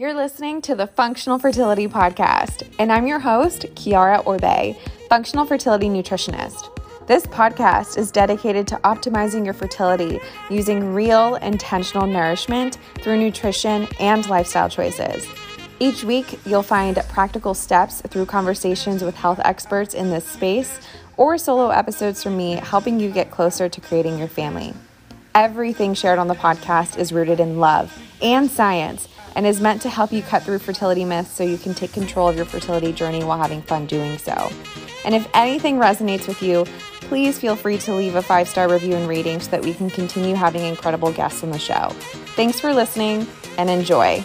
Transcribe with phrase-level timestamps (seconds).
[0.00, 4.74] You're listening to the Functional Fertility Podcast, and I'm your host, Kiara Orbe,
[5.10, 6.74] functional fertility nutritionist.
[7.06, 10.18] This podcast is dedicated to optimizing your fertility
[10.48, 15.26] using real, intentional nourishment through nutrition and lifestyle choices.
[15.80, 20.80] Each week, you'll find practical steps through conversations with health experts in this space
[21.18, 24.72] or solo episodes from me helping you get closer to creating your family.
[25.34, 29.88] Everything shared on the podcast is rooted in love and science and is meant to
[29.88, 33.24] help you cut through fertility myths so you can take control of your fertility journey
[33.24, 34.50] while having fun doing so.
[35.04, 36.64] And if anything resonates with you,
[37.02, 39.90] please feel free to leave a five star review and rating so that we can
[39.90, 41.88] continue having incredible guests on the show.
[42.36, 43.26] Thanks for listening
[43.58, 44.24] and enjoy.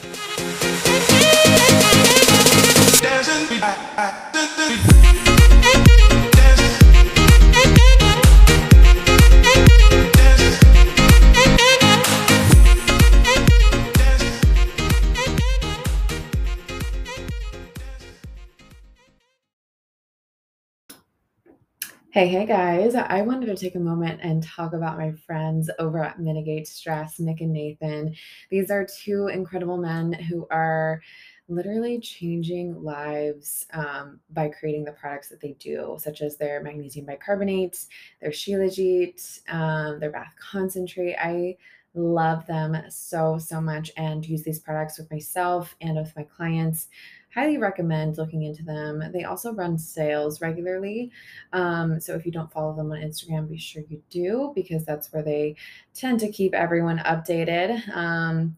[22.15, 22.95] Hey, hey guys.
[22.95, 27.19] I wanted to take a moment and talk about my friends over at Mitigate Stress,
[27.19, 28.15] Nick and Nathan.
[28.49, 31.01] These are two incredible men who are
[31.49, 37.05] literally changing lives um, by creating the products that they do, such as their magnesium
[37.05, 37.85] bicarbonate,
[38.21, 41.17] their shilajit, um, their bath concentrate.
[41.17, 41.57] I
[41.95, 46.87] love them so, so much and use these products with myself and with my clients
[47.35, 49.03] highly recommend looking into them.
[49.11, 51.11] They also run sales regularly.
[51.51, 55.11] Um, so if you don't follow them on Instagram, be sure you do because that's
[55.11, 55.57] where they
[55.93, 57.87] tend to keep everyone updated.
[57.95, 58.55] Um,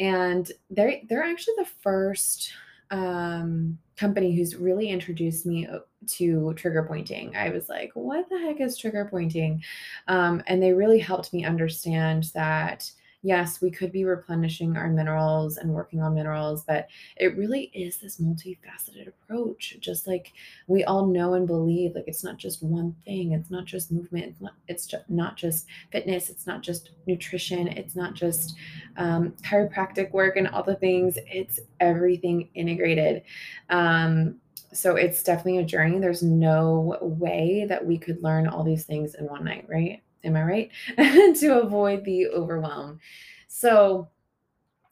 [0.00, 2.52] and they're they're actually the first
[2.90, 7.36] um, company who's really introduced me uh, to trigger pointing.
[7.36, 9.62] I was like, what the heck is trigger pointing?
[10.08, 12.90] Um, and they really helped me understand that
[13.24, 17.96] yes, we could be replenishing our minerals and working on minerals, but it really is
[17.96, 19.78] this multifaceted approach.
[19.80, 20.32] Just like
[20.66, 24.26] we all know and believe, like it's not just one thing, it's not just movement,
[24.26, 28.56] it's not, it's just not just fitness, it's not just nutrition, it's not just
[28.98, 33.22] um, chiropractic work and all the things, it's everything integrated.
[33.70, 34.36] Um,
[34.74, 35.98] so it's definitely a journey.
[35.98, 40.02] There's no way that we could learn all these things in one night, right?
[40.24, 40.70] Am I right?
[41.40, 43.00] to avoid the overwhelm.
[43.48, 44.08] So,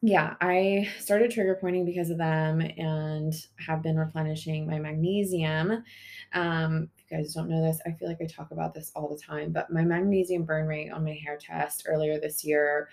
[0.02, 5.84] yeah, I started trigger pointing because of them and have been replenishing my magnesium.
[6.32, 9.08] Um, if you guys don't know this, I feel like I talk about this all
[9.08, 12.88] the time, but my magnesium burn rate on my hair test earlier this year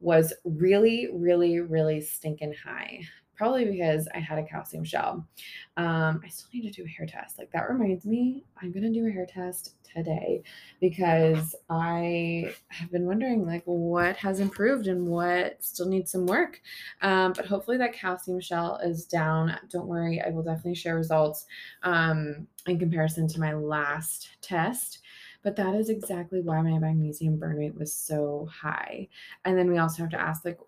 [0.00, 3.02] was really, really, really stinking high
[3.40, 5.26] probably because I had a calcium shell.
[5.78, 7.38] Um, I still need to do a hair test.
[7.38, 10.42] Like that reminds me, I'm gonna do a hair test today
[10.78, 16.60] because I have been wondering like what has improved and what still needs some work.
[17.00, 19.58] Um, but hopefully that calcium shell is down.
[19.70, 21.46] Don't worry, I will definitely share results
[21.82, 24.98] um, in comparison to my last test
[25.42, 29.08] but that is exactly why my magnesium burn rate was so high.
[29.46, 30.58] And then we also have to ask like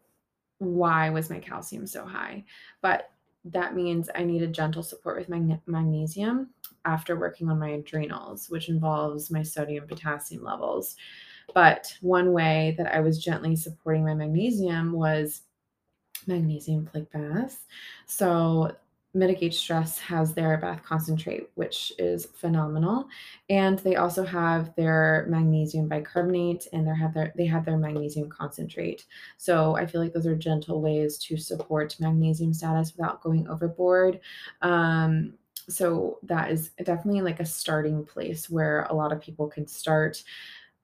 [0.62, 2.44] why was my calcium so high?
[2.80, 3.10] But
[3.44, 6.50] that means I needed gentle support with magne- magnesium
[6.84, 10.96] after working on my adrenals, which involves my sodium potassium levels.
[11.54, 15.42] But one way that I was gently supporting my magnesium was
[16.28, 17.58] magnesium plaque baths.
[18.06, 18.76] So
[19.14, 23.06] mitigate stress has their bath concentrate which is phenomenal.
[23.50, 28.28] And they also have their magnesium bicarbonate and they have their they have their magnesium
[28.30, 29.04] concentrate.
[29.36, 34.20] So i feel like those are gentle ways to support magnesium status without going overboard.
[34.62, 35.34] Um,
[35.68, 40.22] so that is definitely like a starting place where a lot of people can start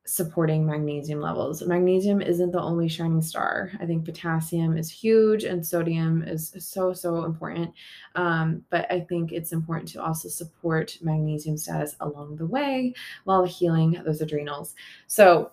[0.08, 1.62] supporting magnesium levels.
[1.62, 3.70] Magnesium isn't the only shining star.
[3.78, 7.74] I think potassium is huge and sodium is so, so important.
[8.14, 13.44] Um, but I think it's important to also support magnesium status along the way while
[13.44, 14.74] healing those adrenals.
[15.06, 15.52] So,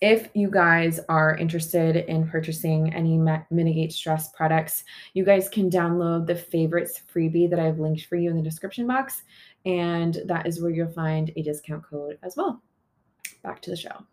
[0.00, 3.18] if you guys are interested in purchasing any
[3.50, 4.82] mitigate stress products,
[5.12, 8.86] you guys can download the favorites freebie that I've linked for you in the description
[8.86, 9.24] box.
[9.66, 12.62] And that is where you'll find a discount code as well
[13.42, 14.04] back to the show.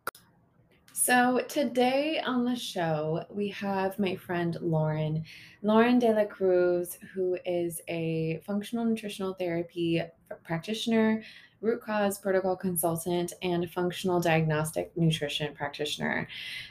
[0.93, 5.23] So, today on the show, we have my friend Lauren,
[5.61, 10.01] Lauren De La Cruz, who is a functional nutritional therapy
[10.43, 11.23] practitioner,
[11.61, 16.27] root cause protocol consultant, and functional diagnostic nutrition practitioner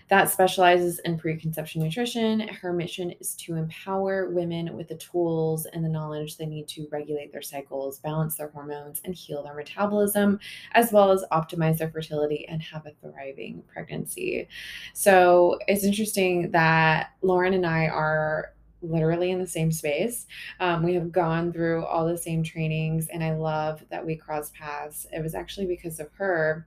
[0.08, 2.40] that specializes in preconception nutrition.
[2.40, 6.86] Her mission is to empower women with the tools and the knowledge they need to
[6.92, 10.38] regulate their cycles, balance their hormones, and heal their metabolism,
[10.72, 14.48] as well as optimize their fertility and have a thriving pregnancy.
[14.94, 20.26] So it's interesting that Lauren and I are literally in the same space.
[20.60, 24.54] Um, we have gone through all the same trainings, and I love that we crossed
[24.54, 25.06] paths.
[25.12, 26.66] It was actually because of her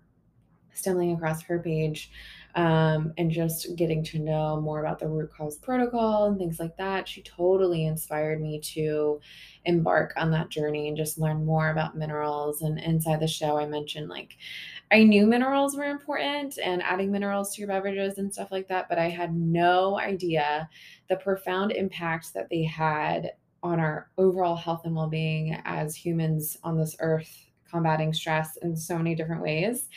[0.73, 2.11] stumbling across her page
[2.55, 6.75] um, and just getting to know more about the root cause protocol and things like
[6.77, 7.07] that.
[7.07, 9.19] She totally inspired me to
[9.65, 12.61] embark on that journey and just learn more about minerals.
[12.61, 14.37] And inside the show, I mentioned like
[14.91, 18.89] I knew minerals were important and adding minerals to your beverages and stuff like that,
[18.89, 20.67] but I had no idea
[21.09, 26.57] the profound impact that they had on our overall health and well being as humans
[26.63, 29.89] on this earth, combating stress in so many different ways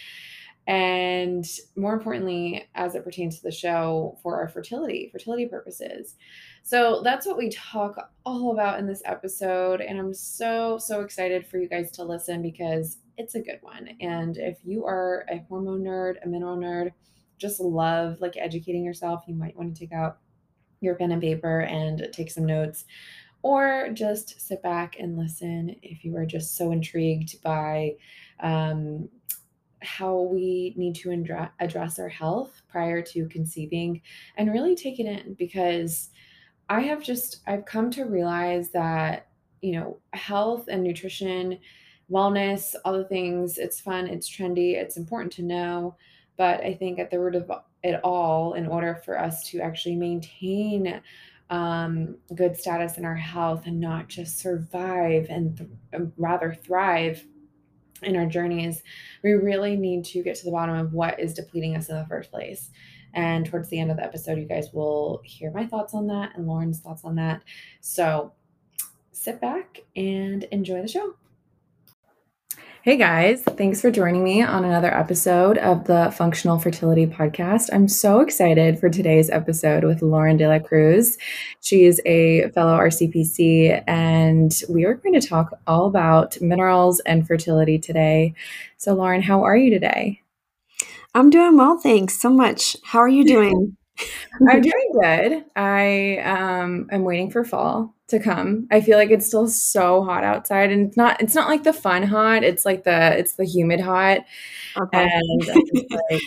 [0.66, 1.44] and
[1.74, 6.14] more importantly, as it pertains to the show for our fertility, fertility purposes.
[6.62, 9.80] So that's what we talk all about in this episode.
[9.80, 13.88] And I'm so, so excited for you guys to listen because it's a good one.
[14.00, 16.92] And if you are a hormone nerd, a mineral nerd,
[17.38, 20.18] just love like educating yourself, you might want to take out
[20.80, 22.84] your pen and paper and take some notes
[23.42, 27.92] or just sit back and listen if you are just so intrigued by
[28.40, 29.08] um,
[29.80, 34.00] how we need to address our health prior to conceiving
[34.36, 36.10] and really take it in because
[36.68, 39.28] I have just I've come to realize that
[39.60, 41.58] you know health and nutrition
[42.10, 45.96] wellness all the things it's fun it's trendy it's important to know
[46.36, 47.50] but I think at the root of
[47.82, 51.00] it all in order for us to actually maintain
[51.50, 57.24] um, good status in our health and not just survive and th- rather thrive
[58.02, 58.82] in our journeys,
[59.22, 62.06] we really need to get to the bottom of what is depleting us in the
[62.06, 62.70] first place.
[63.14, 66.34] And towards the end of the episode, you guys will hear my thoughts on that
[66.34, 67.42] and Lauren's thoughts on that.
[67.80, 68.32] So
[69.12, 71.14] sit back and enjoy the show.
[72.84, 77.70] Hey guys, thanks for joining me on another episode of the Functional Fertility Podcast.
[77.72, 81.16] I'm so excited for today's episode with Lauren De La Cruz.
[81.60, 87.78] She's a fellow RCPC, and we are going to talk all about minerals and fertility
[87.78, 88.34] today.
[88.78, 90.20] So, Lauren, how are you today?
[91.14, 92.76] I'm doing well, thanks so much.
[92.82, 93.76] How are you doing?
[94.48, 95.44] I'm doing good.
[95.56, 98.66] I um am waiting for fall to come.
[98.70, 101.72] I feel like it's still so hot outside and it's not it's not like the
[101.72, 104.20] fun hot, it's like the it's the humid hot.
[104.80, 105.10] Okay.
[105.10, 106.22] And like,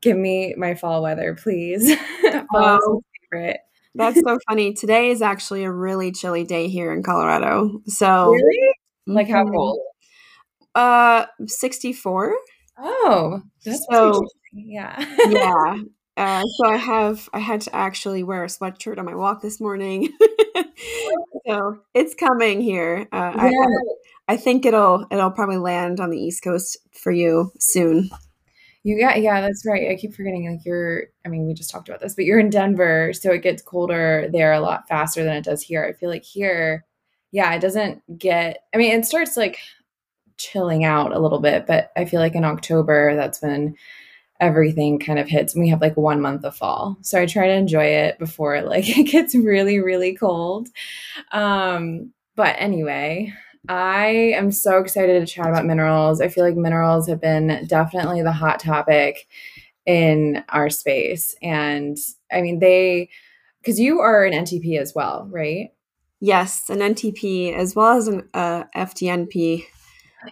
[0.00, 1.96] give me my fall weather, please.
[2.54, 3.60] oh, favorite.
[3.94, 4.74] That's so funny.
[4.74, 7.80] Today is actually a really chilly day here in Colorado.
[7.86, 8.74] So Really?
[9.06, 9.54] Like how mm-hmm.
[9.54, 9.80] cold?
[10.74, 12.34] Uh 64.
[12.78, 14.22] Oh, that's so
[14.52, 15.04] yeah.
[15.28, 15.76] yeah.
[16.16, 19.60] Uh, so I have I had to actually wear a sweatshirt on my walk this
[19.60, 20.12] morning.
[21.46, 23.08] so it's coming here.
[23.12, 23.50] Uh, yeah.
[24.28, 28.10] I, I think it'll it'll probably land on the East Coast for you soon.
[28.84, 29.90] You got yeah, that's right.
[29.90, 32.50] I keep forgetting like you're I mean, we just talked about this, but you're in
[32.50, 35.84] Denver, so it gets colder there a lot faster than it does here.
[35.84, 36.84] I feel like here,
[37.32, 39.58] yeah, it doesn't get I mean, it starts like
[40.36, 43.74] chilling out a little bit, but I feel like in October that's when
[44.40, 45.54] everything kind of hits.
[45.54, 46.96] And we have like one month of fall.
[47.02, 50.68] So i try to enjoy it before like it gets really really cold.
[51.32, 53.32] Um but anyway
[53.68, 56.20] i am so excited to chat about minerals.
[56.20, 59.26] I feel like minerals have been definitely the hot topic
[59.86, 61.34] in our space.
[61.42, 61.96] And
[62.32, 63.10] i mean they
[63.60, 65.70] because you are an ntp as well right?
[66.20, 69.64] Yes an ntp as well as an uh, fdnp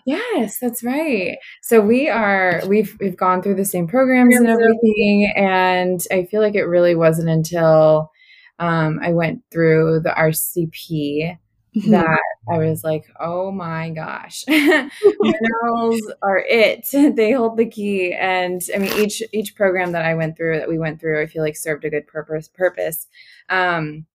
[0.05, 1.39] Yes, that's right.
[1.63, 6.41] So we are we've we've gone through the same programs and everything, and I feel
[6.41, 8.11] like it really wasn't until
[8.59, 11.39] um, I went through the RCP
[11.77, 11.91] mm-hmm.
[11.91, 12.21] that
[12.51, 16.89] I was like, oh my gosh, minerals are it.
[17.17, 18.13] They hold the key.
[18.13, 21.27] And I mean, each each program that I went through, that we went through, I
[21.27, 22.49] feel like served a good purpose.
[22.49, 23.07] Purpose.
[23.49, 24.07] Um,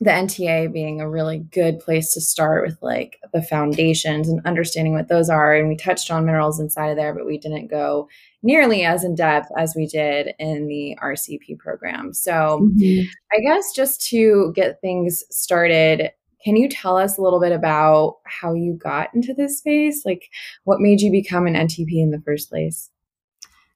[0.00, 4.92] the NTA being a really good place to start with like the foundations and understanding
[4.92, 5.54] what those are.
[5.54, 8.08] And we touched on minerals inside of there, but we didn't go
[8.42, 12.12] nearly as in depth as we did in the RCP program.
[12.12, 13.06] So mm-hmm.
[13.32, 16.10] I guess just to get things started,
[16.44, 20.04] can you tell us a little bit about how you got into this space?
[20.04, 20.28] Like
[20.64, 22.90] what made you become an NTP in the first place?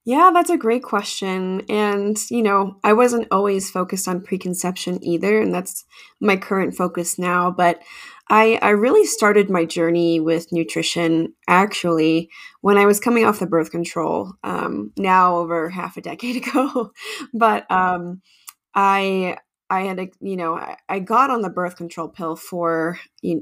[0.09, 1.65] Yeah, that's a great question.
[1.69, 5.85] And, you know, I wasn't always focused on preconception either, and that's
[6.19, 7.51] my current focus now.
[7.51, 7.83] But
[8.31, 12.31] I, I really started my journey with nutrition actually
[12.63, 16.91] when I was coming off the birth control, um, now over half a decade ago.
[17.35, 18.23] but um,
[18.75, 19.37] I
[19.69, 20.55] I had, a, you know,
[20.89, 22.99] I, got on the birth control pill for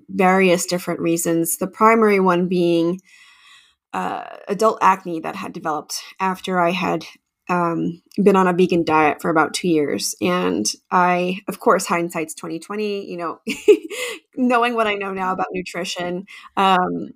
[0.08, 1.58] various different reasons.
[1.58, 2.98] The primary one being
[3.96, 7.06] uh, adult acne that had developed after I had
[7.48, 12.34] um, been on a vegan diet for about two years, and I, of course, hindsight's
[12.34, 13.10] twenty twenty.
[13.10, 13.40] You know,
[14.36, 16.26] knowing what I know now about nutrition,
[16.58, 17.12] um,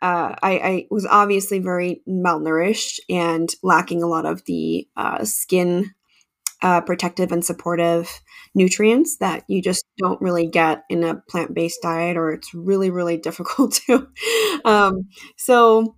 [0.00, 5.92] uh, I, I, was obviously very malnourished and lacking a lot of the uh, skin
[6.62, 8.08] uh, protective and supportive
[8.54, 12.88] nutrients that you just don't really get in a plant based diet, or it's really,
[12.88, 14.08] really difficult to.
[14.64, 15.96] um, so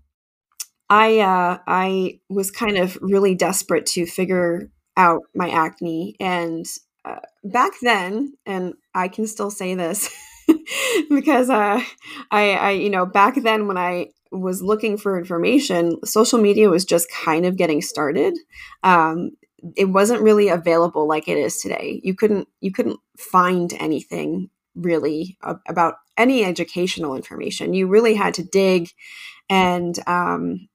[0.89, 6.65] I uh, I was kind of really desperate to figure out my acne, and
[7.05, 10.11] uh, back then, and I can still say this
[11.11, 11.83] because uh,
[12.31, 16.85] I, I, you know, back then when I was looking for information, social media was
[16.85, 18.37] just kind of getting started.
[18.83, 19.33] Um,
[19.77, 22.01] it wasn't really available like it is today.
[22.05, 27.75] You couldn't you couldn't find anything really about any educational information.
[27.75, 28.91] You really had to dig
[29.49, 30.69] and um,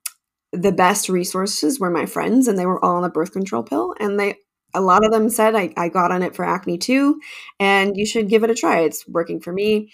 [0.52, 3.96] the best resources were my friends and they were all on a birth control pill
[4.00, 4.36] and they
[4.74, 7.20] a lot of them said I, I got on it for acne too
[7.60, 8.82] and you should give it a try.
[8.82, 9.92] It's working for me.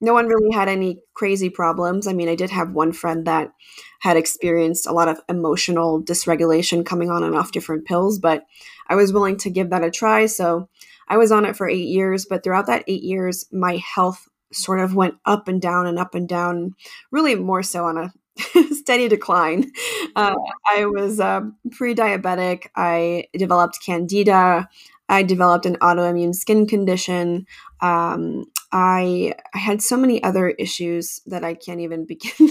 [0.00, 2.06] No one really had any crazy problems.
[2.06, 3.52] I mean i did have one friend that
[4.00, 8.44] had experienced a lot of emotional dysregulation coming on and off different pills but
[8.88, 10.68] i was willing to give that a try so
[11.08, 14.80] i was on it for eight years but throughout that eight years my health sort
[14.80, 16.74] of went up and down and up and down
[17.10, 18.12] really more so on a
[18.72, 19.70] steady decline.
[20.16, 20.34] Uh,
[20.74, 21.42] I was uh,
[21.72, 22.68] pre diabetic.
[22.76, 24.68] I developed candida.
[25.08, 27.46] I developed an autoimmune skin condition.
[27.80, 32.48] Um, I, I had so many other issues that I can't even begin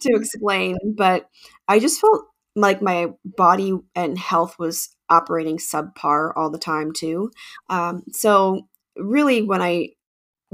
[0.00, 1.28] to explain, but
[1.68, 2.24] I just felt
[2.56, 7.30] like my body and health was operating subpar all the time, too.
[7.68, 9.90] Um, so, really, when I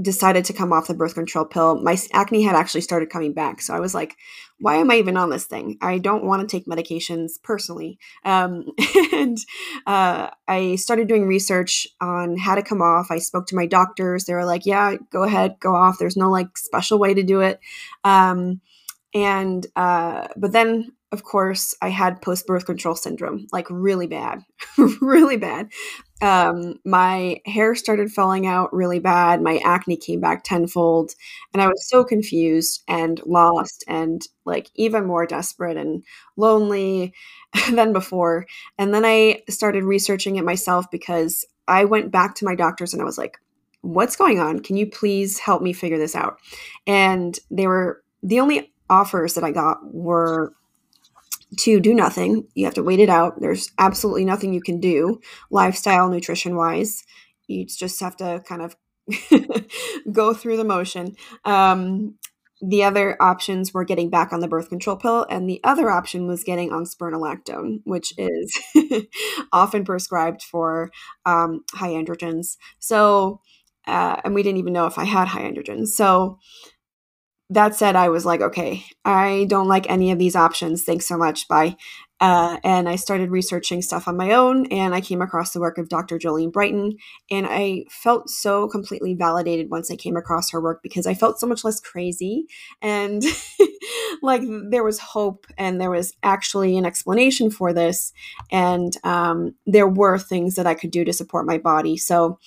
[0.01, 3.63] decided to come off the birth control pill, my acne had actually started coming back.
[3.63, 4.17] So I was like,
[4.59, 5.79] why am I even on this thing?
[5.81, 7.99] I don't want to take medications personally.
[8.25, 8.67] Um,
[9.13, 9.39] and
[9.87, 13.11] uh, I started doing research on how to come off.
[13.11, 14.25] I spoke to my doctors.
[14.25, 15.99] They were like, yeah, go ahead, go off.
[15.99, 17.59] There's no like special way to do it.
[18.05, 18.61] Um,
[19.15, 24.41] and, uh, but then of course, I had post birth control syndrome, like really bad,
[25.01, 25.71] really bad
[26.23, 29.43] um, my hair started falling out really bad.
[29.43, 31.13] My acne came back tenfold.
[31.53, 36.05] And I was so confused and lost and like even more desperate and
[36.37, 37.13] lonely
[37.73, 38.47] than before.
[38.79, 43.03] And then I started researching it myself because I went back to my doctors and
[43.03, 43.39] I was like,
[43.83, 44.61] what's going on?
[44.61, 46.39] Can you please help me figure this out?
[46.87, 50.55] And they were the only offers that I got were
[51.59, 52.47] to do nothing.
[52.55, 53.41] You have to wait it out.
[53.41, 57.05] There's absolutely nothing you can do lifestyle, nutrition wise.
[57.47, 58.77] You just have to kind of
[60.13, 61.17] go through the motion.
[61.45, 62.17] Um,
[62.63, 66.27] the other options were getting back on the birth control pill, and the other option
[66.27, 68.59] was getting on spironolactone, which is
[69.53, 70.91] often prescribed for
[71.27, 72.57] um, high androgens.
[72.79, 73.41] So,
[73.87, 75.89] uh, and we didn't even know if I had high androgens.
[75.89, 76.39] So,
[77.51, 80.85] that said, I was like, okay, I don't like any of these options.
[80.85, 81.47] Thanks so much.
[81.47, 81.77] Bye.
[82.19, 85.77] Uh, and I started researching stuff on my own, and I came across the work
[85.77, 86.19] of Dr.
[86.19, 86.97] Jolene Brighten.
[87.31, 91.39] And I felt so completely validated once I came across her work because I felt
[91.39, 92.47] so much less crazy.
[92.81, 93.23] And
[94.23, 98.15] like there was hope, and there was actually an explanation for this.
[98.51, 101.99] And um, there were things that I could do to support my body.
[101.99, 102.39] So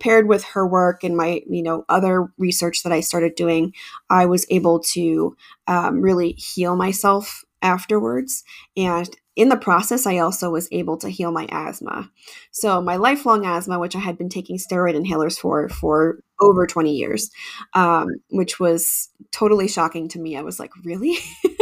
[0.00, 3.72] paired with her work and my you know other research that i started doing
[4.10, 5.36] i was able to
[5.66, 8.44] um, really heal myself afterwards.
[8.76, 12.10] And in the process i also was able to heal my asthma.
[12.52, 16.94] So my lifelong asthma which i had been taking steroid inhalers for for over 20
[16.94, 17.30] years
[17.74, 20.36] um, which was totally shocking to me.
[20.36, 21.16] I was like really?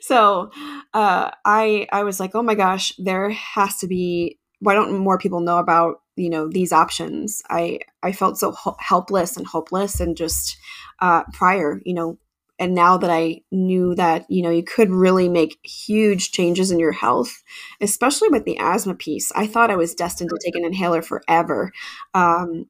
[0.00, 0.50] So
[0.94, 5.18] uh, i i was like oh my gosh there has to be why don't more
[5.18, 7.42] people know about you know these options.
[7.50, 10.56] I i felt so ho- helpless and hopeless and just
[11.00, 12.18] uh prior you know
[12.58, 16.78] and now that i knew that you know you could really make huge changes in
[16.78, 17.42] your health
[17.80, 21.72] especially with the asthma piece i thought i was destined to take an inhaler forever.
[22.14, 22.66] Um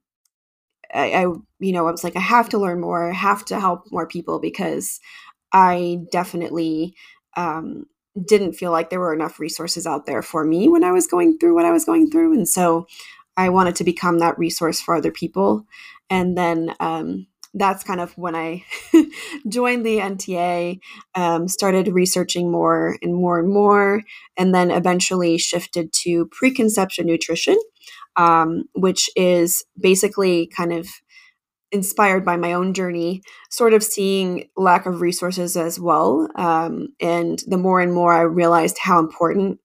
[0.95, 1.21] I, I
[1.59, 3.11] you know i was like i have to learn more.
[3.11, 5.01] I have to help more people because
[5.53, 6.95] i definitely
[7.37, 7.87] um
[8.27, 11.39] didn't feel like there were enough resources out there for me when I was going
[11.39, 12.35] through what I was going through.
[12.35, 12.89] And so
[13.37, 15.67] I wanted to become that resource for other people.
[16.09, 18.65] And then um, that's kind of when I
[19.49, 20.79] joined the NTA,
[21.15, 24.03] um, started researching more and more and more,
[24.37, 27.59] and then eventually shifted to preconception nutrition,
[28.17, 30.87] um, which is basically kind of
[31.73, 36.29] inspired by my own journey, sort of seeing lack of resources as well.
[36.37, 39.59] Um, and the more and more I realized how important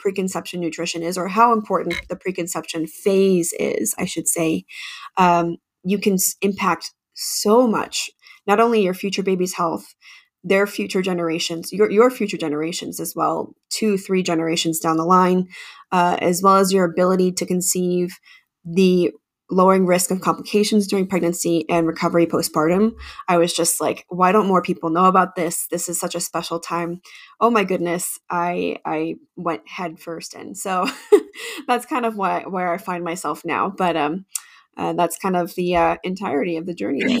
[0.00, 4.64] preconception nutrition is, or how important the preconception phase is, I should say,
[5.16, 8.10] um, you can impact so much,
[8.46, 9.94] not only your future baby's health,
[10.42, 15.46] their future generations, your, your future generations as well, two, three generations down the line,
[15.92, 18.18] uh, as well as your ability to conceive
[18.64, 19.12] the
[19.50, 22.94] lowering risk of complications during pregnancy and recovery postpartum.
[23.28, 25.66] I was just like, why don't more people know about this?
[25.70, 27.00] This is such a special time.
[27.40, 30.54] Oh my goodness, I I went head first in.
[30.54, 30.86] So
[31.66, 33.70] that's kind of why, where I find myself now.
[33.76, 34.24] But um,
[34.76, 37.20] uh, that's kind of the uh, entirety of the journey.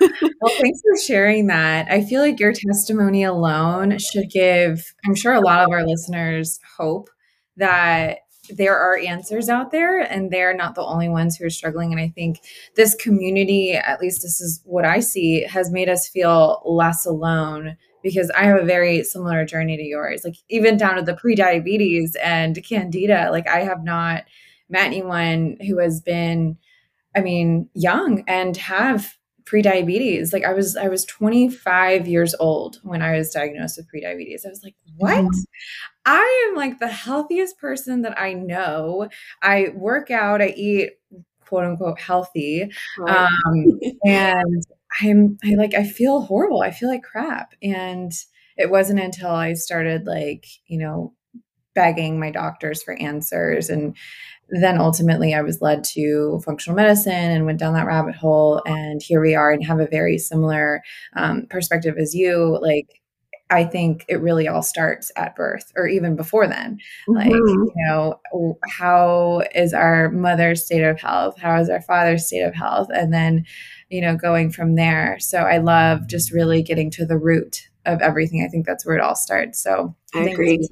[0.00, 0.10] well,
[0.60, 1.90] thanks for sharing that.
[1.90, 6.58] I feel like your testimony alone should give, I'm sure, a lot of our listeners
[6.76, 7.08] hope
[7.56, 8.18] that
[8.56, 11.92] there are answers out there and they're not the only ones who are struggling.
[11.92, 12.40] And I think
[12.76, 17.76] this community, at least this is what I see, has made us feel less alone
[18.02, 20.22] because I have a very similar journey to yours.
[20.24, 24.24] Like even down to the pre-diabetes and candida, like I have not
[24.68, 26.56] met anyone who has been,
[27.16, 29.16] I mean, young and have
[29.52, 30.32] pre-diabetes.
[30.32, 34.46] Like I was I was 25 years old when I was diagnosed with pre-diabetes.
[34.46, 35.12] I was like, "What?
[35.12, 35.28] Mm-hmm.
[36.06, 39.10] I am like the healthiest person that I know.
[39.42, 40.92] I work out, I eat
[41.46, 42.72] quote unquote healthy.
[42.98, 43.28] Right.
[43.28, 44.62] Um, and
[45.02, 46.62] I'm I like I feel horrible.
[46.62, 47.52] I feel like crap.
[47.62, 48.10] And
[48.56, 51.12] it wasn't until I started like, you know,
[51.74, 53.96] begging my doctors for answers and
[54.52, 58.62] then ultimately I was led to functional medicine and went down that rabbit hole.
[58.66, 60.82] And here we are and have a very similar
[61.16, 62.58] um, perspective as you.
[62.60, 63.00] Like,
[63.48, 66.78] I think it really all starts at birth or even before then.
[67.08, 67.14] Mm-hmm.
[67.14, 71.38] Like, you know, how is our mother's state of health?
[71.38, 72.88] How is our father's state of health?
[72.94, 73.46] And then,
[73.88, 75.18] you know, going from there.
[75.18, 78.44] So I love just really getting to the root of everything.
[78.44, 79.62] I think that's where it all starts.
[79.62, 80.68] So I, I agree.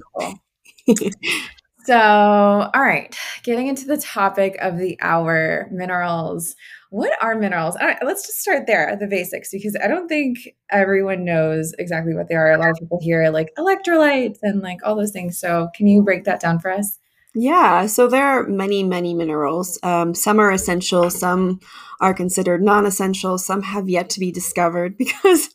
[1.85, 6.55] so, all right, getting into the topic of the hour minerals
[6.91, 7.77] what are minerals?
[7.77, 11.73] All right, let's just start there at the basics because I don't think everyone knows
[11.79, 12.51] exactly what they are.
[12.51, 15.39] A lot of people hear like electrolytes and like all those things.
[15.39, 16.99] So, can you break that down for us?
[17.33, 19.79] Yeah, so there are many, many minerals.
[19.83, 21.61] Um, some are essential, some
[22.01, 25.49] are considered non essential, some have yet to be discovered because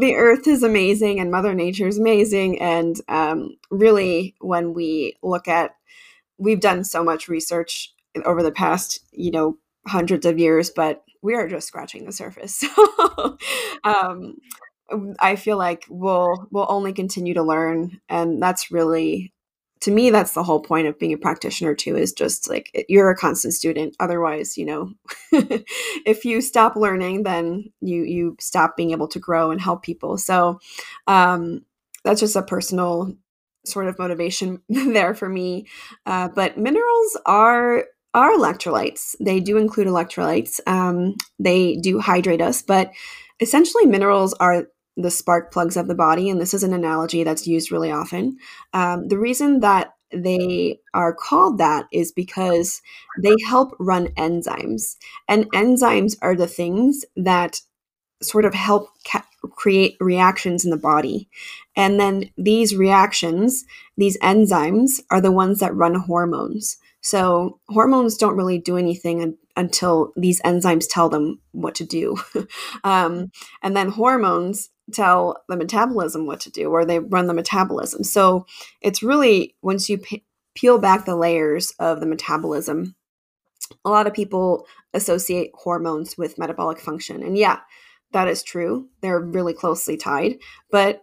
[0.00, 2.60] the earth is amazing and Mother Nature is amazing.
[2.62, 5.72] And um, really, when we look at,
[6.38, 7.92] we've done so much research
[8.24, 12.64] over the past, you know, hundreds of years, but we are just scratching the surface.
[13.14, 13.38] So
[13.84, 14.36] um,
[15.20, 19.31] I feel like we'll we'll only continue to learn, and that's really
[19.82, 23.10] to me that's the whole point of being a practitioner too is just like you're
[23.10, 24.92] a constant student otherwise you know
[26.06, 30.16] if you stop learning then you you stop being able to grow and help people
[30.16, 30.58] so
[31.06, 31.60] um
[32.04, 33.14] that's just a personal
[33.64, 35.66] sort of motivation there for me
[36.06, 39.16] uh, but minerals are are electrolytes.
[39.20, 40.60] They do include electrolytes.
[40.66, 42.90] Um, they do hydrate us, but
[43.40, 46.28] essentially, minerals are the spark plugs of the body.
[46.28, 48.36] And this is an analogy that's used really often.
[48.72, 52.82] Um, the reason that they are called that is because
[53.22, 54.96] they help run enzymes.
[55.28, 57.60] And enzymes are the things that
[58.20, 61.28] sort of help ca- create reactions in the body.
[61.74, 63.64] And then these reactions,
[63.96, 66.76] these enzymes, are the ones that run hormones.
[67.00, 72.16] So hormones don't really do anything un- until these enzymes tell them what to do.
[72.84, 78.02] um, and then hormones tell the metabolism what to do, or they run the metabolism.
[78.04, 78.46] So
[78.80, 82.94] it's really, once you p- peel back the layers of the metabolism,
[83.84, 87.22] a lot of people associate hormones with metabolic function.
[87.22, 87.60] And yeah,
[88.12, 88.88] that is true.
[89.00, 90.38] They're really closely tied.
[90.70, 91.00] But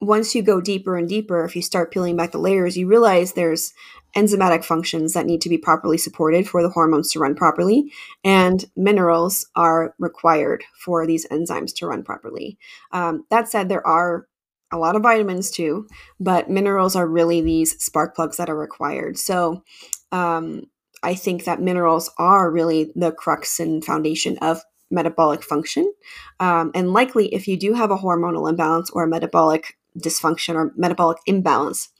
[0.00, 3.32] once you go deeper and deeper, if you start peeling back the layers, you realize
[3.32, 3.72] there's
[4.16, 7.92] enzymatic functions that need to be properly supported for the hormones to run properly,
[8.24, 12.58] and minerals are required for these enzymes to run properly.
[12.92, 14.26] Um, that said, there are
[14.72, 15.86] a lot of vitamins too,
[16.18, 19.18] but minerals are really these spark plugs that are required.
[19.18, 19.62] So,
[20.10, 20.64] um,
[21.02, 25.92] I think that minerals are really the crux and foundation of metabolic function.
[26.40, 30.72] Um, and likely, if you do have a hormonal imbalance or a metabolic dysfunction or
[30.76, 31.90] metabolic imbalance,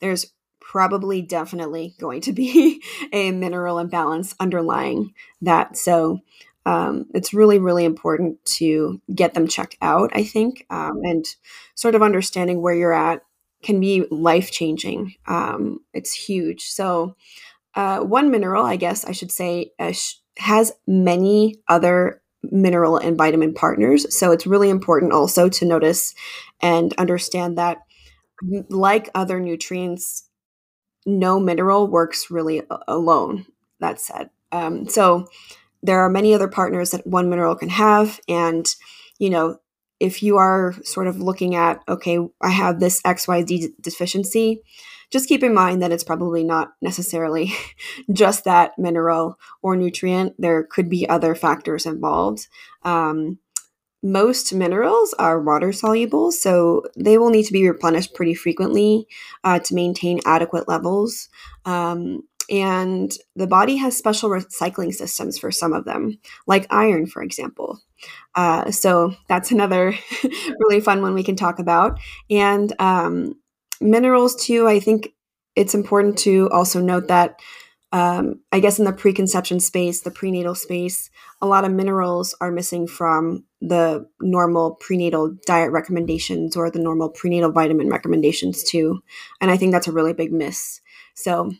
[0.00, 0.32] there's
[0.76, 5.74] probably definitely going to be a mineral imbalance underlying that.
[5.74, 6.20] So
[6.66, 11.24] um, it's really, really important to get them checked out, I think, um, and
[11.76, 13.22] sort of understanding where you're at
[13.62, 15.14] can be life changing.
[15.26, 16.64] Um, it's huge.
[16.64, 17.16] So,
[17.74, 23.16] uh, one mineral, I guess I should say, uh, sh- has many other mineral and
[23.16, 24.14] vitamin partners.
[24.14, 26.14] So, it's really important also to notice
[26.60, 27.78] and understand that,
[28.68, 30.25] like other nutrients,
[31.06, 33.46] no mineral works really alone.
[33.80, 35.28] That said, um, so
[35.82, 38.66] there are many other partners that one mineral can have, and
[39.18, 39.58] you know
[39.98, 44.62] if you are sort of looking at okay, I have this X Y Z deficiency.
[45.10, 47.52] Just keep in mind that it's probably not necessarily
[48.12, 50.34] just that mineral or nutrient.
[50.38, 52.48] There could be other factors involved.
[52.82, 53.38] Um,
[54.02, 59.08] most minerals are water soluble, so they will need to be replenished pretty frequently
[59.44, 61.28] uh, to maintain adequate levels.
[61.64, 67.22] Um, and the body has special recycling systems for some of them, like iron, for
[67.22, 67.80] example.
[68.34, 69.94] Uh, so that's another
[70.60, 71.98] really fun one we can talk about.
[72.30, 73.34] And um,
[73.80, 75.12] minerals, too, I think
[75.56, 77.40] it's important to also note that
[77.92, 81.08] um, I guess in the preconception space, the prenatal space,
[81.40, 87.08] a lot of minerals are missing from the normal prenatal diet recommendations or the normal
[87.08, 89.02] prenatal vitamin recommendations too.
[89.40, 90.80] And I think that's a really big miss.
[91.14, 91.52] So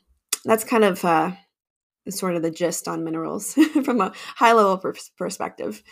[0.45, 1.33] that's kind of uh,
[2.11, 5.83] sort of the gist on minerals from a high level per- perspective.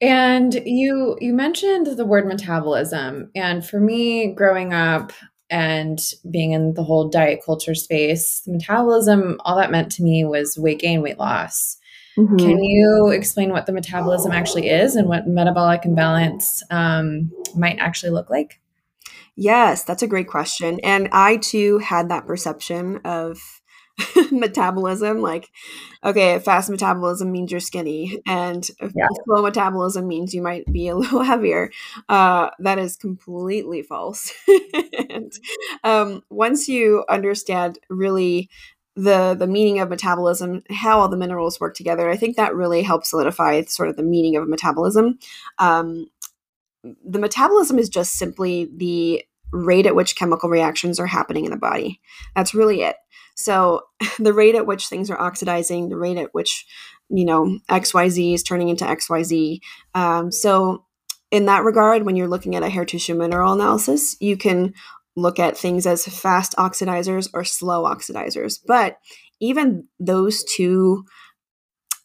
[0.00, 5.12] And you you mentioned the word metabolism, and for me, growing up,
[5.52, 10.56] and being in the whole diet culture space, metabolism, all that meant to me was
[10.58, 11.76] weight gain, weight loss.
[12.16, 12.36] Mm-hmm.
[12.38, 18.10] Can you explain what the metabolism actually is and what metabolic imbalance um, might actually
[18.10, 18.60] look like?
[19.36, 20.80] Yes, that's a great question.
[20.82, 23.38] And I too had that perception of
[24.30, 25.50] metabolism like
[26.04, 29.06] okay fast metabolism means you're skinny and yeah.
[29.24, 31.70] slow metabolism means you might be a little heavier
[32.08, 34.32] uh, that is completely false.
[35.08, 35.32] And
[35.84, 38.48] um, once you understand really
[38.96, 42.82] the the meaning of metabolism how all the minerals work together i think that really
[42.82, 45.18] helps solidify sort of the meaning of metabolism.
[45.58, 46.06] Um,
[47.04, 51.56] the metabolism is just simply the rate at which chemical reactions are happening in the
[51.56, 52.00] body.
[52.34, 52.96] That's really it
[53.34, 53.82] so
[54.18, 56.66] the rate at which things are oxidizing, the rate at which,
[57.08, 59.60] you know, XYZ is turning into XYZ.
[59.94, 60.84] Um, so
[61.30, 64.74] in that regard, when you're looking at a hair tissue mineral analysis, you can
[65.16, 68.58] look at things as fast oxidizers or slow oxidizers.
[68.66, 68.98] But
[69.40, 71.04] even those two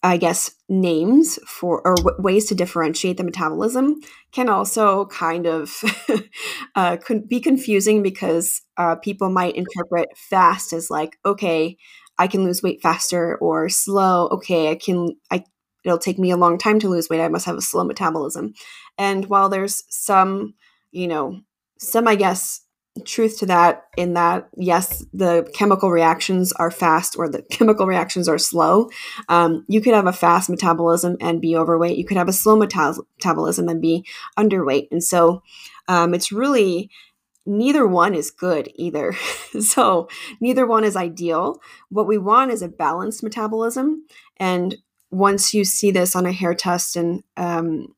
[0.07, 3.99] I guess, names for or w- ways to differentiate the metabolism
[4.31, 5.83] can also kind of
[6.75, 6.95] uh,
[7.27, 11.75] be confusing because uh, people might interpret fast as like, okay,
[12.17, 15.43] I can lose weight faster, or slow, okay, I can, I
[15.83, 17.19] it'll take me a long time to lose weight.
[17.21, 18.53] I must have a slow metabolism.
[18.97, 20.53] And while there's some,
[20.91, 21.41] you know,
[21.79, 22.61] some I guess
[23.05, 28.27] truth to that in that yes the chemical reactions are fast or the chemical reactions
[28.27, 28.89] are slow.
[29.29, 31.97] Um, you could have a fast metabolism and be overweight.
[31.97, 34.05] You could have a slow meta- metabolism and be
[34.37, 34.87] underweight.
[34.91, 35.43] And so
[35.87, 36.89] um, it's really
[37.45, 39.13] neither one is good either.
[39.59, 40.07] So
[40.39, 41.59] neither one is ideal.
[41.89, 44.05] What we want is a balanced metabolism.
[44.35, 44.75] And
[45.09, 47.95] once you see this on a hair test and um,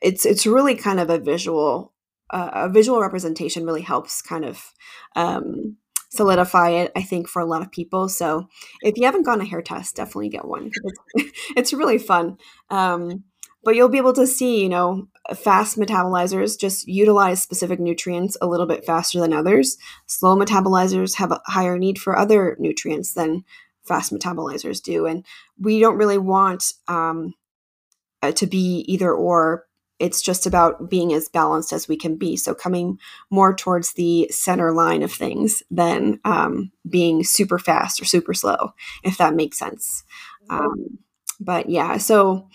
[0.00, 1.92] it's it's really kind of a visual
[2.30, 4.72] uh, a visual representation really helps kind of
[5.14, 5.76] um,
[6.10, 8.08] solidify it i think for a lot of people.
[8.08, 8.48] So
[8.82, 10.70] if you haven't gone a hair test definitely get one
[11.56, 12.38] it's, really fun.
[12.70, 13.24] Um,
[13.64, 18.46] but you'll be able to see you know fast metabolizers just utilize specific nutrients a
[18.46, 19.76] little bit faster than others.
[20.06, 23.44] Slow metabolizers have a higher need for other nutrients than
[23.86, 25.06] fast metabolizers do.
[25.06, 25.24] And
[25.58, 27.34] we don't really want um,
[28.22, 29.64] uh, to be either or
[29.98, 32.36] it's just about being as balanced as we can be.
[32.36, 32.98] So coming
[33.30, 38.72] more towards the center line of things than um, being super fast or super slow,
[39.02, 40.04] if that makes sense.
[40.50, 40.98] Um,
[41.40, 42.48] but yeah, so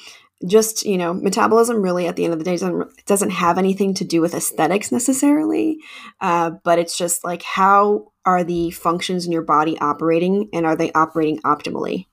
[0.47, 3.93] just you know, metabolism really at the end of the day doesn't doesn't have anything
[3.95, 5.77] to do with aesthetics necessarily,
[6.19, 10.75] uh, but it's just like how are the functions in your body operating, and are
[10.75, 12.07] they operating optimally?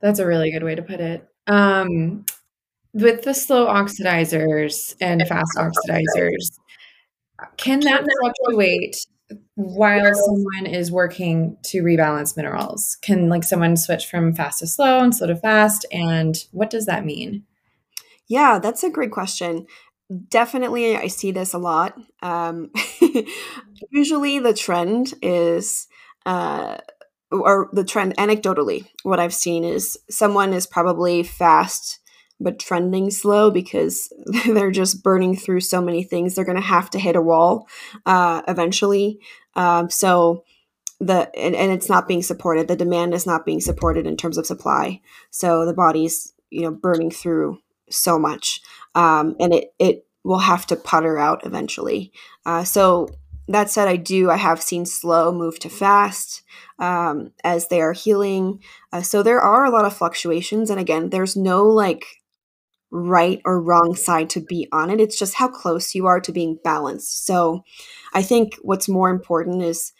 [0.00, 1.28] That's a really good way to put it.
[1.46, 2.24] Um,
[2.92, 6.58] with the slow oxidizers and fast oxidizers,
[7.56, 8.96] can that fluctuate
[9.54, 12.96] while someone is working to rebalance minerals?
[13.02, 15.86] Can like someone switch from fast to slow and slow to fast?
[15.92, 17.44] And what does that mean?
[18.28, 19.66] Yeah, that's a great question.
[20.28, 21.96] Definitely, I see this a lot.
[22.22, 22.72] Um,
[23.90, 25.86] usually, the trend is,
[26.26, 26.78] uh,
[27.30, 31.99] or the trend anecdotally, what I've seen is someone is probably fast
[32.40, 34.12] but trending slow because
[34.46, 36.34] they're just burning through so many things.
[36.34, 37.68] They're going to have to hit a wall
[38.06, 39.20] uh, eventually.
[39.54, 40.44] Um, so
[41.00, 42.68] the and, and it's not being supported.
[42.68, 45.00] The demand is not being supported in terms of supply.
[45.30, 47.58] So the body's you know burning through
[47.90, 48.60] so much,
[48.94, 52.12] um, and it it will have to putter out eventually.
[52.44, 53.08] Uh, so
[53.48, 56.42] that said, I do, I have seen slow move to fast
[56.78, 58.62] um, as they are healing.
[58.92, 60.70] Uh, so there are a lot of fluctuations.
[60.70, 62.04] And again, there's no like
[62.90, 65.00] right or wrong side to be on it.
[65.00, 67.24] It's just how close you are to being balanced.
[67.26, 67.62] So
[68.12, 69.92] I think what's more important is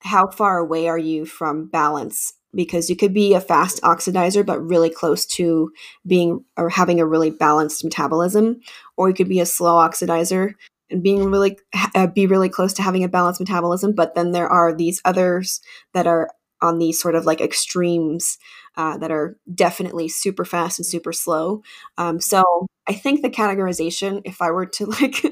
[0.00, 4.60] how far away are you from balance because you could be a fast oxidizer but
[4.60, 5.70] really close to
[6.06, 8.60] being or having a really balanced metabolism
[8.96, 10.54] or you could be a slow oxidizer
[10.90, 11.58] and being really
[11.94, 15.60] uh, be really close to having a balanced metabolism but then there are these others
[15.92, 16.30] that are
[16.62, 18.38] on these sort of like extremes
[18.76, 21.62] uh, that are definitely super fast and super slow.
[21.98, 25.24] Um, so I think the categorization, if I were to like,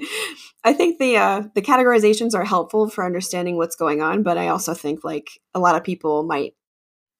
[0.64, 4.22] I think the uh, the categorizations are helpful for understanding what's going on.
[4.22, 6.54] But I also think like a lot of people might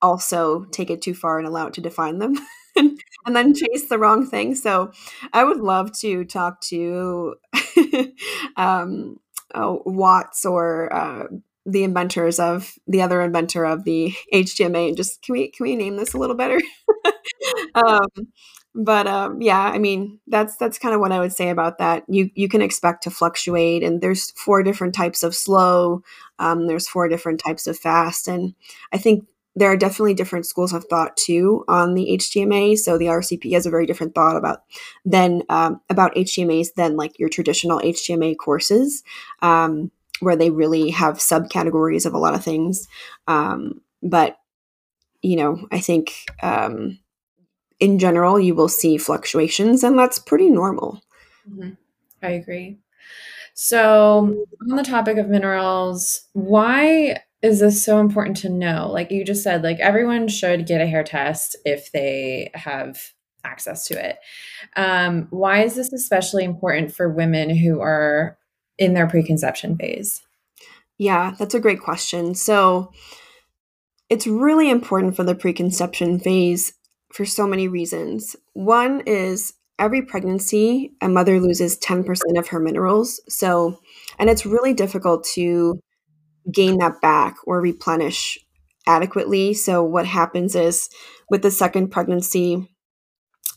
[0.03, 2.37] also take it too far and allow it to define them.
[2.77, 4.55] and, then chase the wrong thing.
[4.55, 4.93] So
[5.33, 7.37] I would love to talk to
[8.57, 9.19] um,
[9.55, 11.27] oh, Watts or uh,
[11.66, 15.77] the inventors of the other inventor of the HTMA and just can we can we
[15.77, 16.61] name this a little better?
[17.74, 18.09] um,
[18.74, 22.05] but um, yeah, I mean that's that's kind of what I would say about that.
[22.09, 26.03] You you can expect to fluctuate, and there's four different types of slow.
[26.38, 28.55] Um, there's four different types of fast, and
[28.92, 29.24] I think
[29.57, 32.77] there are definitely different schools of thought too on the HTMA.
[32.77, 34.64] So the RCP has a very different thought about
[35.05, 39.05] than um, about HTMAs than like your traditional HTMA courses.
[39.42, 42.88] Um, where they really have subcategories of a lot of things.
[43.27, 44.37] Um, but,
[45.22, 46.98] you know, I think um,
[47.81, 51.03] in general, you will see fluctuations, and that's pretty normal.
[51.50, 51.70] Mm-hmm.
[52.22, 52.79] I agree.
[53.55, 58.90] So, on the topic of minerals, why is this so important to know?
[58.90, 63.12] Like you just said, like everyone should get a hair test if they have
[63.44, 64.18] access to it.
[64.77, 68.38] Um, why is this especially important for women who are
[68.79, 70.23] in their preconception phase?
[70.99, 72.35] Yeah, that's a great question.
[72.35, 72.93] So,
[74.11, 76.75] it's really important for the preconception phase
[77.13, 78.37] for so many reasons.
[78.53, 83.21] One is every pregnancy, a mother loses 10% of her minerals.
[83.29, 83.81] So,
[84.19, 85.81] and it's really difficult to
[86.53, 88.39] gain that back or replenish
[88.87, 89.55] adequately.
[89.55, 90.89] So, what happens is
[91.31, 92.69] with the second pregnancy,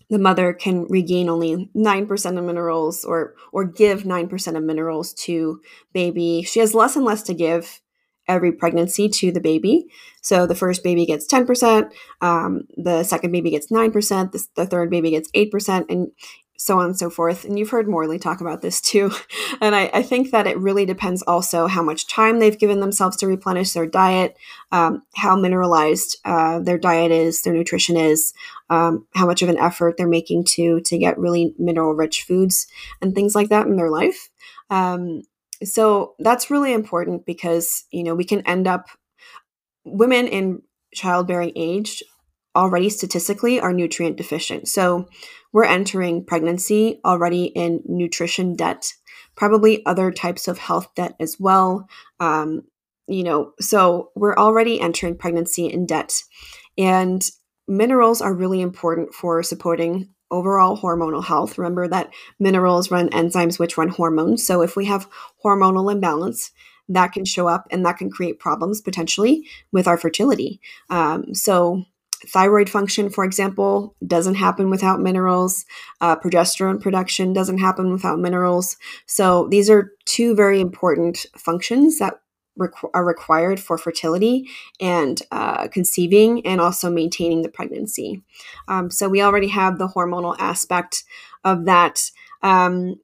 [0.09, 5.61] the mother can regain only 9% of minerals or or give 9% of minerals to
[5.93, 7.81] baby she has less and less to give
[8.27, 9.87] every pregnancy to the baby
[10.21, 11.91] so the first baby gets 10%
[12.21, 16.11] um, the second baby gets 9% the, the third baby gets 8% and
[16.57, 17.45] so on and so forth.
[17.45, 19.11] And you've heard Morley talk about this too.
[19.59, 23.17] And I, I, think that it really depends also how much time they've given themselves
[23.17, 24.37] to replenish their diet,
[24.71, 28.33] um, how mineralized uh, their diet is, their nutrition is,
[28.69, 32.67] um, how much of an effort they're making to to get really mineral rich foods
[33.01, 34.29] and things like that in their life.
[34.69, 35.21] Um,
[35.63, 38.89] so that's really important because you know we can end up
[39.85, 40.61] women in
[40.93, 42.03] childbearing age
[42.55, 44.67] already statistically are nutrient deficient.
[44.67, 45.07] So
[45.53, 48.91] we're entering pregnancy already in nutrition debt,
[49.35, 51.87] probably other types of health debt as well.
[52.19, 52.63] Um,
[53.07, 56.21] you know, so we're already entering pregnancy in debt.
[56.77, 57.27] And
[57.67, 61.57] minerals are really important for supporting overall hormonal health.
[61.57, 64.45] Remember that minerals run enzymes which run hormones.
[64.45, 65.09] So if we have
[65.43, 66.51] hormonal imbalance,
[66.89, 70.61] that can show up and that can create problems potentially with our fertility.
[70.89, 71.83] Um, so
[72.25, 75.65] thyroid function, for example, doesn't happen without minerals.
[76.01, 78.77] Uh, progesterone production doesn't happen without minerals.
[79.05, 82.19] So these are two very important functions that
[82.57, 88.21] requ- are required for fertility and uh, conceiving and also maintaining the pregnancy.
[88.67, 91.03] Um, so we already have the hormonal aspect
[91.43, 92.11] of that.
[92.43, 92.99] Um,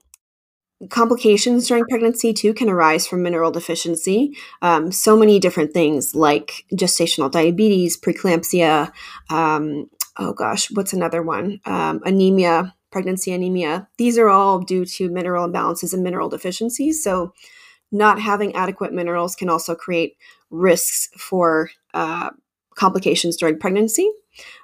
[0.90, 4.36] complications during pregnancy too can arise from mineral deficiency.
[4.62, 8.92] Um, so many different things like gestational diabetes, preeclampsia.
[9.30, 11.60] Um, oh gosh, what's another one?
[11.66, 13.88] Um, anemia, pregnancy anemia.
[13.98, 17.04] These are all due to mineral imbalances and mineral deficiencies.
[17.04, 17.34] So,
[17.94, 20.18] not having adequate minerals can also create
[20.50, 22.32] risks for uh,
[22.76, 24.12] complications during pregnancy.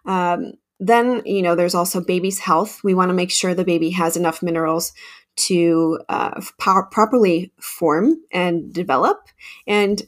[0.05, 2.83] Um, then, you know, there's also baby's health.
[2.83, 4.93] We want to make sure the baby has enough minerals
[5.35, 9.27] to uh, po- properly form and develop.
[9.67, 10.01] And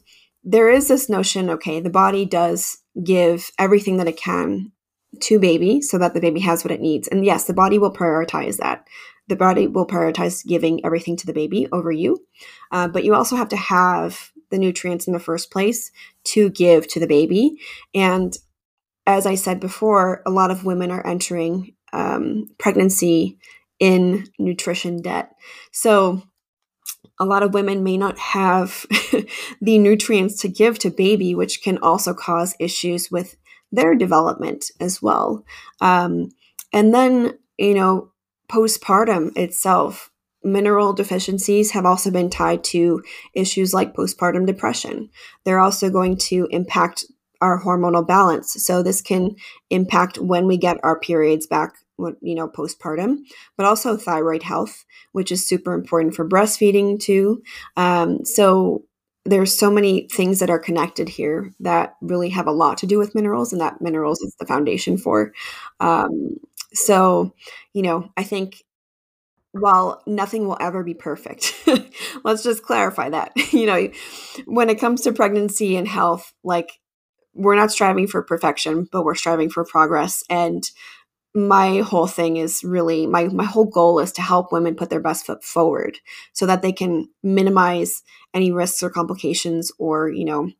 [0.43, 4.71] there is this notion okay, the body does give everything that it can
[5.19, 7.07] to baby so that the baby has what it needs.
[7.07, 8.87] And yes, the body will prioritize that.
[9.27, 12.25] The body will prioritize giving everything to the baby over you.
[12.71, 15.91] Uh, but you also have to have the nutrients in the first place
[16.25, 17.57] to give to the baby.
[17.93, 18.37] And
[19.07, 23.39] as I said before, a lot of women are entering um, pregnancy
[23.79, 25.31] in nutrition debt.
[25.71, 26.23] So,
[27.19, 28.85] a lot of women may not have
[29.61, 33.37] the nutrients to give to baby, which can also cause issues with
[33.71, 35.43] their development as well.
[35.81, 36.29] Um,
[36.73, 38.10] and then, you know,
[38.51, 40.11] postpartum itself,
[40.43, 43.01] mineral deficiencies have also been tied to
[43.33, 45.09] issues like postpartum depression.
[45.45, 47.05] They're also going to impact
[47.41, 48.53] our hormonal balance.
[48.63, 49.35] So this can
[49.69, 53.17] impact when we get our periods back, you know, postpartum,
[53.57, 57.41] but also thyroid health, which is super important for breastfeeding too.
[57.77, 58.83] Um, so
[59.25, 62.97] there's so many things that are connected here that really have a lot to do
[62.97, 65.31] with minerals, and that minerals is the foundation for.
[65.79, 66.37] Um,
[66.73, 67.33] so,
[67.73, 68.63] you know, I think
[69.51, 71.53] while nothing will ever be perfect,
[72.23, 73.31] let's just clarify that.
[73.51, 73.89] you know,
[74.45, 76.79] when it comes to pregnancy and health, like
[77.33, 80.23] we're not striving for perfection, but we're striving for progress.
[80.29, 80.69] And
[81.33, 84.99] my whole thing is really my my whole goal is to help women put their
[84.99, 85.97] best foot forward
[86.33, 88.03] so that they can minimize
[88.33, 90.51] any risks or complications or you know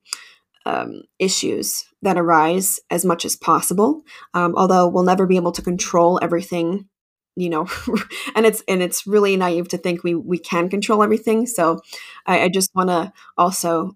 [0.65, 5.62] um, issues that arise as much as possible um, although we'll never be able to
[5.62, 6.88] control everything
[7.36, 7.68] you know
[8.36, 11.80] and it's and it's really naive to think we we can control everything so
[12.26, 13.96] i, I just want to also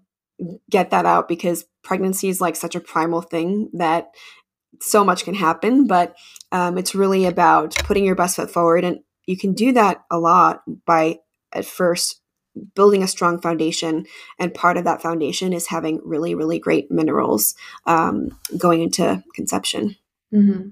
[0.70, 4.08] get that out because pregnancy is like such a primal thing that
[4.80, 6.14] so much can happen but
[6.52, 10.18] um, it's really about putting your best foot forward and you can do that a
[10.18, 11.18] lot by
[11.52, 12.20] at first
[12.74, 14.06] building a strong foundation
[14.38, 17.54] and part of that foundation is having really really great minerals
[17.86, 19.96] um, going into conception
[20.32, 20.68] mm-hmm.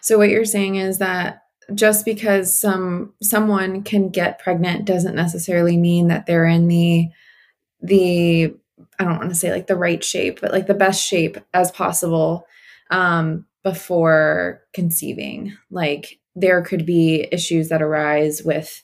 [0.00, 1.42] so what you're saying is that
[1.74, 7.08] just because some someone can get pregnant doesn't necessarily mean that they're in the
[7.82, 8.54] the
[8.98, 11.70] I don't want to say like the right shape, but like the best shape as
[11.70, 12.46] possible
[12.90, 15.56] um, before conceiving.
[15.70, 18.82] Like there could be issues that arise with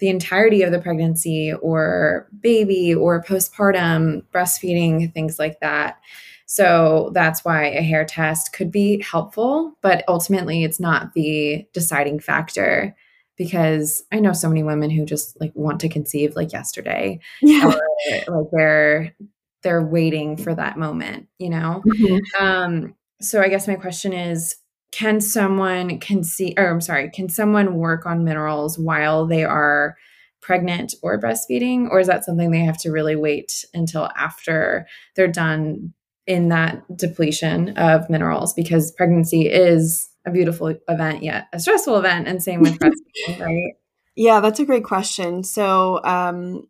[0.00, 6.00] the entirety of the pregnancy or baby or postpartum breastfeeding, things like that.
[6.46, 12.18] So that's why a hair test could be helpful, but ultimately it's not the deciding
[12.18, 12.96] factor
[13.36, 17.20] because I know so many women who just like want to conceive like yesterday.
[17.40, 17.66] Yeah.
[17.66, 19.14] Or, like they're
[19.62, 21.82] they're waiting for that moment, you know?
[21.86, 22.44] Mm-hmm.
[22.44, 24.56] Um, so I guess my question is
[24.92, 29.96] can someone conceive or I'm sorry, can someone work on minerals while they are
[30.40, 31.88] pregnant or breastfeeding?
[31.90, 35.92] Or is that something they have to really wait until after they're done
[36.26, 38.52] in that depletion of minerals?
[38.54, 43.72] Because pregnancy is a beautiful event yet a stressful event and same with breastfeeding right?
[44.16, 45.42] Yeah that's a great question.
[45.44, 46.66] So um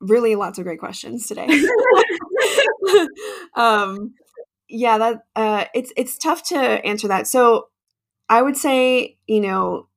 [0.00, 1.48] really lots of great questions today.
[3.54, 4.14] Um,
[4.68, 7.26] yeah, that uh, it's it's tough to answer that.
[7.26, 7.68] So
[8.28, 9.88] I would say, you know,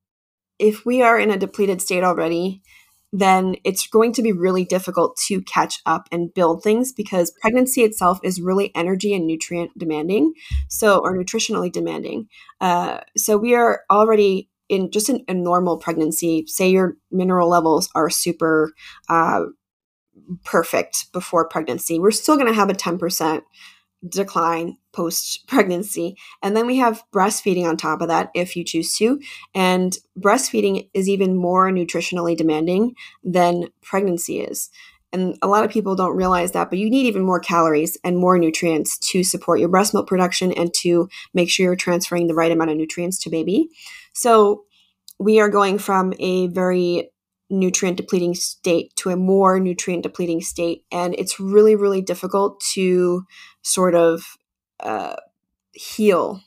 [0.58, 2.62] if we are in a depleted state already,
[3.12, 7.82] then it's going to be really difficult to catch up and build things because pregnancy
[7.82, 10.32] itself is really energy and nutrient demanding,
[10.68, 12.28] so or nutritionally demanding.
[12.60, 16.44] Uh, so we are already in just an, a normal pregnancy.
[16.46, 18.72] Say your mineral levels are super
[19.08, 19.40] uh,
[20.44, 21.98] perfect before pregnancy.
[21.98, 23.42] We're still going to have a 10%
[24.08, 26.16] decline post pregnancy.
[26.42, 29.20] And then we have breastfeeding on top of that if you choose to.
[29.54, 34.70] And breastfeeding is even more nutritionally demanding than pregnancy is.
[35.12, 38.16] And a lot of people don't realize that, but you need even more calories and
[38.16, 42.34] more nutrients to support your breast milk production and to make sure you're transferring the
[42.34, 43.68] right amount of nutrients to baby.
[44.12, 44.64] So
[45.18, 47.10] we are going from a very
[47.50, 50.84] nutrient depleting state to a more nutrient depleting state.
[50.90, 53.26] And it's really, really difficult to
[53.62, 54.36] sort of
[54.80, 55.16] uh,
[55.72, 56.42] heal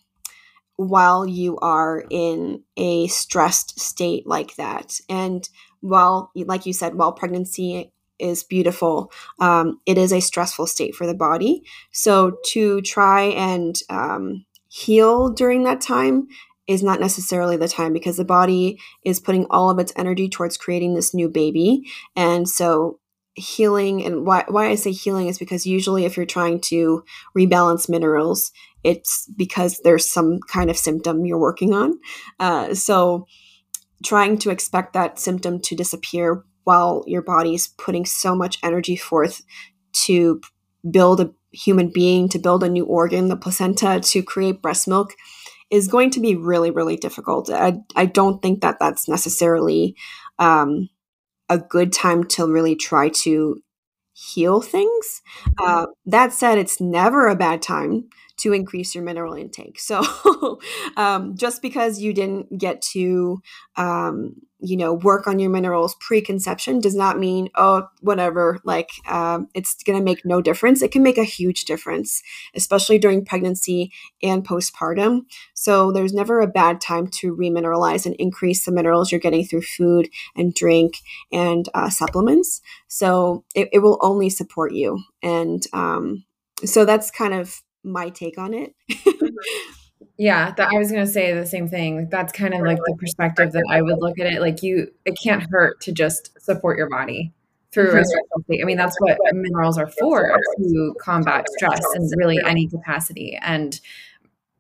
[0.76, 5.00] while you are in a stressed state like that.
[5.10, 5.48] And
[5.82, 11.06] while, like you said, while pregnancy is beautiful, um, it is a stressful state for
[11.06, 11.64] the body.
[11.92, 16.28] So to try and um, heal during that time
[16.68, 20.58] is not necessarily the time because the body is putting all of its energy towards
[20.58, 21.84] creating this new baby.
[22.16, 23.00] And so
[23.36, 27.04] healing and why why I say healing is because usually if you're trying to
[27.38, 28.52] rebalance minerals,
[28.84, 32.00] it's because there's some kind of symptom you're working on.
[32.40, 33.26] Uh, so
[34.04, 39.42] trying to expect that symptom to disappear while your body's putting so much energy forth
[39.94, 40.42] to
[40.90, 45.14] build a human being, to build a new organ, the placenta, to create breast milk
[45.74, 47.50] is going to be really, really difficult.
[47.50, 49.96] I, I don't think that that's necessarily
[50.38, 50.88] um,
[51.50, 53.60] a good time to really try to
[54.14, 55.24] heal things.
[55.58, 58.08] Uh, that said, it's never a bad time
[58.38, 59.80] to increase your mineral intake.
[59.80, 60.60] So
[60.96, 63.42] um, just because you didn't get to,
[63.76, 69.50] um, you know, work on your minerals preconception does not mean, oh, whatever, like um,
[69.54, 70.82] it's going to make no difference.
[70.82, 72.24] It can make a huge difference,
[72.56, 73.92] especially during pregnancy
[74.22, 75.26] and postpartum.
[75.54, 79.64] So there's never a bad time to remineralize and increase the minerals you're getting through
[79.64, 81.00] food and drink
[81.30, 82.62] and uh, supplements.
[82.88, 85.04] So it, it, will only support you.
[85.22, 86.24] And um,
[86.64, 88.74] so that's kind of my take on it.
[90.18, 92.08] yeah, that, I was going to say the same thing.
[92.10, 94.42] That's kind of like the perspective that I would look at it.
[94.42, 97.34] Like you, it can't hurt to just support your body
[97.72, 98.62] through a stressful state.
[98.62, 103.40] I mean, that's what minerals are for to combat stress in really any capacity.
[103.42, 103.80] And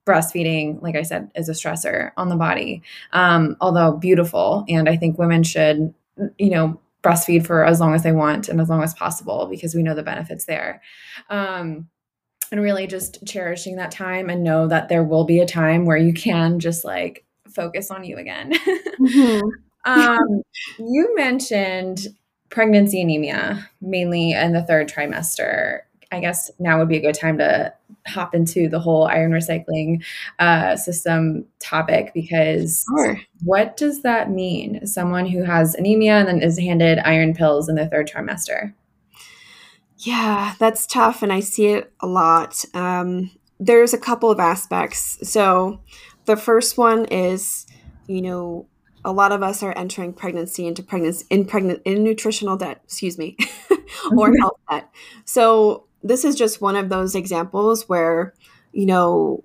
[0.05, 2.81] breastfeeding, like I said, is a stressor on the body.
[3.11, 5.93] Um, although beautiful, and I think women should,
[6.39, 9.75] you know, breastfeed for as long as they want and as long as possible because
[9.75, 10.81] we know the benefits there.
[11.29, 11.89] Um,
[12.53, 15.97] and really just cherishing that time and know that there will be a time where
[15.97, 18.53] you can just like focus on you again.
[19.01, 19.91] Mm-hmm.
[19.91, 20.43] um,
[20.77, 22.07] you mentioned
[22.49, 25.79] pregnancy anemia mainly in the third trimester.
[26.11, 27.73] I guess now would be a good time to
[28.07, 30.03] hop into the whole iron recycling
[30.37, 33.19] uh, system topic because sure.
[33.43, 34.85] what does that mean?
[34.85, 38.73] Someone who has anemia and then is handed iron pills in the third trimester.
[39.97, 42.63] Yeah, that's tough, and I see it a lot.
[42.73, 45.17] Um, there's a couple of aspects.
[45.29, 45.79] So,
[46.25, 47.65] the first one is,
[48.07, 48.67] you know,
[49.05, 53.17] a lot of us are entering pregnancy into pregnancy in pregnant in nutritional debt, excuse
[53.17, 53.35] me,
[53.69, 54.41] or mm-hmm.
[54.41, 54.89] health debt.
[55.25, 58.33] So this is just one of those examples where,
[58.71, 59.43] you know,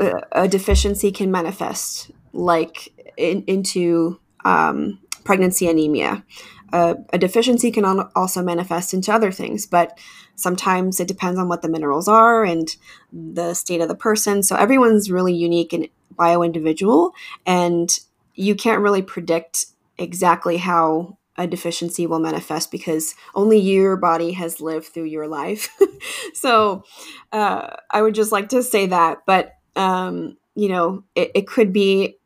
[0.00, 6.24] a, a deficiency can manifest like in, into um, pregnancy anemia.
[6.72, 9.98] A deficiency can also manifest into other things, but
[10.34, 12.76] sometimes it depends on what the minerals are and
[13.12, 14.42] the state of the person.
[14.42, 17.12] So everyone's really unique and bio individual,
[17.46, 17.98] and
[18.34, 19.66] you can't really predict
[19.96, 25.70] exactly how a deficiency will manifest because only your body has lived through your life.
[26.34, 26.84] so
[27.32, 31.72] uh, I would just like to say that, but um, you know, it, it could
[31.72, 32.18] be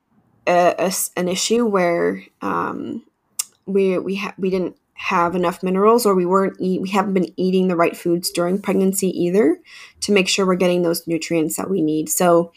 [0.46, 3.04] a, a, an issue where um,
[3.66, 7.32] we we ha- we didn't have enough minerals or we weren't eat we haven't been
[7.36, 9.58] eating the right foods during pregnancy either
[10.00, 12.08] to make sure we're getting those nutrients that we need.
[12.08, 12.52] So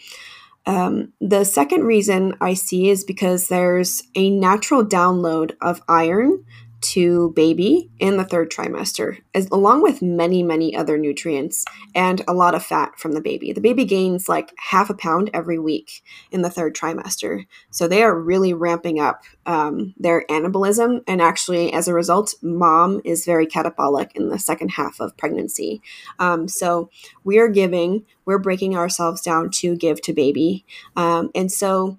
[0.67, 6.43] um, the second reason I see is because there's a natural download of iron
[6.85, 11.65] to baby in the third trimester, as, along with many, many other nutrients
[11.95, 13.51] and a lot of fat from the baby.
[13.51, 17.45] The baby gains like half a pound every week in the third trimester.
[17.71, 21.01] So they are really ramping up um, their anabolism.
[21.07, 25.81] And actually, as a result, mom is very catabolic in the second half of pregnancy.
[26.19, 26.89] Um, so
[27.23, 30.65] we are giving, we're breaking ourselves down to give to baby.
[30.95, 31.97] Um, and so,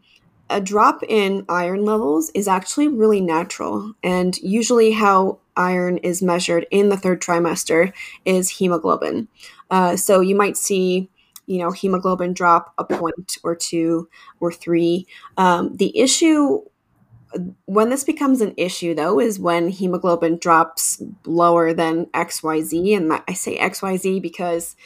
[0.49, 3.93] a drop in iron levels is actually really natural.
[4.03, 7.93] And usually, how iron is measured in the third trimester
[8.25, 9.29] is hemoglobin.
[9.71, 11.09] Uh, so you might see,
[11.47, 14.09] you know, hemoglobin drop a point or two
[14.41, 15.07] or three.
[15.37, 16.63] Um, the issue
[17.65, 23.33] when this becomes an issue though is when hemoglobin drops lower than xyz and i
[23.33, 24.77] say xyz because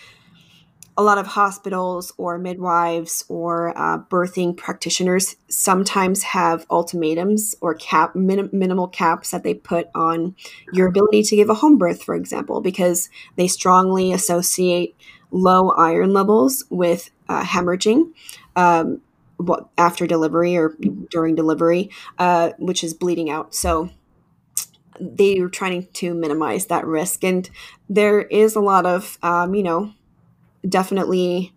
[1.01, 8.15] a lot of hospitals or midwives or uh, birthing practitioners sometimes have ultimatums or cap
[8.15, 10.37] minim- minimal caps that they put on
[10.75, 14.95] your ability to give a home birth for example because they strongly associate
[15.31, 18.13] low iron levels with uh, hemorrhaging
[18.55, 19.01] um,
[19.79, 20.77] after delivery or
[21.11, 21.89] during delivery
[22.19, 23.55] uh, which is bleeding out.
[23.55, 23.89] So
[25.01, 27.25] they are trying to minimize that risk.
[27.25, 27.49] And
[27.89, 29.95] there is a lot of um, you know
[30.69, 31.53] definitely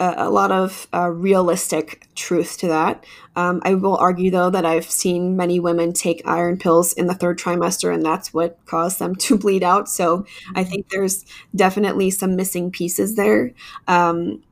[0.00, 3.04] a, a lot of uh, realistic truth to that.
[3.36, 7.14] Um, I will argue, though, that I've seen many women take iron pills in the
[7.14, 9.88] third trimester, and that's what caused them to bleed out.
[9.88, 13.52] So I think there's definitely some missing pieces there.
[13.86, 14.42] Um,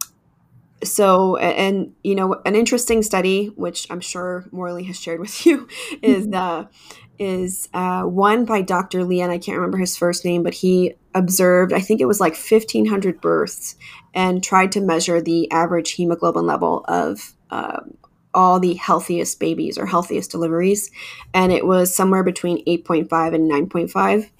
[0.84, 5.66] so and you know an interesting study which i'm sure Morley has shared with you
[6.02, 6.66] is uh,
[7.18, 9.04] is uh, one by Dr.
[9.04, 12.20] Lee, and I can't remember his first name, but he observed, I think it was
[12.20, 13.76] like 1,500 births,
[14.14, 17.80] and tried to measure the average hemoglobin level of uh,
[18.34, 20.90] all the healthiest babies or healthiest deliveries.
[21.34, 24.30] And it was somewhere between 8.5 and 9.5.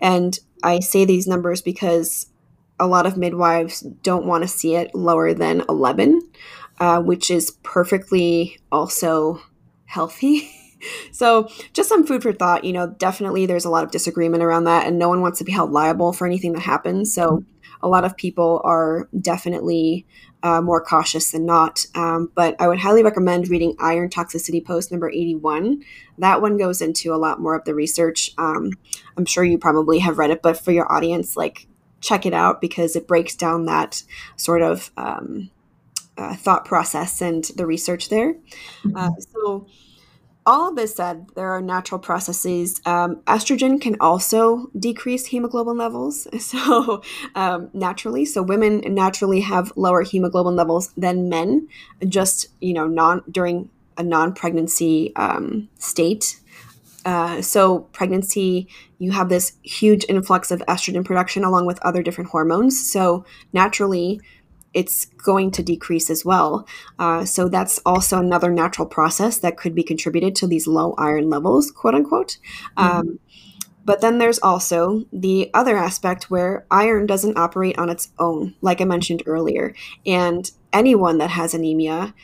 [0.00, 2.26] And I say these numbers because
[2.80, 6.20] a lot of midwives don't want to see it lower than 11,
[6.80, 9.40] uh, which is perfectly also
[9.86, 10.50] healthy.
[11.10, 14.64] so just some food for thought you know definitely there's a lot of disagreement around
[14.64, 17.44] that and no one wants to be held liable for anything that happens so
[17.84, 20.06] a lot of people are definitely
[20.42, 21.84] uh, more cautious than not.
[21.94, 25.82] Um, but I would highly recommend reading Iron Toxicity Post number 81.
[26.18, 28.32] That one goes into a lot more of the research.
[28.38, 28.70] Um,
[29.16, 31.66] I'm sure you probably have read it, but for your audience, like
[32.00, 34.02] check it out because it breaks down that
[34.36, 35.50] sort of um,
[36.16, 38.34] uh, thought process and the research there.
[38.84, 38.96] Mm-hmm.
[38.96, 39.66] Uh, so,
[40.46, 42.80] all of this said, there are natural processes.
[42.84, 47.02] Um, estrogen can also decrease hemoglobin levels, so
[47.34, 48.24] um, naturally.
[48.24, 51.68] So women naturally have lower hemoglobin levels than men,
[52.06, 56.40] just you know, non during a non-pregnancy um, state.
[57.04, 58.66] Uh, so pregnancy,
[58.98, 62.90] you have this huge influx of estrogen production along with other different hormones.
[62.90, 64.20] So naturally,
[64.74, 66.66] it's going to decrease as well.
[66.98, 71.30] Uh, so that's also another natural process that could be contributed to these low iron
[71.30, 72.38] levels, quote unquote.
[72.76, 72.98] Mm-hmm.
[72.98, 73.18] Um,
[73.84, 78.80] but then there's also the other aspect where iron doesn't operate on its own, like
[78.80, 79.74] I mentioned earlier.
[80.06, 82.14] And anyone that has anemia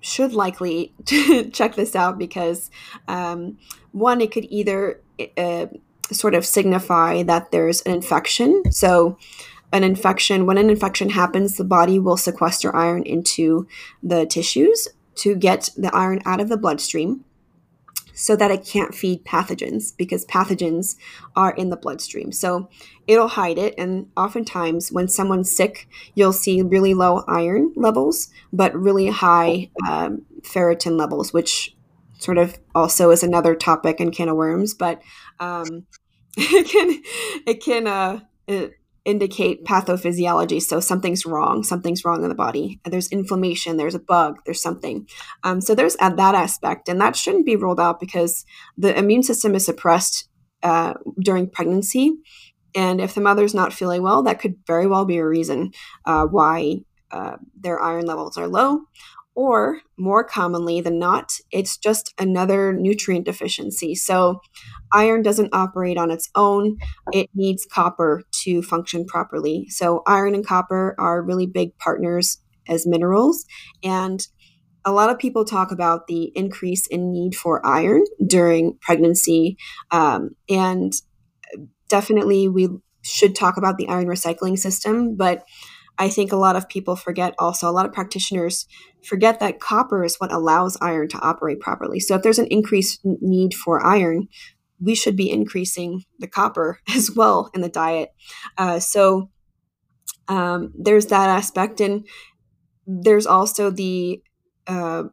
[0.00, 0.94] should likely
[1.52, 2.70] check this out because,
[3.06, 3.58] um,
[3.92, 5.00] one, it could either
[5.36, 5.66] uh,
[6.10, 8.62] sort of signify that there's an infection.
[8.70, 9.16] So,
[9.76, 13.68] an infection, when an infection happens, the body will sequester iron into
[14.02, 17.24] the tissues to get the iron out of the bloodstream
[18.16, 20.96] so that it can't feed pathogens because pathogens
[21.36, 22.32] are in the bloodstream.
[22.32, 22.70] So
[23.06, 23.74] it'll hide it.
[23.76, 30.22] And oftentimes, when someone's sick, you'll see really low iron levels, but really high um,
[30.40, 31.76] ferritin levels, which
[32.18, 34.72] sort of also is another topic in can of worms.
[34.72, 35.02] But
[35.38, 35.84] um,
[36.38, 37.02] it can,
[37.46, 38.72] it can, uh, it,
[39.06, 40.60] indicate pathophysiology.
[40.60, 42.80] So something's wrong, something's wrong in the body.
[42.84, 45.08] There's inflammation, there's a bug, there's something.
[45.44, 48.44] Um, so there's that aspect, and that shouldn't be ruled out because
[48.76, 50.28] the immune system is suppressed
[50.62, 52.12] uh, during pregnancy.
[52.74, 55.70] And if the mother's not feeling well, that could very well be a reason
[56.04, 56.80] uh, why
[57.10, 58.80] uh, their iron levels are low.
[59.36, 63.94] Or more commonly than not, it's just another nutrient deficiency.
[63.94, 64.40] So
[64.92, 66.78] iron doesn't operate on its own.
[67.12, 69.66] It needs copper to function properly.
[69.68, 73.44] So, iron and copper are really big partners as minerals.
[73.84, 74.26] And
[74.86, 79.58] a lot of people talk about the increase in need for iron during pregnancy.
[79.90, 80.94] Um, and
[81.88, 82.68] definitely, we
[83.02, 85.16] should talk about the iron recycling system.
[85.16, 85.44] But
[85.98, 88.66] I think a lot of people forget also, a lot of practitioners
[89.04, 92.00] forget that copper is what allows iron to operate properly.
[92.00, 94.28] So if there's an increased need for iron,
[94.80, 98.10] we should be increasing the copper as well in the diet.
[98.58, 99.30] Uh, so
[100.28, 101.80] um, there's that aspect.
[101.80, 102.06] And
[102.86, 104.22] there's also the
[104.66, 105.04] uh,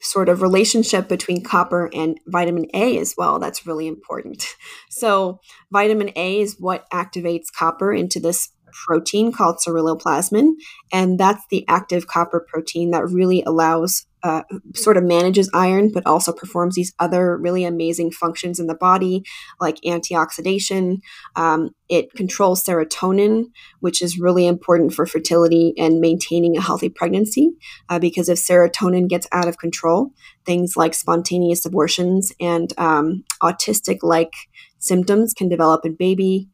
[0.00, 3.38] sort of relationship between copper and vitamin A as well.
[3.38, 4.46] That's really important.
[4.92, 5.38] So,
[5.72, 10.52] vitamin A is what activates copper into this protein called ceruloplasmin,
[10.92, 14.42] and that's the active copper protein that really allows uh,
[14.74, 19.22] sort of manages iron, but also performs these other really amazing functions in the body,
[19.60, 20.98] like antioxidation.
[21.36, 23.46] Um, it controls serotonin,
[23.80, 27.52] which is really important for fertility and maintaining a healthy pregnancy.
[27.88, 30.10] Uh, because if serotonin gets out of control,
[30.44, 34.32] things like spontaneous abortions and um, autistic like
[34.78, 36.48] symptoms can develop in baby.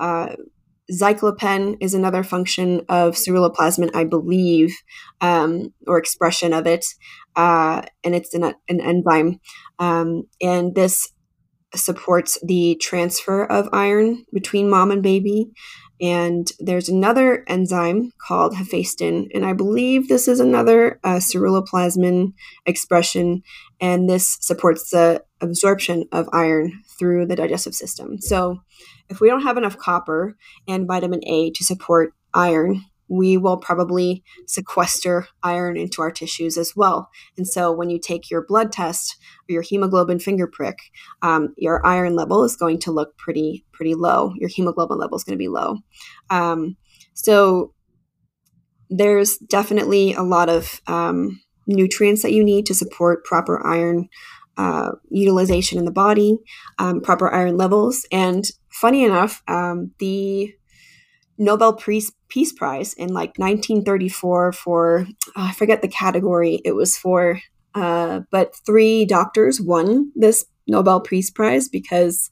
[0.00, 0.34] Uh,
[0.92, 4.74] Zyklopen is another function of ceruloplasmin, I believe,
[5.20, 6.84] um, or expression of it,
[7.36, 9.40] uh, and it's an, an enzyme.
[9.78, 11.12] Um, and this
[11.74, 15.50] supports the transfer of iron between mom and baby.
[16.00, 22.32] And there's another enzyme called hephaestin, and I believe this is another uh, ceruloplasmin
[22.66, 23.42] expression,
[23.80, 28.20] and this supports the absorption of iron through the digestive system.
[28.20, 28.60] So,
[29.08, 30.36] if we don't have enough copper
[30.68, 36.76] and vitamin A to support iron, we will probably sequester iron into our tissues as
[36.76, 37.10] well.
[37.36, 39.16] And so when you take your blood test
[39.48, 40.78] or your hemoglobin finger prick,
[41.22, 44.32] um, your iron level is going to look pretty, pretty low.
[44.36, 45.78] Your hemoglobin level is going to be low.
[46.30, 46.76] Um,
[47.14, 47.74] so
[48.88, 54.08] there's definitely a lot of um, nutrients that you need to support proper iron
[54.56, 56.38] uh, utilization in the body,
[56.78, 58.06] um, proper iron levels.
[58.12, 60.54] And funny enough, um, the
[61.38, 66.96] Nobel Peace, Peace Prize in like 1934 for, oh, I forget the category it was
[66.96, 67.40] for,
[67.74, 72.30] uh, but three doctors won this Nobel Peace Prize because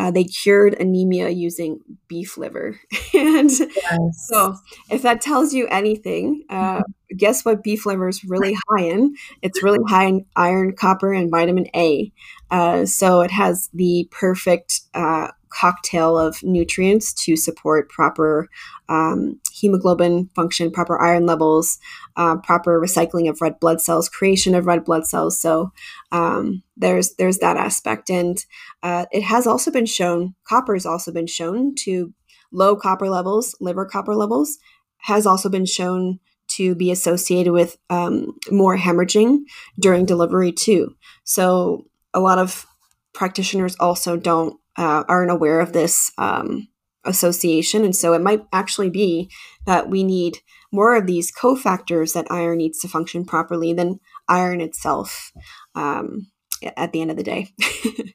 [0.00, 1.78] uh, they cured anemia using
[2.08, 2.80] beef liver.
[3.14, 4.28] and yes.
[4.30, 4.56] so,
[4.90, 7.16] if that tells you anything, uh, mm-hmm.
[7.18, 9.14] guess what beef liver is really high in?
[9.42, 12.10] It's really high in iron, copper, and vitamin A.
[12.50, 18.48] Uh, so, it has the perfect uh, cocktail of nutrients to support proper
[18.88, 21.78] um, hemoglobin function, proper iron levels,
[22.16, 25.40] uh, proper recycling of red blood cells, creation of red blood cells.
[25.40, 25.72] So
[26.12, 28.44] um, there's there's that aspect, and
[28.82, 30.34] uh, it has also been shown.
[30.44, 32.12] Copper has also been shown to
[32.52, 34.58] low copper levels, liver copper levels,
[34.98, 39.38] has also been shown to be associated with um, more hemorrhaging
[39.78, 40.94] during delivery too.
[41.24, 42.66] So a lot of
[43.12, 46.66] practitioners also don't uh, aren't aware of this um,
[47.04, 49.30] association, and so it might actually be
[49.66, 50.38] that we need
[50.72, 55.32] more of these cofactors that iron needs to function properly than iron itself.
[55.74, 56.26] Um,
[56.76, 57.52] at the end of the day.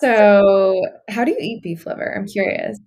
[0.00, 2.14] so, how do you eat beef liver?
[2.16, 2.78] I'm curious.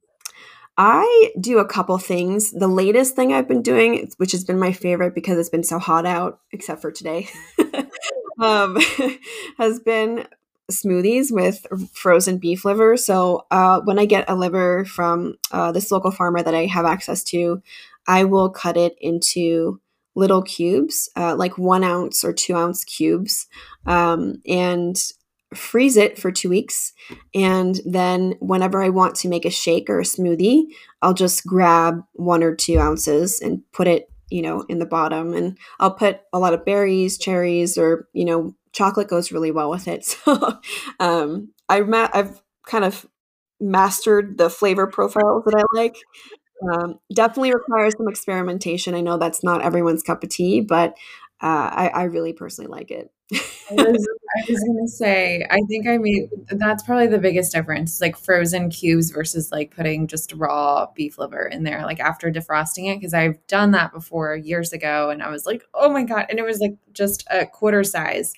[0.77, 2.51] I do a couple things.
[2.51, 5.77] The latest thing I've been doing, which has been my favorite because it's been so
[5.77, 7.27] hot out, except for today,
[8.39, 8.77] um,
[9.57, 10.25] has been
[10.69, 12.97] smoothies with frozen beef liver.
[12.97, 16.85] So uh, when I get a liver from uh, this local farmer that I have
[16.85, 17.61] access to,
[18.07, 19.81] I will cut it into
[20.15, 23.47] little cubes, uh, like one ounce or two ounce cubes,
[23.85, 25.01] um, and
[25.53, 26.93] freeze it for two weeks.
[27.33, 30.65] And then whenever I want to make a shake or a smoothie,
[31.01, 35.33] I'll just grab one or two ounces and put it, you know, in the bottom.
[35.33, 39.69] And I'll put a lot of berries, cherries, or, you know, chocolate goes really well
[39.69, 40.05] with it.
[40.25, 40.59] So
[40.99, 43.05] um, I ma- I've kind of
[43.59, 45.95] mastered the flavor profiles that I like.
[46.73, 48.95] Um, definitely requires some experimentation.
[48.95, 50.91] I know that's not everyone's cup of tea, but
[51.41, 53.11] uh, I, I really personally like it.
[53.31, 54.07] I was,
[54.49, 59.11] was gonna say, I think I mean, that's probably the biggest difference, like frozen cubes
[59.11, 63.45] versus like putting just raw beef liver in there, like after defrosting it, because I've
[63.47, 66.59] done that before years ago, and I was like, oh my god, and it was
[66.59, 68.33] like just a quarter size,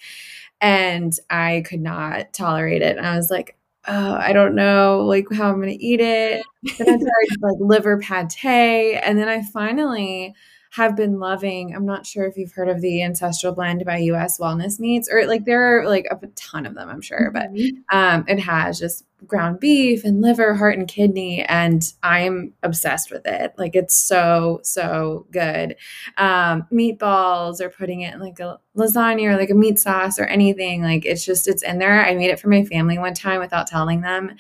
[0.60, 2.98] and I could not tolerate it.
[2.98, 3.56] And I was like,
[3.88, 6.44] oh, I don't know, like how I'm gonna eat it.
[6.78, 10.34] Then I tried like liver pate, and then I finally
[10.72, 11.76] have been loving.
[11.76, 15.26] I'm not sure if you've heard of the Ancestral Blend by US Wellness Meats, or
[15.26, 17.98] like there are like a ton of them, I'm sure, but mm-hmm.
[17.98, 23.26] um, it has just ground beef and liver, heart, and kidney, and I'm obsessed with
[23.26, 23.54] it.
[23.58, 25.76] Like it's so so good.
[26.18, 30.26] Um, meatballs or putting it in like a lasagna or like a meat sauce or
[30.26, 30.84] anything.
[30.84, 32.06] Like it's just it's in there.
[32.06, 34.38] I made it for my family one time without telling them,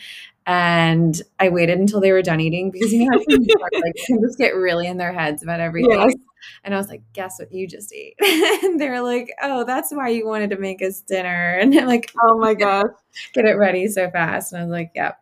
[0.52, 4.54] and I waited until they were done eating because you know like can just get
[4.54, 5.91] really in their heads about everything.
[5.91, 6.14] Yes.
[6.66, 8.16] And I was like, "Guess what you just ate?"
[8.64, 12.12] and they're like, "Oh, that's why you wanted to make us dinner." And I'm like,
[12.22, 12.91] "Oh my gosh,
[13.34, 15.20] get it ready so fast!" And I was like, "Yep."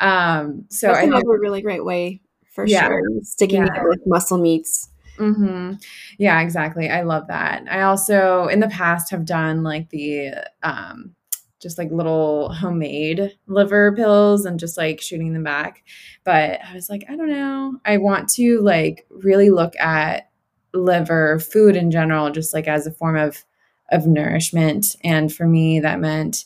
[0.00, 0.38] Yeah.
[0.38, 2.20] Um, so that's I another think, really great way
[2.52, 3.02] for yeah, sure.
[3.22, 3.82] Sticking yeah.
[3.82, 4.90] with muscle meats.
[5.16, 5.72] Mm-hmm.
[6.18, 6.88] Yeah, exactly.
[6.88, 7.64] I love that.
[7.68, 11.16] I also, in the past, have done like the um,
[11.60, 15.82] just like little homemade liver pills and just like shooting them back.
[16.24, 17.80] But I was like, I don't know.
[17.84, 20.30] I want to like really look at
[20.72, 23.44] liver food in general, just like as a form of
[23.90, 24.96] of nourishment.
[25.02, 26.44] And for me, that meant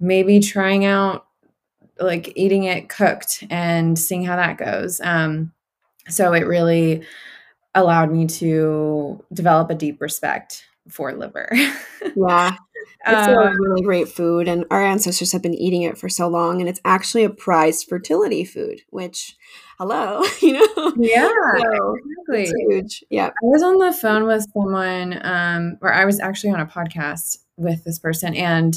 [0.00, 1.26] maybe trying out
[2.00, 5.00] like eating it cooked and seeing how that goes.
[5.02, 5.52] Um,
[6.08, 7.02] so it really
[7.74, 11.50] allowed me to develop a deep respect for liver.
[12.16, 12.56] yeah.
[13.06, 16.28] It's um, a really great food, and our ancestors have been eating it for so
[16.28, 19.36] long, and it's actually a prized fertility food, which,
[19.78, 20.92] hello, you know?
[20.98, 21.28] Yeah,
[21.58, 21.96] so
[22.28, 22.52] exactly.
[22.68, 23.04] huge.
[23.10, 23.28] Yeah.
[23.28, 27.38] I was on the phone with someone, um, or I was actually on a podcast
[27.56, 28.74] with this person, and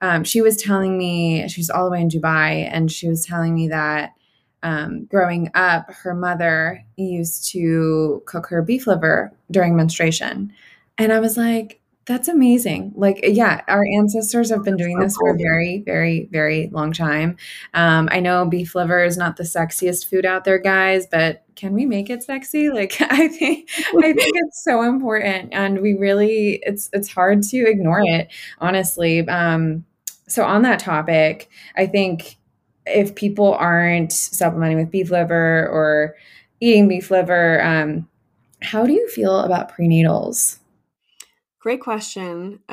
[0.00, 3.54] um, she was telling me, she's all the way in Dubai, and she was telling
[3.54, 4.14] me that
[4.62, 10.52] um, growing up, her mother used to cook her beef liver during menstruation.
[10.98, 11.79] And I was like,
[12.10, 12.92] that's amazing.
[12.96, 17.36] Like, yeah, our ancestors have been doing this for a very, very, very long time.
[17.72, 21.72] Um, I know beef liver is not the sexiest food out there, guys, but can
[21.72, 22.68] we make it sexy?
[22.80, 27.58] Like, I think, I think it's so important, and we really, it's it's hard to
[27.58, 29.20] ignore it, honestly.
[29.28, 29.84] Um,
[30.26, 32.38] so on that topic, I think
[32.86, 36.16] if people aren't supplementing with beef liver or
[36.60, 38.08] eating beef liver, um,
[38.62, 40.59] how do you feel about prenatals?
[41.60, 42.60] Great question.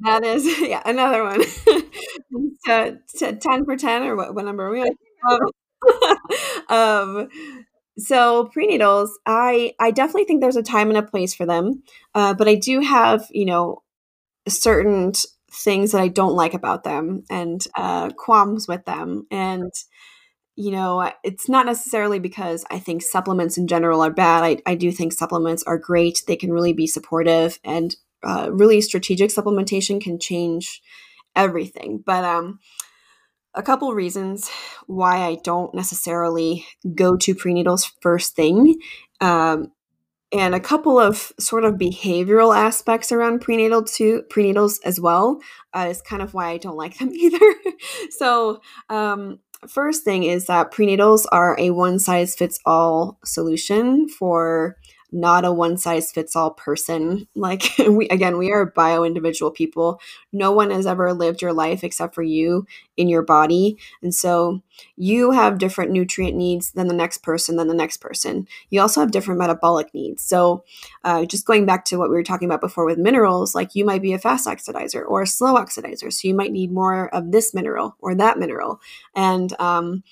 [0.00, 1.42] that is, yeah, another one.
[2.66, 2.98] to
[3.36, 5.50] 10 for 10, or what, what number are we on?
[6.68, 7.28] um,
[7.98, 11.82] so prenatals, I I definitely think there's a time and a place for them,
[12.14, 13.82] uh, but I do have you know
[14.48, 15.12] certain
[15.52, 19.72] things that I don't like about them and uh, qualms with them, and
[20.54, 24.44] you know, it's not necessarily because I think supplements in general are bad.
[24.44, 26.22] I, I do think supplements are great.
[26.26, 30.82] They can really be supportive, and uh, really strategic supplementation can change
[31.34, 32.02] everything.
[32.04, 32.58] But um,
[33.54, 34.50] a couple reasons
[34.86, 38.76] why I don't necessarily go to prenatals first thing.
[39.20, 39.72] Um,
[40.32, 45.40] and a couple of sort of behavioral aspects around prenatal to prenatals as well
[45.74, 47.54] uh, is kind of why I don't like them either.
[48.10, 54.76] so, um, first thing is that prenatals are a one size fits all solution for
[55.12, 57.28] not a one size fits all person.
[57.42, 60.00] Like we again, we are bio individual people.
[60.32, 63.78] No one has ever lived your life except for you in your body.
[64.00, 64.62] And so
[64.96, 68.46] you have different nutrient needs than the next person than the next person.
[68.70, 70.22] You also have different metabolic needs.
[70.22, 70.64] So
[71.02, 73.84] uh, just going back to what we were talking about before with minerals, like you
[73.84, 76.12] might be a fast oxidizer or a slow oxidizer.
[76.12, 78.80] So you might need more of this mineral or that mineral.
[79.16, 80.04] And um,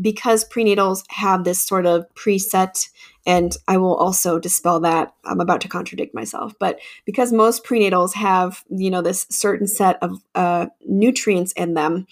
[0.00, 2.88] because prenatals have this sort of preset
[3.26, 5.12] and I will also dispel that.
[5.24, 9.98] I'm about to contradict myself, but because most prenatals have, you know, this certain set
[10.00, 12.06] of uh, nutrients in them,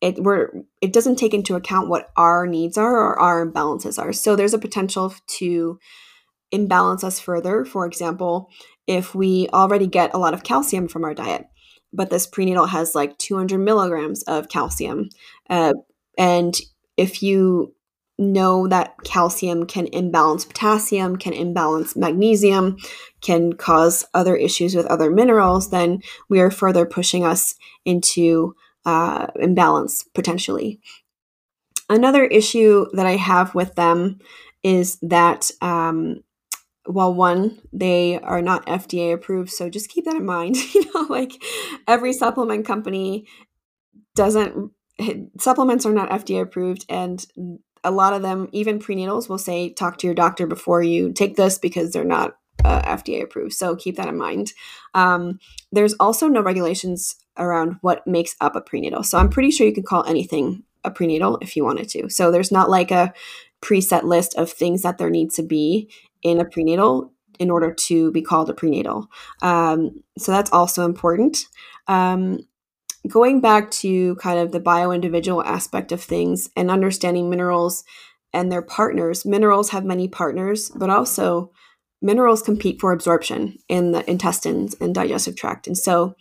[0.00, 0.50] it we're
[0.80, 4.12] it doesn't take into account what our needs are or our imbalances are.
[4.12, 5.80] So there's a potential to
[6.52, 7.64] imbalance us further.
[7.64, 8.48] For example,
[8.86, 11.46] if we already get a lot of calcium from our diet,
[11.92, 15.08] but this prenatal has like 200 milligrams of calcium,
[15.50, 15.74] uh,
[16.16, 16.60] and
[16.96, 17.74] if you
[18.22, 22.76] know that calcium can imbalance potassium, can imbalance magnesium,
[23.20, 27.54] can cause other issues with other minerals, then we are further pushing us
[27.84, 28.54] into
[28.84, 30.80] uh, imbalance potentially.
[31.88, 34.18] Another issue that I have with them
[34.62, 36.22] is that, um,
[36.86, 39.50] well, one, they are not FDA approved.
[39.50, 40.56] So just keep that in mind.
[40.74, 41.32] you know, like
[41.86, 43.26] every supplement company
[44.14, 44.72] doesn't
[45.38, 47.24] supplements are not FDA approved, and
[47.84, 51.36] a lot of them, even prenatals, will say talk to your doctor before you take
[51.36, 53.54] this because they're not uh, FDA approved.
[53.54, 54.52] So keep that in mind.
[54.94, 55.38] Um,
[55.72, 59.02] there's also no regulations around what makes up a prenatal.
[59.02, 62.08] So I'm pretty sure you can call anything a prenatal if you wanted to.
[62.08, 63.12] So there's not like a
[63.60, 65.90] preset list of things that there needs to be
[66.22, 69.08] in a prenatal in order to be called a prenatal.
[69.40, 71.46] Um, so that's also important.
[71.88, 72.40] Um,
[73.08, 77.84] going back to kind of the bio individual aspect of things and understanding minerals
[78.32, 81.50] and their partners, minerals have many partners, but also
[82.00, 85.66] minerals compete for absorption in the intestines and digestive tract.
[85.66, 86.14] And so,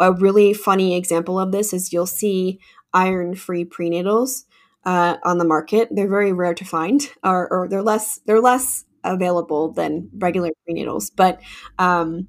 [0.00, 2.60] a really funny example of this is you'll see
[2.94, 4.44] iron free prenatals
[4.84, 5.88] uh, on the market.
[5.90, 11.10] They're very rare to find, or, or they're less they're less available than regular prenatals.
[11.14, 11.40] But
[11.78, 12.28] um,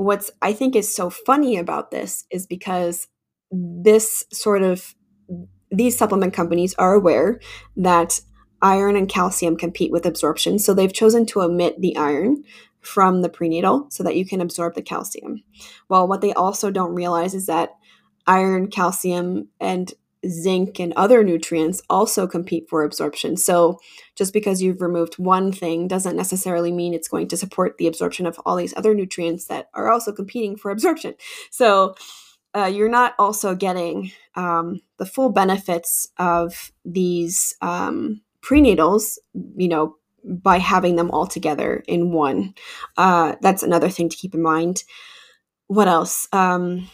[0.00, 3.06] what's I think is so funny about this is because
[3.50, 4.94] this sort of
[5.70, 7.38] these supplement companies are aware
[7.76, 8.20] that
[8.62, 12.42] iron and calcium compete with absorption, so they've chosen to omit the iron
[12.80, 15.42] from the prenatal so that you can absorb the calcium.
[15.90, 17.70] Well, what they also don't realize is that
[18.26, 19.92] iron, calcium, and
[20.28, 23.36] zinc and other nutrients also compete for absorption.
[23.36, 23.80] So
[24.16, 28.26] just because you've removed one thing doesn't necessarily mean it's going to support the absorption
[28.26, 31.14] of all these other nutrients that are also competing for absorption.
[31.50, 31.94] So
[32.54, 39.18] uh, you're not also getting um, the full benefits of these um, prenatals,
[39.56, 42.54] you know, by having them all together in one.
[42.96, 44.84] Uh, that's another thing to keep in mind.
[45.68, 46.28] What else?
[46.32, 46.88] Um,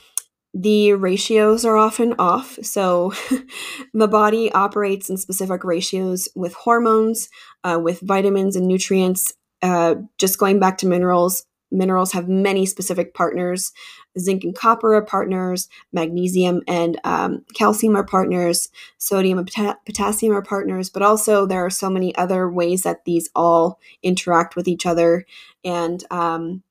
[0.58, 2.58] the ratios are often off.
[2.62, 3.12] So
[3.92, 7.28] the body operates in specific ratios with hormones,
[7.62, 9.34] uh, with vitamins and nutrients.
[9.60, 13.72] Uh, just going back to minerals, minerals have many specific partners.
[14.18, 20.34] Zinc and copper are partners, magnesium and um, calcium are partners, sodium and pota- potassium
[20.34, 24.68] are partners, but also there are so many other ways that these all interact with
[24.68, 25.26] each other.
[25.64, 26.62] And um,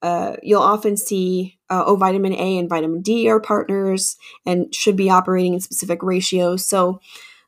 [0.00, 4.96] uh, you'll often see uh, oh, vitamin A and vitamin D are partners and should
[4.96, 6.66] be operating in specific ratios.
[6.66, 7.00] So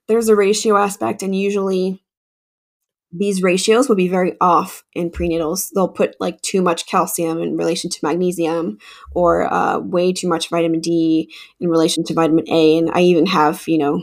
[0.08, 2.02] there's a ratio aspect, and usually
[3.12, 5.70] these ratios will be very off in prenatals.
[5.74, 8.78] They'll put like too much calcium in relation to magnesium
[9.12, 12.78] or uh, way too much vitamin D in relation to vitamin A.
[12.78, 14.02] And I even have, you know,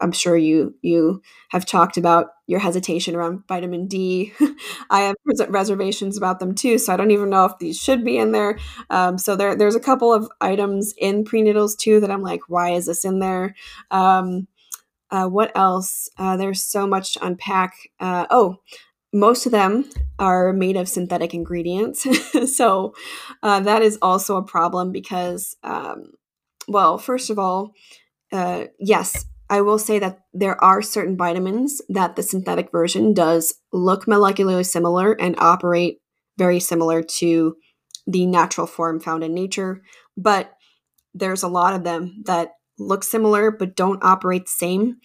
[0.00, 4.32] I'm sure you you have talked about your hesitation around vitamin D.
[4.90, 5.16] I have
[5.48, 8.58] reservations about them too, so I don't even know if these should be in there.
[8.90, 12.70] Um, so there there's a couple of items in prenatals too that I'm like, why
[12.70, 13.54] is this in there?
[13.90, 14.48] Um,
[15.10, 16.08] uh, what else?
[16.18, 17.74] Uh, there's so much to unpack.
[17.98, 18.56] Uh, oh,
[19.12, 19.88] most of them
[20.18, 22.06] are made of synthetic ingredients.
[22.54, 22.94] so
[23.42, 26.12] uh, that is also a problem because, um,
[26.68, 27.72] well, first of all,
[28.32, 33.52] uh, yes, I will say that there are certain vitamins that the synthetic version does
[33.72, 35.98] look molecularly similar and operate
[36.38, 37.56] very similar to
[38.06, 39.82] the natural form found in nature,
[40.16, 40.52] but
[41.12, 44.96] there's a lot of them that look similar but don't operate the same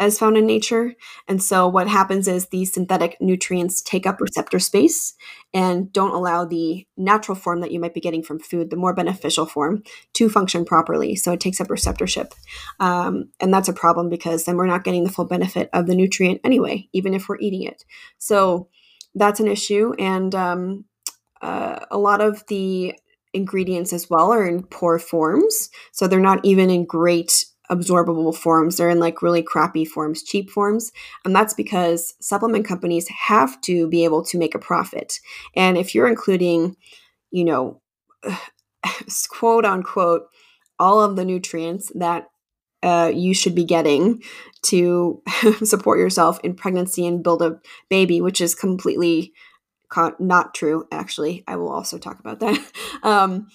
[0.00, 0.94] as found in nature.
[1.28, 5.14] And so what happens is these synthetic nutrients take up receptor space
[5.52, 8.94] and don't allow the natural form that you might be getting from food, the more
[8.94, 9.82] beneficial form,
[10.14, 11.14] to function properly.
[11.14, 12.32] So it takes up receptorship.
[12.80, 15.94] Um, and that's a problem because then we're not getting the full benefit of the
[15.94, 17.84] nutrient anyway, even if we're eating it.
[18.16, 18.68] So
[19.14, 19.92] that's an issue.
[19.98, 20.86] And um,
[21.42, 22.94] uh, a lot of the
[23.34, 25.68] ingredients as well are in poor forms.
[25.92, 28.76] So they're not even in great absorbable forms.
[28.76, 30.92] They're in like really crappy forms, cheap forms.
[31.24, 35.20] And that's because supplement companies have to be able to make a profit.
[35.54, 36.76] And if you're including,
[37.30, 37.80] you know,
[39.28, 40.22] quote unquote,
[40.78, 42.28] all of the nutrients that
[42.82, 44.22] uh, you should be getting
[44.62, 45.22] to
[45.62, 49.32] support yourself in pregnancy and build a baby, which is completely
[49.90, 51.44] co- not true, actually.
[51.46, 52.58] I will also talk about that.
[53.02, 53.48] um,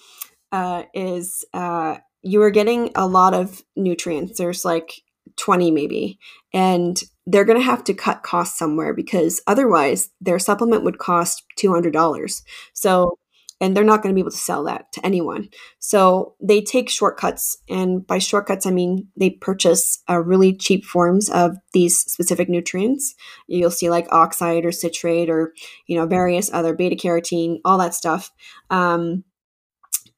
[0.52, 1.96] uh, is uh,
[2.26, 4.36] you are getting a lot of nutrients.
[4.36, 5.02] There's like
[5.36, 6.18] 20 maybe.
[6.52, 11.44] And they're going to have to cut costs somewhere because otherwise their supplement would cost
[11.58, 12.42] $200.
[12.72, 13.18] So,
[13.60, 15.48] and they're not going to be able to sell that to anyone.
[15.78, 17.58] So they take shortcuts.
[17.68, 23.14] And by shortcuts, I mean they purchase uh, really cheap forms of these specific nutrients.
[23.46, 25.54] You'll see like oxide or citrate or,
[25.86, 28.32] you know, various other beta carotene, all that stuff.
[28.68, 29.24] Um,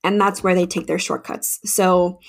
[0.05, 1.61] and that's where they take their shortcuts.
[1.65, 2.21] So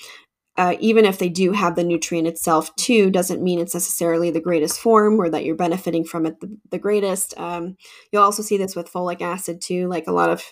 [0.56, 4.40] uh, even if they do have the nutrient itself too, doesn't mean it's necessarily the
[4.40, 7.32] greatest form or that you're benefiting from it the, the greatest.
[7.38, 7.76] Um,
[8.12, 9.88] you'll also see this with folic acid too.
[9.88, 10.42] Like a lot of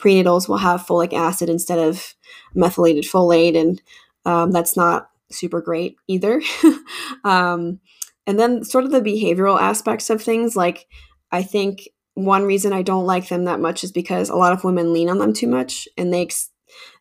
[0.00, 2.14] prenatals will have folic acid instead of
[2.54, 3.82] methylated folate, and
[4.24, 6.40] um, that's not super great either.
[7.24, 7.80] um,
[8.26, 10.86] and then, sort of the behavioral aspects of things, like
[11.32, 14.64] I think one reason I don't like them that much is because a lot of
[14.64, 16.50] women lean on them too much, and they ex-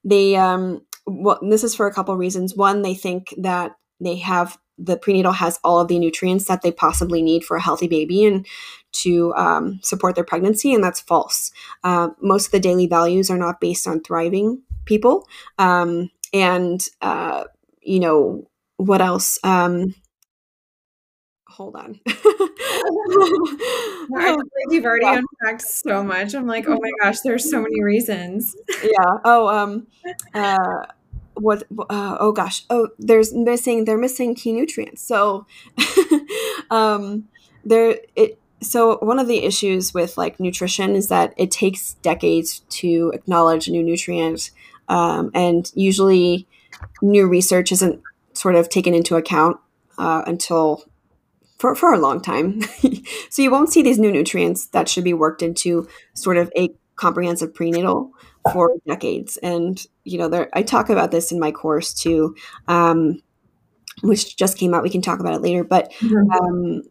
[0.03, 2.55] they um well this is for a couple reasons.
[2.55, 6.71] One they think that they have the prenatal has all of the nutrients that they
[6.71, 8.47] possibly need for a healthy baby and
[8.91, 11.51] to um, support their pregnancy and that's false.
[11.83, 15.27] Uh, most of the daily values are not based on thriving people.
[15.57, 17.43] Um, and uh,
[17.81, 18.47] you know
[18.77, 19.37] what else?
[19.43, 19.93] Um,
[21.59, 21.99] hold on.
[22.07, 22.13] I
[24.07, 26.33] feel like you've already unpacked so much.
[26.33, 28.55] I'm like, oh my gosh, there's so many reasons.
[28.81, 29.17] yeah.
[29.25, 29.87] Oh, um,
[30.33, 30.85] uh,
[31.33, 31.63] what?
[31.77, 32.63] Uh, oh gosh.
[32.69, 33.83] Oh, there's missing.
[33.83, 35.01] They're missing key nutrients.
[35.01, 35.47] So,
[36.71, 37.27] um,
[37.65, 38.39] there it.
[38.61, 43.67] So one of the issues with like nutrition is that it takes decades to acknowledge
[43.67, 44.51] a new nutrient,
[44.87, 46.47] um, and usually
[47.01, 48.01] new research isn't
[48.31, 49.57] sort of taken into account
[49.97, 50.88] uh, until
[51.59, 52.61] for, for a long time.
[53.29, 56.69] so you won't see these new nutrients that should be worked into sort of a
[56.95, 58.11] comprehensive prenatal
[58.51, 59.37] for decades.
[59.37, 62.35] And, you know, there, I talk about this in my course too,
[62.67, 63.21] um,
[64.01, 64.83] which just came out.
[64.83, 66.31] We can talk about it later, but mm-hmm.
[66.31, 66.83] um,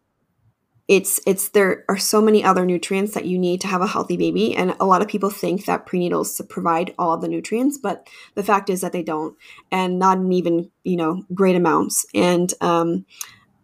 [0.89, 4.17] it's it's there are so many other nutrients that you need to have a healthy
[4.17, 8.09] baby and a lot of people think that prenatals provide all of the nutrients but
[8.37, 9.37] the fact is that they don't
[9.71, 13.05] and not in even you know great amounts and um,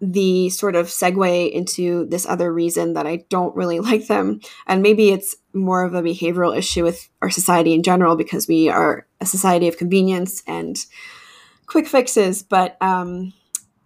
[0.01, 4.41] the sort of segue into this other reason that I don't really like them.
[4.67, 8.69] And maybe it's more of a behavioral issue with our society in general because we
[8.69, 10.77] are a society of convenience and
[11.67, 12.43] quick fixes.
[12.43, 13.33] But um,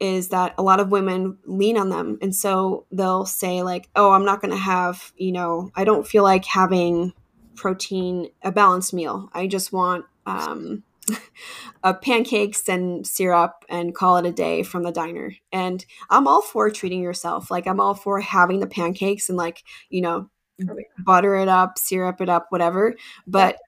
[0.00, 2.18] is that a lot of women lean on them.
[2.22, 6.06] And so they'll say, like, oh, I'm not going to have, you know, I don't
[6.06, 7.12] feel like having
[7.56, 9.28] protein, a balanced meal.
[9.32, 10.84] I just want, um,
[11.82, 15.34] uh, pancakes and syrup and call it a day from the diner.
[15.52, 17.50] And I'm all for treating yourself.
[17.50, 20.30] Like I'm all for having the pancakes and like, you know,
[20.68, 21.04] oh, yeah.
[21.04, 22.94] butter it up, syrup it up, whatever.
[23.26, 23.58] But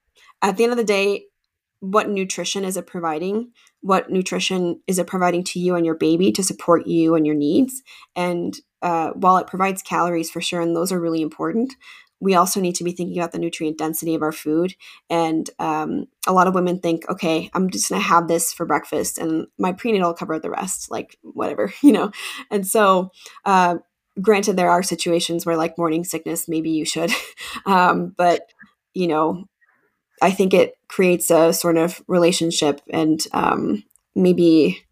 [0.42, 1.24] at the end of the day,
[1.80, 3.52] what nutrition is it providing?
[3.80, 7.34] What nutrition is it providing to you and your baby to support you and your
[7.34, 7.82] needs?
[8.14, 11.74] And uh, while it provides calories for sure, and those are really important,
[12.20, 14.74] we also need to be thinking about the nutrient density of our food.
[15.08, 18.66] And um, a lot of women think, okay, I'm just going to have this for
[18.66, 22.12] breakfast and my prenatal will cover the rest, like whatever, you know?
[22.50, 23.10] And so,
[23.44, 23.78] uh,
[24.20, 27.10] granted, there are situations where, like morning sickness, maybe you should.
[27.66, 28.42] um, but,
[28.92, 29.48] you know,
[30.22, 34.84] I think it creates a sort of relationship and um, maybe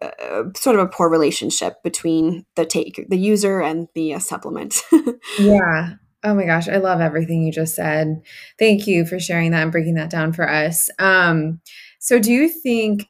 [0.00, 4.82] uh, sort of a poor relationship between the take the user and the uh, supplement.
[5.38, 5.94] yeah,
[6.24, 8.22] Oh my gosh, I love everything you just said.
[8.58, 10.88] Thank you for sharing that and breaking that down for us.
[10.98, 11.60] Um,
[11.98, 13.08] so, do you think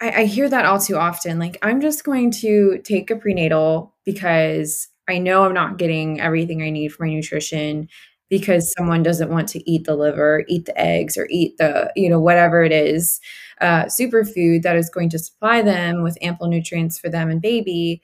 [0.00, 1.38] I, I hear that all too often?
[1.38, 6.62] Like, I'm just going to take a prenatal because I know I'm not getting everything
[6.62, 7.88] I need for my nutrition.
[8.30, 12.08] because someone doesn't want to eat the liver, eat the eggs, or eat the, you
[12.10, 13.20] know, whatever it is,
[13.60, 18.00] uh, superfood that is going to supply them with ample nutrients for them and baby.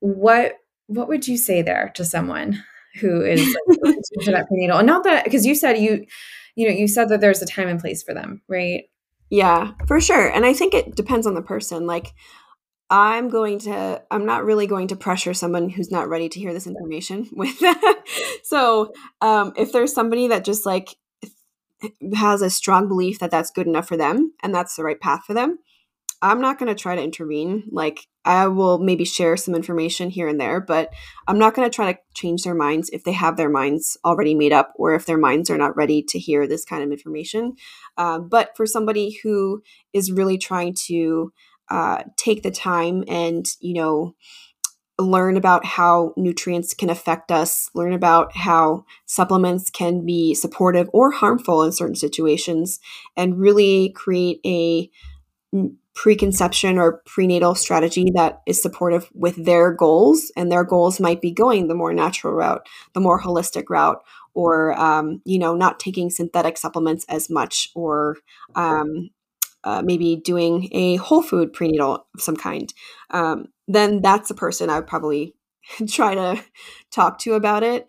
[0.00, 2.62] What what would you say there to someone
[3.00, 4.78] who is like, that prenatal?
[4.78, 6.06] And not that because you said you,
[6.56, 8.84] you know, you said that there's a time and place for them, right?
[9.30, 10.28] Yeah, for sure.
[10.28, 11.86] And I think it depends on the person.
[11.86, 12.14] Like
[12.90, 16.52] I'm going to I'm not really going to pressure someone who's not ready to hear
[16.52, 18.02] this information with that.
[18.44, 20.96] so, um, if there's somebody that just like
[22.14, 25.24] has a strong belief that that's good enough for them and that's the right path
[25.26, 25.58] for them,
[26.24, 27.64] I'm not going to try to intervene.
[27.70, 30.90] Like I will maybe share some information here and there, but
[31.28, 34.34] I'm not going to try to change their minds if they have their minds already
[34.34, 37.56] made up or if their minds are not ready to hear this kind of information.
[37.98, 39.62] Uh, but for somebody who
[39.92, 41.30] is really trying to
[41.68, 44.14] uh, take the time and you know
[44.98, 51.10] learn about how nutrients can affect us learn about how supplements can be supportive or
[51.10, 52.78] harmful in certain situations
[53.16, 54.88] and really create a
[55.94, 61.30] preconception or prenatal strategy that is supportive with their goals and their goals might be
[61.30, 64.02] going the more natural route the more holistic route
[64.34, 68.16] or um, you know not taking synthetic supplements as much or
[68.56, 69.10] um,
[69.64, 72.72] uh, maybe doing a whole food prenatal of some kind,
[73.10, 75.34] um, then that's the person I would probably
[75.88, 76.42] try to
[76.90, 77.88] talk to about it.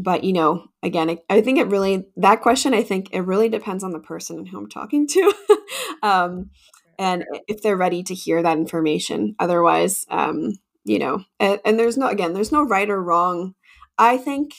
[0.00, 2.72] But you know, again, I, I, think it really that question.
[2.72, 5.32] I think it really depends on the person who I'm talking to,
[6.04, 6.50] um,
[7.00, 9.34] and if they're ready to hear that information.
[9.40, 10.52] Otherwise, um,
[10.84, 13.54] you know, and, and there's no again, there's no right or wrong.
[13.98, 14.52] I think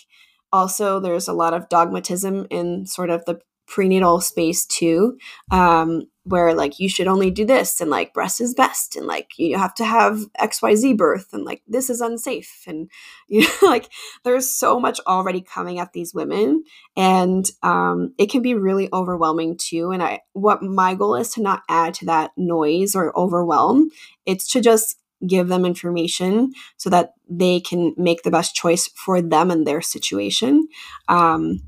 [0.51, 3.39] also there's a lot of dogmatism in sort of the
[3.69, 5.17] prenatal space too
[5.51, 9.31] um, where like you should only do this and like breast is best and like
[9.37, 12.89] you have to have xyz birth and like this is unsafe and
[13.27, 13.89] you know like
[14.23, 16.63] there's so much already coming at these women
[16.97, 19.91] and um, it can be really overwhelming too.
[19.91, 23.89] And i what my goal is to not add to that noise or overwhelm
[24.25, 24.97] it's to just
[25.27, 29.81] give them information so that they can make the best choice for them and their
[29.81, 30.67] situation.
[31.09, 31.59] Um,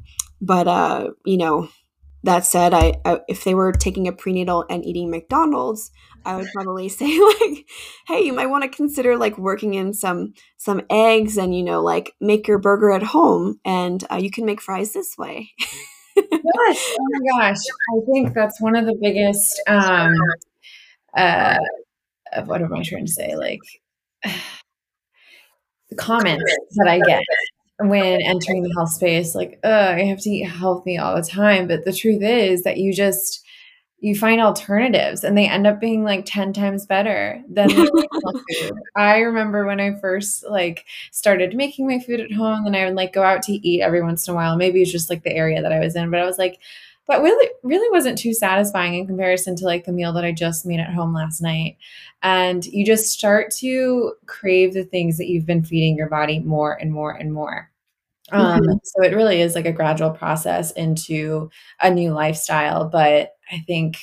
[0.41, 1.69] but uh you know
[2.23, 5.91] that said, I, I, if they were taking a prenatal and eating McDonald's,
[6.25, 7.65] I would probably say like,
[8.07, 11.81] "Hey, you might want to consider like working in some some eggs and you know
[11.81, 15.51] like make your burger at home, and uh, you can make fries this way."
[16.15, 16.93] yes.
[16.99, 19.61] Oh my gosh, I think that's one of the biggest.
[19.67, 20.15] Um,
[21.15, 21.57] uh,
[22.45, 23.35] what am I trying to say?
[23.35, 23.59] Like
[25.89, 26.43] the comments
[26.75, 27.23] that I get
[27.87, 31.67] when entering the health space like uh i have to eat healthy all the time
[31.67, 33.43] but the truth is that you just
[34.01, 38.09] you find alternatives and they end up being like 10 times better than the
[38.61, 38.73] food.
[38.95, 42.95] I remember when I first like started making my food at home and I would
[42.95, 44.57] like go out to eat every once in a while.
[44.57, 46.59] Maybe it's just like the area that I was in, but I was like,
[47.07, 50.65] that really really wasn't too satisfying in comparison to like the meal that I just
[50.65, 51.77] made at home last night.
[52.23, 56.73] And you just start to crave the things that you've been feeding your body more
[56.73, 57.70] and more and more.
[58.31, 58.73] Um, mm-hmm.
[58.83, 61.49] So it really is like a gradual process into
[61.81, 62.87] a new lifestyle.
[62.87, 63.97] But I think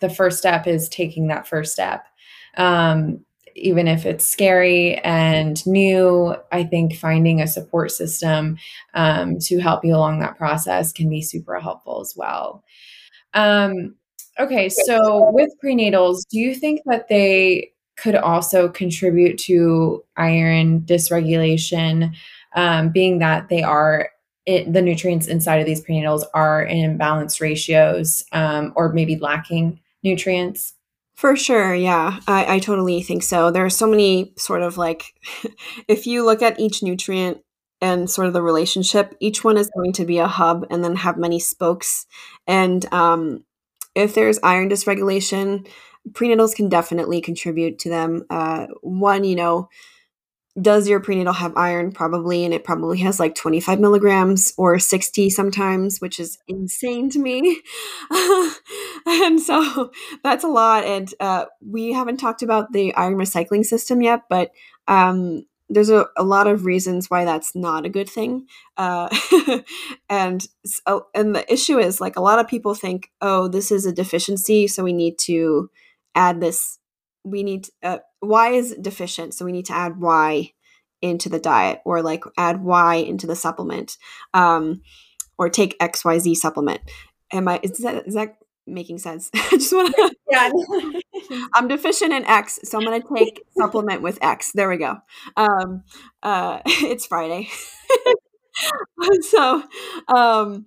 [0.00, 2.06] the first step is taking that first step.
[2.56, 3.24] Um,
[3.54, 8.56] even if it's scary and new, I think finding a support system
[8.94, 12.64] um, to help you along that process can be super helpful as well.
[13.34, 13.94] Um,
[14.38, 22.14] okay, so with prenatals, do you think that they could also contribute to iron dysregulation?
[22.54, 24.10] Um, being that they are
[24.44, 29.80] it, the nutrients inside of these prenatals are in imbalanced ratios um, or maybe lacking
[30.02, 30.74] nutrients.
[31.14, 33.50] For sure, yeah, I, I totally think so.
[33.50, 35.14] There are so many sort of like,
[35.88, 37.38] if you look at each nutrient
[37.80, 40.96] and sort of the relationship, each one is going to be a hub and then
[40.96, 42.06] have many spokes.
[42.46, 43.44] And um,
[43.94, 45.68] if there's iron dysregulation,
[46.10, 48.24] prenatals can definitely contribute to them.
[48.30, 49.68] Uh, one, you know,
[50.60, 51.92] does your prenatal have iron?
[51.92, 57.18] Probably, and it probably has like 25 milligrams or 60 sometimes, which is insane to
[57.18, 57.62] me.
[59.06, 59.90] and so
[60.22, 60.84] that's a lot.
[60.84, 64.50] And uh, we haven't talked about the iron recycling system yet, but
[64.88, 68.46] um, there's a, a, lot of reasons why that's not a good thing.
[68.76, 69.08] Uh,
[70.10, 73.86] and so, and the issue is like a lot of people think, oh, this is
[73.86, 75.70] a deficiency, so we need to
[76.14, 76.78] add this
[77.24, 79.34] we need uh, y is deficient?
[79.34, 80.52] So we need to add y
[81.00, 83.96] into the diet or like add y into the supplement
[84.34, 84.82] um,
[85.38, 86.80] or take xyz supplement.
[87.32, 89.30] Am i is that is that making sense?
[89.34, 90.50] I just want to yeah.
[91.54, 94.52] I'm deficient in x so i'm going to take supplement with x.
[94.52, 94.98] There we go.
[95.36, 95.82] Um,
[96.22, 97.48] uh, it's friday.
[99.22, 99.62] So,
[100.14, 100.66] um,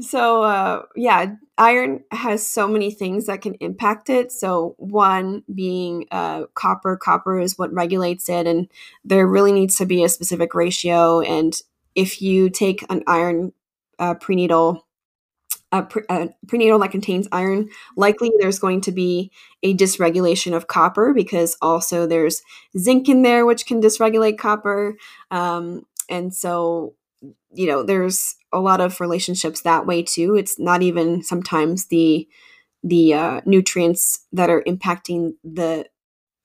[0.00, 4.30] so uh, yeah, iron has so many things that can impact it.
[4.30, 6.96] So one being uh, copper.
[6.96, 8.68] Copper is what regulates it, and
[9.04, 11.20] there really needs to be a specific ratio.
[11.20, 11.54] And
[11.94, 13.52] if you take an iron
[13.98, 14.86] uh, prenatal
[15.72, 19.30] a, pre- a, prenatal that contains iron, likely there's going to be
[19.62, 22.42] a dysregulation of copper because also there's
[22.78, 24.96] zinc in there, which can dysregulate copper.
[25.30, 26.94] Um, and so,
[27.52, 30.36] you know, there's a lot of relationships that way too.
[30.36, 32.28] It's not even sometimes the
[32.82, 35.86] the uh, nutrients that are impacting the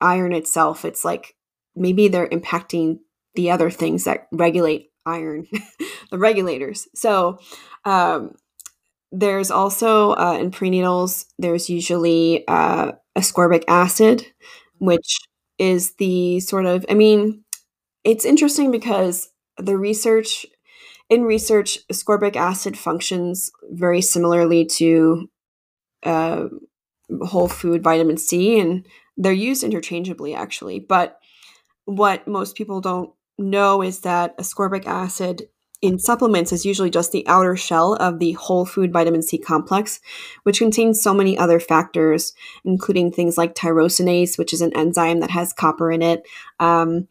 [0.00, 0.84] iron itself.
[0.84, 1.36] It's like
[1.76, 2.98] maybe they're impacting
[3.34, 5.46] the other things that regulate iron,
[6.10, 6.88] the regulators.
[6.94, 7.38] So,
[7.84, 8.34] um,
[9.12, 14.26] there's also uh, in prenatals, there's usually uh, ascorbic acid,
[14.78, 15.18] which
[15.58, 17.44] is the sort of, I mean,
[18.04, 19.28] it's interesting because
[19.58, 20.46] the research,
[21.12, 25.28] in research, ascorbic acid functions very similarly to
[26.04, 26.46] uh,
[27.20, 28.86] whole food vitamin C, and
[29.18, 30.80] they're used interchangeably actually.
[30.80, 31.18] But
[31.84, 35.48] what most people don't know is that ascorbic acid
[35.82, 40.00] in supplements is usually just the outer shell of the whole food vitamin C complex,
[40.44, 42.32] which contains so many other factors,
[42.64, 46.22] including things like tyrosinase, which is an enzyme that has copper in it.
[46.58, 47.06] Um,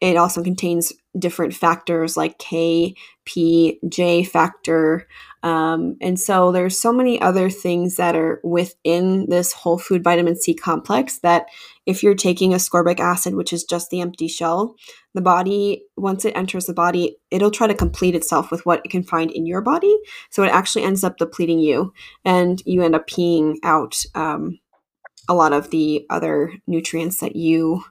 [0.00, 2.94] it also contains different factors like K,
[3.24, 5.06] P, J factor.
[5.42, 10.36] Um, and so there's so many other things that are within this whole food vitamin
[10.36, 11.46] C complex that
[11.84, 14.76] if you're taking ascorbic acid, which is just the empty shell,
[15.14, 18.90] the body, once it enters the body, it'll try to complete itself with what it
[18.90, 19.94] can find in your body.
[20.30, 21.92] So it actually ends up depleting you,
[22.24, 24.60] and you end up peeing out um,
[25.28, 27.84] a lot of the other nutrients that you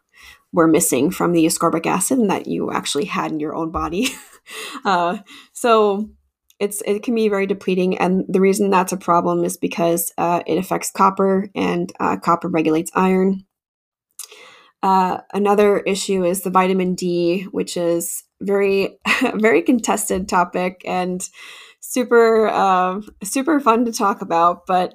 [0.53, 4.09] were missing from the ascorbic acid and that you actually had in your own body.
[4.85, 5.17] uh,
[5.53, 6.09] so
[6.59, 10.41] it's it can be very depleting, and the reason that's a problem is because uh,
[10.45, 13.45] it affects copper, and uh, copper regulates iron.
[14.83, 18.99] Uh, another issue is the vitamin D, which is very
[19.35, 21.27] very contested topic and
[21.79, 24.93] super uh, super fun to talk about, but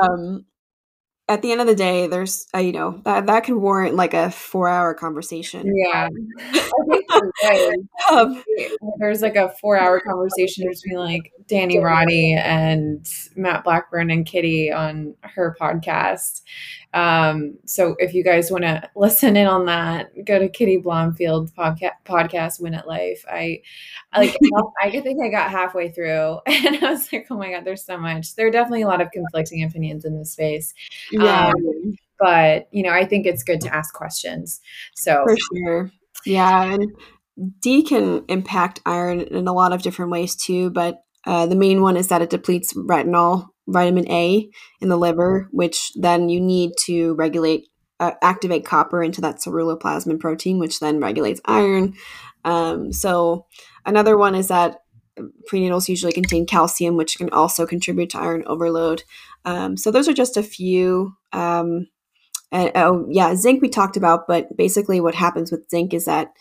[0.00, 0.44] um,
[1.28, 4.14] at the end of the day, there's uh, you know that that can warrant like
[4.14, 5.74] a four hour conversation.
[5.76, 6.08] Yeah,
[8.10, 8.42] um,
[8.98, 14.70] there's like a four hour conversation between like Danny Roddy and Matt Blackburn and Kitty
[14.70, 16.42] on her podcast.
[16.94, 21.52] Um, so if you guys want to listen in on that, go to Kitty Blomfield
[21.54, 23.24] podcast, podcast Win at Life.
[23.28, 23.62] I,
[24.12, 24.36] I like
[24.82, 27.98] I think I got halfway through and I was like, oh my god, there's so
[27.98, 28.34] much.
[28.34, 30.72] There are definitely a lot of conflicting opinions in this space.
[31.10, 31.48] Yeah.
[31.48, 34.60] Um, but you know, I think it's good to ask questions.
[34.94, 35.90] So for sure.
[36.26, 36.72] Yeah.
[36.72, 36.90] And
[37.60, 41.82] D can impact iron in a lot of different ways too, but uh, the main
[41.82, 44.48] one is that it depletes retinol, vitamin A
[44.80, 47.68] in the liver, which then you need to regulate,
[48.00, 51.94] uh, activate copper into that ceruloplasmin protein, which then regulates iron.
[52.44, 53.46] Um, so
[53.84, 54.78] another one is that
[55.50, 59.02] prenatals usually contain calcium, which can also contribute to iron overload.
[59.44, 61.14] Um, so those are just a few.
[61.32, 61.88] Um,
[62.50, 66.32] and, oh yeah, zinc we talked about, but basically what happens with zinc is that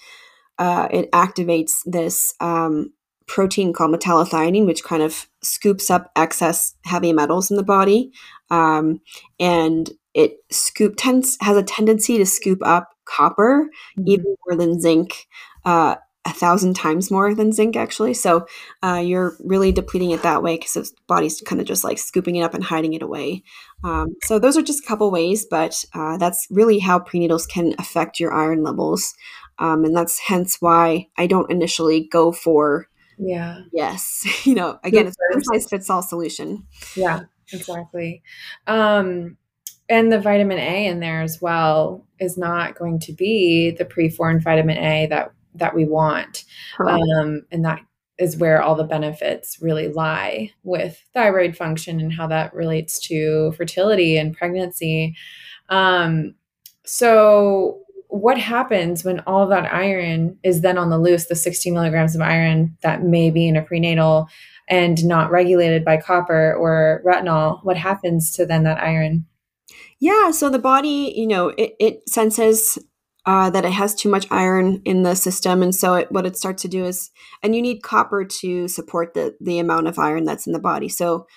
[0.58, 2.94] uh, it activates this um,
[3.28, 8.12] protein called metallothionein, which kind of scoops up excess heavy metals in the body,
[8.50, 9.02] um,
[9.40, 14.08] and it scoop tends has a tendency to scoop up copper mm-hmm.
[14.08, 15.28] even more than zinc.
[15.66, 18.46] Uh, a thousand times more than zinc actually so
[18.84, 22.36] uh, you're really depleting it that way because the body's kind of just like scooping
[22.36, 23.42] it up and hiding it away
[23.86, 27.74] um, so those are just a couple ways but uh, that's really how prenatals can
[27.80, 29.14] affect your iron levels
[29.60, 32.88] um, and that's hence why i don't initially go for
[33.18, 36.65] yeah yes you know again it's one size fits all solution
[36.95, 37.22] yeah
[37.52, 38.22] exactly
[38.68, 39.38] um
[39.89, 44.44] and the vitamin a in there as well is not going to be the preformed
[44.44, 46.45] vitamin a that that we want.
[46.80, 47.81] Um, and that
[48.18, 53.52] is where all the benefits really lie with thyroid function and how that relates to
[53.53, 55.15] fertility and pregnancy.
[55.69, 56.35] Um,
[56.85, 62.16] so, what happens when all that iron is then on the loose, the 60 milligrams
[62.16, 64.28] of iron that may be in a prenatal
[64.70, 67.60] and not regulated by copper or retinol?
[67.64, 69.26] What happens to then that iron?
[70.00, 72.78] Yeah, so the body, you know, it, it senses
[73.26, 76.38] uh, that it has too much iron in the system, and so it, what it
[76.38, 77.12] starts to do is,
[77.44, 80.88] and you need copper to support the the amount of iron that's in the body.
[80.88, 81.28] So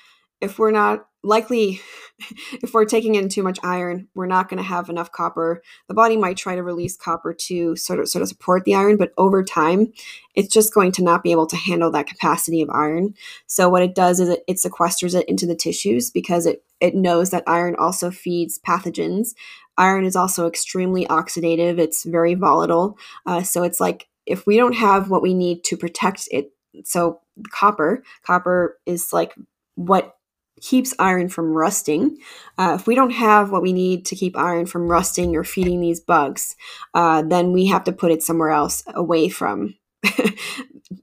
[0.40, 1.80] if we're not likely
[2.62, 5.62] if we're taking in too much iron we're not going to have enough copper.
[5.88, 8.96] The body might try to release copper to sort of sort of support the iron
[8.96, 9.92] but over time
[10.34, 13.14] it's just going to not be able to handle that capacity of iron.
[13.46, 16.94] So what it does is it, it sequesters it into the tissues because it it
[16.94, 19.34] knows that iron also feeds pathogens.
[19.76, 21.78] Iron is also extremely oxidative.
[21.78, 22.98] It's very volatile.
[23.26, 26.52] Uh, so it's like if we don't have what we need to protect it
[26.84, 27.20] so
[27.50, 29.34] copper copper is like
[29.74, 30.16] what
[30.60, 32.18] keeps iron from rusting.
[32.58, 35.80] Uh, if we don't have what we need to keep iron from rusting or feeding
[35.80, 36.56] these bugs,
[36.94, 39.74] uh, then we have to put it somewhere else away from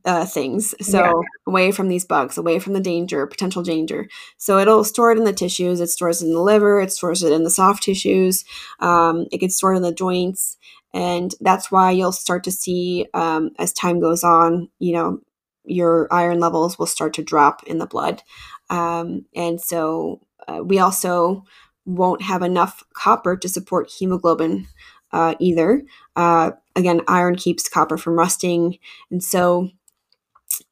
[0.05, 0.73] uh, things.
[0.85, 1.13] So yeah.
[1.45, 4.07] away from these bugs, away from the danger, potential danger.
[4.37, 5.79] So it'll store it in the tissues.
[5.79, 6.79] It stores it in the liver.
[6.79, 8.45] It stores it in the soft tissues.
[8.79, 10.57] Um, it gets stored in the joints.
[10.93, 15.19] And that's why you'll start to see um, as time goes on, you know,
[15.67, 18.23] your iron levels will start to drop in the blood.
[18.69, 21.43] Um, and so uh, we also
[21.85, 24.67] won't have enough copper to support hemoglobin
[25.11, 25.83] uh, either.
[26.15, 28.77] Uh, again, iron keeps copper from rusting.
[29.09, 29.69] And so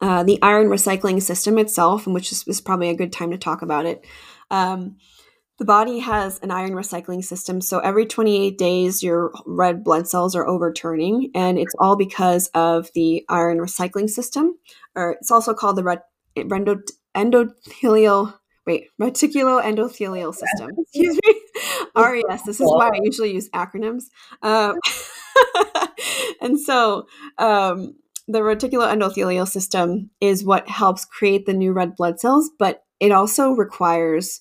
[0.00, 3.38] uh, the iron recycling system itself, and which is, is, probably a good time to
[3.38, 4.04] talk about it.
[4.50, 4.96] Um,
[5.58, 7.62] the body has an iron recycling system.
[7.62, 12.90] So every 28 days, your red blood cells are overturning, and it's all because of
[12.94, 14.58] the iron recycling system,
[14.94, 16.02] or it's also called the red,
[17.16, 18.34] endothelial
[18.66, 20.70] wait reticulo endothelial system.
[20.78, 21.34] Excuse me.
[21.96, 24.04] Res this is why i usually use acronyms.
[24.42, 24.76] Um,
[26.40, 27.06] and so
[27.38, 27.94] um,
[28.28, 33.50] the reticuloendothelial system is what helps create the new red blood cells but it also
[33.50, 34.40] requires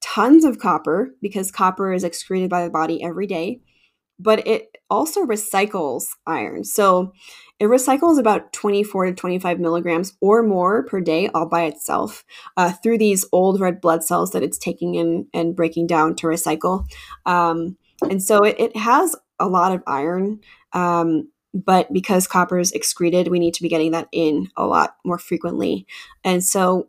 [0.00, 3.60] tons of copper because copper is excreted by the body every day
[4.22, 6.64] but it also recycles iron.
[6.64, 7.12] So
[7.58, 12.24] it recycles about 24 to 25 milligrams or more per day all by itself
[12.56, 16.26] uh, through these old red blood cells that it's taking in and breaking down to
[16.26, 16.86] recycle.
[17.24, 17.76] Um,
[18.10, 20.40] and so it, it, has a lot of iron,
[20.72, 24.96] um, but because copper is excreted, we need to be getting that in a lot
[25.04, 25.86] more frequently.
[26.24, 26.88] And so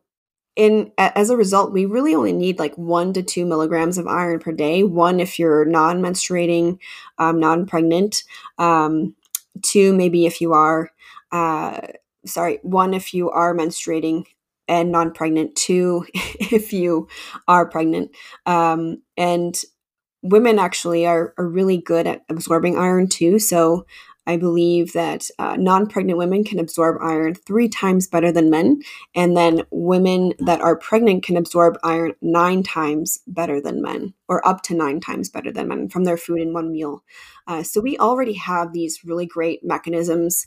[0.55, 4.39] in as a result, we really only need like one to two milligrams of iron
[4.39, 4.83] per day.
[4.83, 6.77] One if you're non-menstruating,
[7.17, 8.23] um, non-pregnant,
[8.59, 9.15] um,
[9.61, 10.89] two maybe if you are
[11.31, 11.79] uh,
[12.25, 14.25] sorry one if you are menstruating
[14.67, 17.07] and non-pregnant two if you
[17.47, 18.11] are pregnant.
[18.45, 19.59] Um, and
[20.21, 23.85] women actually are, are really good at absorbing iron too so
[24.25, 28.81] I believe that uh, non pregnant women can absorb iron three times better than men.
[29.15, 34.45] And then women that are pregnant can absorb iron nine times better than men, or
[34.47, 37.03] up to nine times better than men from their food in one meal.
[37.47, 40.45] Uh, so we already have these really great mechanisms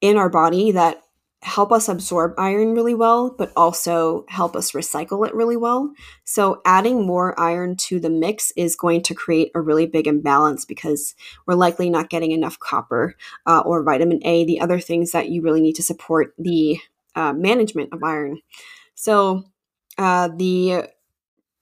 [0.00, 1.02] in our body that
[1.46, 5.92] help us absorb iron really well, but also help us recycle it really well.
[6.24, 10.64] So, adding more iron to the mix is going to create a really big imbalance
[10.64, 11.14] because
[11.46, 13.14] we're likely not getting enough copper
[13.46, 16.78] uh, or vitamin A, the other things that you really need to support the
[17.14, 18.40] uh, management of iron.
[18.96, 19.44] So,
[19.98, 20.88] uh, the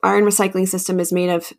[0.03, 1.53] iron recycling system is made of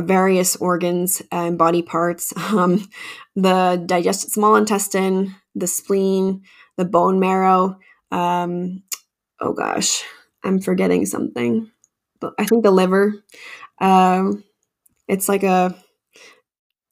[0.00, 2.88] various organs and body parts um,
[3.36, 6.42] the digestive small intestine, the spleen,
[6.76, 7.78] the bone marrow.
[8.10, 8.82] Um,
[9.40, 10.02] oh gosh,
[10.42, 11.70] I'm forgetting something.
[12.20, 13.14] But I think the liver.
[13.80, 14.44] Um,
[15.08, 15.74] it's like a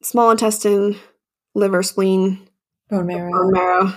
[0.02, 0.96] small intestine,
[1.54, 2.46] liver, spleen,
[2.88, 3.32] bone marrow.
[3.32, 3.94] Bone marrow.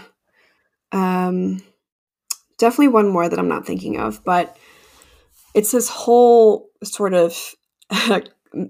[0.92, 1.64] Um,
[2.60, 4.56] definitely one more that I'm not thinking of, but
[5.54, 7.56] it's this whole sort of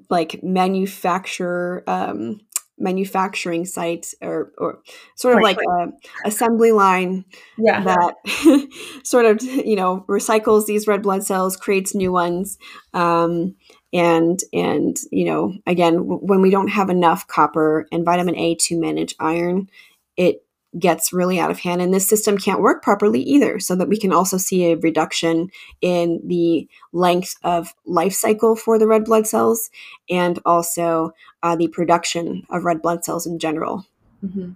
[0.10, 2.40] like manufacture um,
[2.78, 4.80] manufacturing sites or, or
[5.16, 5.90] sort of right, like right.
[5.90, 7.24] a assembly line
[7.58, 7.84] yeah.
[7.84, 8.70] that
[9.04, 12.58] sort of you know recycles these red blood cells creates new ones
[12.94, 13.56] um,
[13.94, 18.56] and and you know again w- when we don't have enough copper and vitamin a
[18.56, 19.70] to manage iron
[20.18, 20.43] it
[20.78, 23.98] gets really out of hand and this system can't work properly either so that we
[23.98, 25.50] can also see a reduction
[25.82, 29.70] in the length of life cycle for the red blood cells
[30.10, 31.14] and also
[31.44, 33.86] uh, the production of red blood cells in general
[34.26, 34.52] mm-hmm.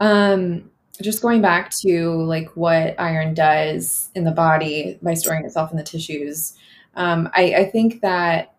[0.00, 5.70] um, just going back to like what iron does in the body by storing itself
[5.70, 6.54] in the tissues
[6.94, 8.51] um, I, I think that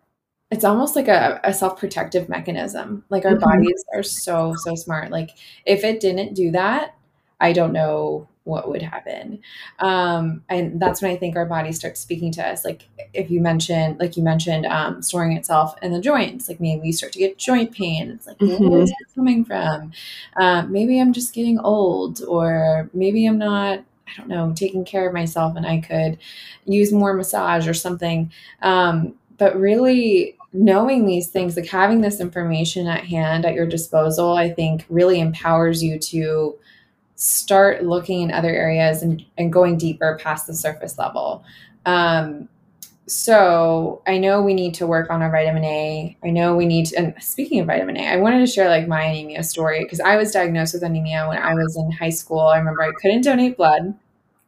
[0.53, 3.49] it's almost like a, a self-protective mechanism like our mm-hmm.
[3.49, 5.31] bodies are so so smart like
[5.65, 6.95] if it didn't do that
[7.41, 9.39] i don't know what would happen
[9.80, 13.39] um, and that's when i think our body starts speaking to us like if you
[13.39, 17.19] mentioned like you mentioned um, storing itself in the joints like maybe we start to
[17.19, 18.69] get joint pain it's like mm-hmm.
[18.69, 19.91] where is it coming from
[20.38, 25.07] uh, maybe i'm just getting old or maybe i'm not I don't know, taking care
[25.07, 26.19] of myself and I could
[26.65, 28.31] use more massage or something.
[28.61, 34.34] Um, but really knowing these things, like having this information at hand at your disposal,
[34.34, 36.55] I think really empowers you to
[37.15, 41.43] start looking in other areas and, and going deeper past the surface level.
[41.85, 42.49] Um,
[43.05, 46.17] so I know we need to work on our vitamin A.
[46.23, 48.88] I know we need to, and speaking of vitamin A, I wanted to share like
[48.88, 52.39] my anemia story because I was diagnosed with anemia when I was in high school.
[52.39, 53.93] I remember I couldn't donate blood.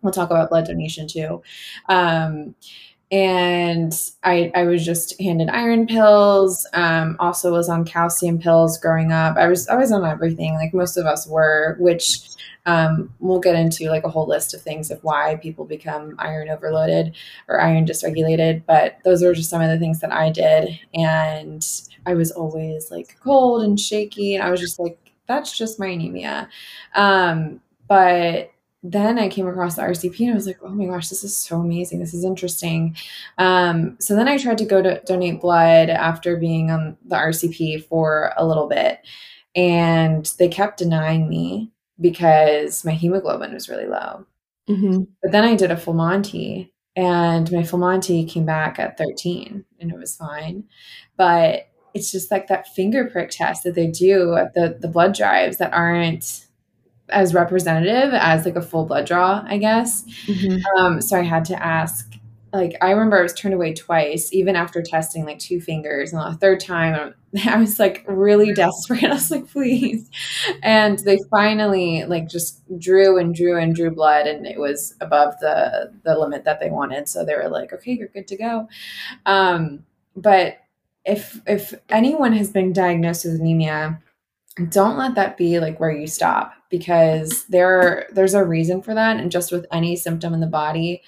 [0.01, 1.41] We'll talk about blood donation too.
[1.89, 2.55] Um,
[3.11, 6.67] and I, I was just handed iron pills.
[6.73, 9.37] Um, also was on calcium pills growing up.
[9.37, 13.55] I was I was on everything, like most of us were, which um, we'll get
[13.55, 17.15] into like a whole list of things of why people become iron overloaded
[17.47, 18.63] or iron dysregulated.
[18.65, 20.79] But those are just some of the things that I did.
[20.93, 21.65] And
[22.07, 24.35] I was always like cold and shaky.
[24.35, 26.49] And I was just like, that's just my anemia.
[26.95, 28.51] Um, but
[28.91, 31.35] then I came across the RCP and I was like, oh my gosh, this is
[31.35, 31.99] so amazing.
[31.99, 32.95] This is interesting.
[33.39, 37.85] Um, so then I tried to go to donate blood after being on the RCP
[37.85, 38.99] for a little bit.
[39.55, 44.27] And they kept denying me because my hemoglobin was really low.
[44.69, 45.03] Mm-hmm.
[45.21, 49.65] But then I did a full Monty and my full Monty came back at 13
[49.79, 50.65] and it was fine.
[51.17, 55.15] But it's just like that finger prick test that they do at the, the blood
[55.15, 56.44] drives that aren't
[57.09, 60.05] as representative as like a full blood draw, I guess.
[60.25, 60.79] Mm-hmm.
[60.79, 62.15] Um, so I had to ask
[62.55, 66.13] like I remember I was turned away twice, even after testing like two fingers.
[66.13, 67.13] And the third time,
[67.45, 69.03] I was like really desperate.
[69.05, 70.09] I was like, please.
[70.63, 75.37] And they finally like just drew and drew and drew blood, and it was above
[75.39, 77.07] the the limit that they wanted.
[77.09, 78.67] So they were like, okay, you're good to go.
[79.25, 80.57] Um, but
[81.03, 84.01] if if anyone has been diagnosed with anemia,
[84.69, 89.17] don't let that be like where you stop because there there's a reason for that.
[89.17, 91.01] And just with any symptom in the body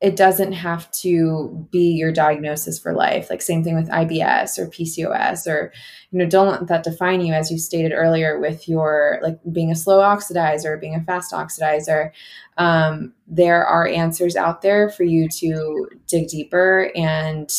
[0.00, 3.28] it doesn't have to be your diagnosis for life.
[3.28, 5.72] Like same thing with IBS or PCOS or
[6.10, 9.72] you know don't let that define you as you stated earlier with your like being
[9.72, 12.12] a slow oxidizer, being a fast oxidizer.
[12.58, 17.52] Um, there are answers out there for you to dig deeper and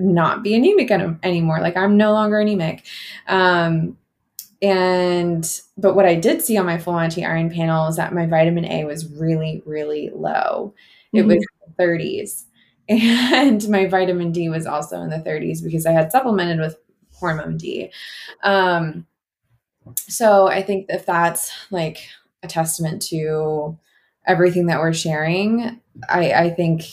[0.00, 0.90] not be anemic
[1.22, 1.60] anymore.
[1.60, 2.84] Like I'm no longer anemic.
[3.28, 3.96] Um,
[4.62, 8.26] and but what I did see on my full Monty iron panel is that my
[8.26, 10.74] vitamin A was really, really low.
[11.12, 11.28] It mm-hmm.
[11.28, 11.46] was
[11.78, 12.44] 30s.
[12.88, 16.78] And my vitamin D was also in the 30s because I had supplemented with
[17.14, 17.90] hormone D.
[18.44, 19.06] Um,
[19.96, 22.08] so I think if that's like
[22.44, 23.76] a testament to
[24.24, 26.84] everything that we're sharing, I, I think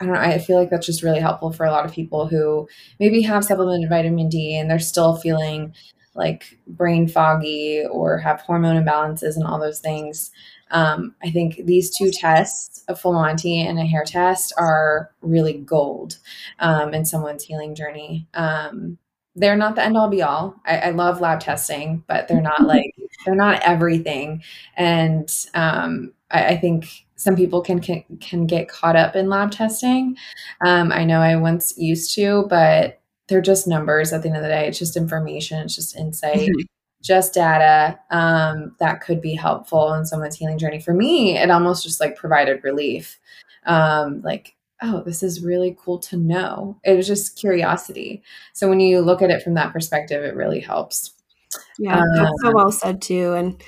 [0.00, 2.26] I don't know, I feel like that's just really helpful for a lot of people
[2.26, 2.68] who
[2.98, 5.72] maybe have supplemented vitamin D and they're still feeling
[6.14, 10.30] like brain foggy or have hormone imbalances and all those things.
[10.70, 15.54] Um, I think these two tests, a full Monty and a hair test, are really
[15.54, 16.18] gold
[16.58, 18.26] um, in someone's healing journey.
[18.34, 18.98] Um,
[19.34, 20.56] they're not the end all be all.
[20.66, 22.94] I, I, love lab testing, but they're not like
[23.24, 24.42] they're not everything.
[24.76, 29.50] And um, I, I, think some people can, can, can get caught up in lab
[29.50, 30.16] testing.
[30.64, 33.01] Um, I know I once used to, but
[33.32, 34.68] they're just numbers at the end of the day.
[34.68, 35.58] It's just information.
[35.60, 36.36] It's just insight.
[36.50, 36.66] Mm-hmm
[37.02, 40.80] just data um, that could be helpful in someone's healing journey.
[40.80, 43.18] For me, it almost just like provided relief.
[43.66, 46.78] Um, like, oh, this is really cool to know.
[46.84, 48.22] It was just curiosity.
[48.52, 51.12] So when you look at it from that perspective, it really helps.
[51.78, 53.34] Yeah, um, that's so well said too.
[53.34, 53.62] And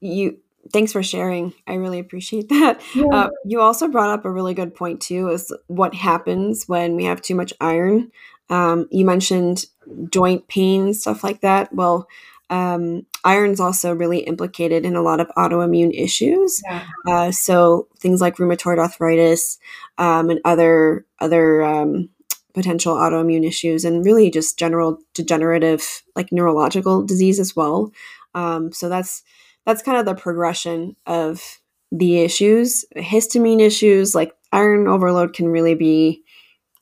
[0.00, 0.38] you,
[0.72, 1.54] thanks for sharing.
[1.66, 2.80] I really appreciate that.
[2.94, 3.06] Yeah.
[3.06, 7.04] Uh, you also brought up a really good point too, is what happens when we
[7.04, 8.10] have too much iron.
[8.50, 9.66] Um, you mentioned
[10.10, 11.74] joint pain, stuff like that.
[11.74, 12.08] Well,
[12.50, 16.62] um, iron's also really implicated in a lot of autoimmune issues.
[16.64, 16.86] Yeah.
[17.06, 19.58] Uh, so things like rheumatoid arthritis
[19.98, 22.10] um, and other other um,
[22.52, 27.92] potential autoimmune issues, and really just general degenerative, like neurological disease as well.
[28.34, 29.22] Um, so that's
[29.64, 31.60] that's kind of the progression of
[31.90, 32.84] the issues.
[32.96, 36.23] Histamine issues, like iron overload, can really be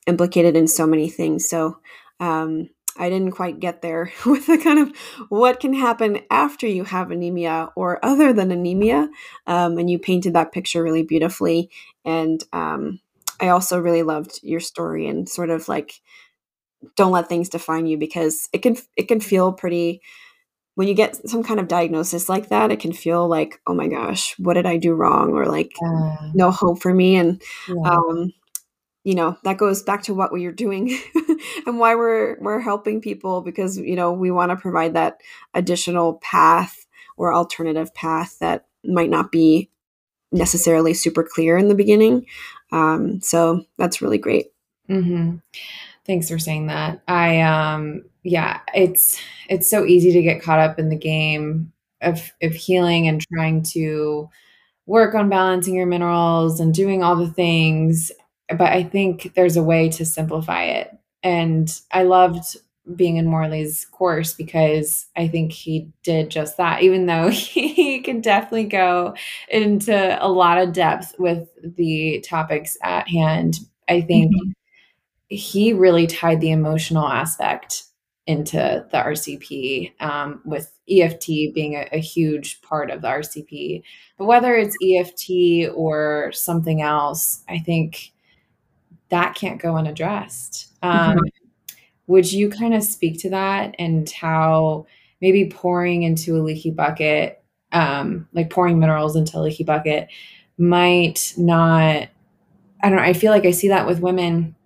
[0.06, 1.48] implicated in so many things.
[1.48, 1.78] So
[2.20, 2.68] um,
[2.98, 4.96] I didn't quite get there with the kind of
[5.28, 9.08] what can happen after you have anemia or other than anemia.
[9.46, 11.70] Um, and you painted that picture really beautifully.
[12.04, 13.00] And um,
[13.40, 16.00] I also really loved your story and sort of like
[16.96, 20.00] don't let things define you because it can it can feel pretty
[20.74, 23.86] when you get some kind of diagnosis like that it can feel like oh my
[23.86, 25.72] gosh what did i do wrong or like
[26.34, 27.74] no hope for me and yeah.
[27.84, 28.32] um,
[29.04, 30.98] you know that goes back to what we are doing
[31.66, 35.20] and why we're we're helping people because you know we want to provide that
[35.54, 39.70] additional path or alternative path that might not be
[40.32, 42.26] necessarily super clear in the beginning.
[42.72, 44.46] Um, so that's really great.
[44.88, 45.36] Mm-hmm.
[46.06, 47.02] Thanks for saying that.
[47.06, 52.32] I um yeah, it's it's so easy to get caught up in the game of
[52.42, 54.28] of healing and trying to
[54.86, 58.10] work on balancing your minerals and doing all the things,
[58.58, 60.96] but I think there's a way to simplify it.
[61.22, 62.56] And I loved
[62.96, 68.20] being in Morley's course because I think he did just that, even though he can
[68.20, 69.14] definitely go
[69.48, 73.58] into a lot of depth with the topics at hand.
[73.88, 74.50] I think mm-hmm.
[75.28, 77.84] he really tied the emotional aspect
[78.26, 83.82] into the RCP, um, with EFT being a, a, huge part of the RCP.
[84.16, 88.11] But whether it's EFT or something else, I think
[89.12, 90.72] that can't go unaddressed.
[90.82, 91.76] Um, mm-hmm.
[92.06, 94.86] Would you kind of speak to that and how
[95.20, 100.08] maybe pouring into a leaky bucket, um, like pouring minerals into a leaky bucket,
[100.58, 102.08] might not?
[102.82, 103.02] I don't know.
[103.02, 104.56] I feel like I see that with women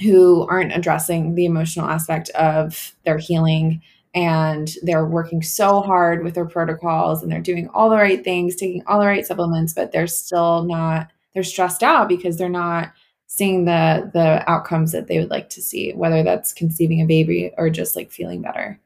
[0.00, 3.80] who aren't addressing the emotional aspect of their healing
[4.14, 8.54] and they're working so hard with their protocols and they're doing all the right things,
[8.54, 12.92] taking all the right supplements, but they're still not they're stressed out because they're not
[13.26, 17.52] seeing the the outcomes that they would like to see, whether that's conceiving a baby
[17.56, 18.80] or just like feeling better.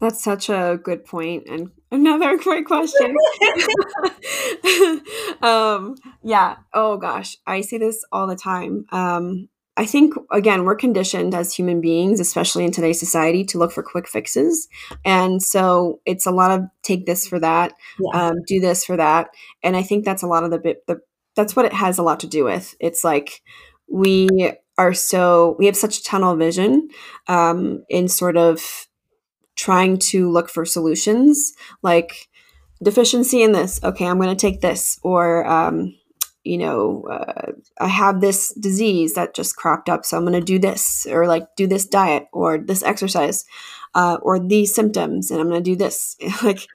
[0.00, 3.16] That's such a good point and another great question.
[5.42, 6.56] um, yeah.
[6.72, 8.86] Oh gosh, I see this all the time.
[8.90, 13.72] Um, I think, again, we're conditioned as human beings, especially in today's society, to look
[13.72, 14.68] for quick fixes.
[15.04, 18.28] And so it's a lot of take this for that, yeah.
[18.28, 19.30] um, do this for that.
[19.64, 21.00] And I think that's a lot of the bit, the,
[21.36, 22.74] that's what it has a lot to do with.
[22.80, 23.42] It's like
[23.88, 26.88] we are so, we have such tunnel vision
[27.28, 28.88] um, in sort of
[29.56, 31.52] trying to look for solutions
[31.82, 32.28] like
[32.82, 33.82] deficiency in this.
[33.82, 34.98] Okay, I'm going to take this.
[35.02, 35.94] Or, um,
[36.42, 40.40] you know, uh, I have this disease that just cropped up, so I'm going to
[40.40, 43.44] do this, or like do this diet, or this exercise,
[43.94, 46.16] uh, or these symptoms, and I'm going to do this.
[46.42, 46.66] like,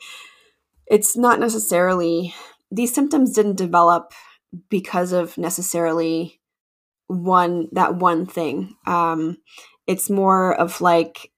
[0.87, 2.33] it's not necessarily,
[2.71, 4.11] these symptoms didn't develop
[4.69, 6.39] because of necessarily
[7.07, 8.75] one, that one thing.
[8.85, 9.37] Um,
[9.87, 11.31] it's more of like,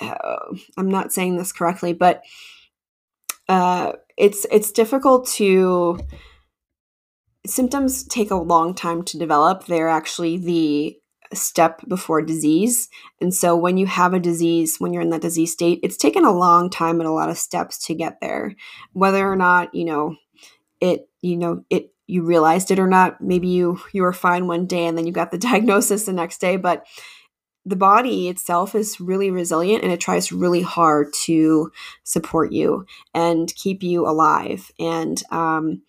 [0.00, 2.22] uh, I'm not saying this correctly, but
[3.48, 5.98] uh, it's it's difficult to
[7.46, 9.66] symptoms take a long time to develop.
[9.66, 10.96] They're actually the
[11.34, 12.88] step before disease.
[13.20, 16.24] And so when you have a disease, when you're in that disease state, it's taken
[16.24, 18.54] a long time and a lot of steps to get there.
[18.92, 20.16] Whether or not, you know,
[20.80, 24.66] it, you know, it you realized it or not, maybe you you were fine one
[24.66, 26.86] day and then you got the diagnosis the next day, but
[27.64, 31.70] the body itself is really resilient and it tries really hard to
[32.02, 32.84] support you
[33.14, 34.70] and keep you alive.
[34.80, 35.82] And um,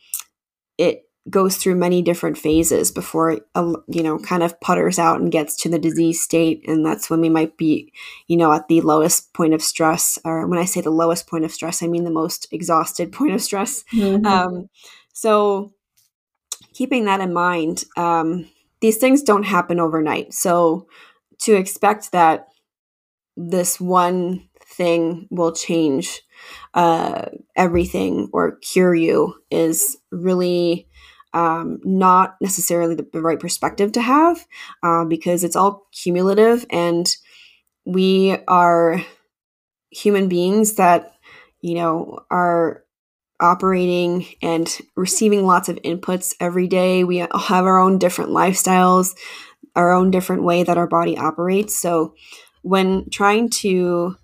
[0.77, 5.19] it goes through many different phases before it, uh, you know kind of putters out
[5.19, 7.93] and gets to the disease state and that's when we might be
[8.27, 11.45] you know at the lowest point of stress or when i say the lowest point
[11.45, 14.25] of stress i mean the most exhausted point of stress mm-hmm.
[14.25, 14.69] um,
[15.13, 15.73] so
[16.73, 18.49] keeping that in mind um,
[18.81, 20.33] these things don't happen overnight.
[20.33, 20.87] So
[21.39, 22.47] to expect that
[23.37, 26.21] this one thing will change
[26.73, 30.87] uh, everything or cure you is really
[31.33, 34.45] um, not necessarily the, right perspective to have
[34.83, 37.07] uh, because it's all cumulative and
[37.85, 39.01] we are
[39.91, 41.13] human beings that
[41.61, 42.82] you know are
[43.39, 47.31] operating and receiving lots of inputs every day we have
[47.65, 49.15] our own different lifestyles
[49.76, 52.14] our own different way that our body operates so
[52.61, 54.15] when trying to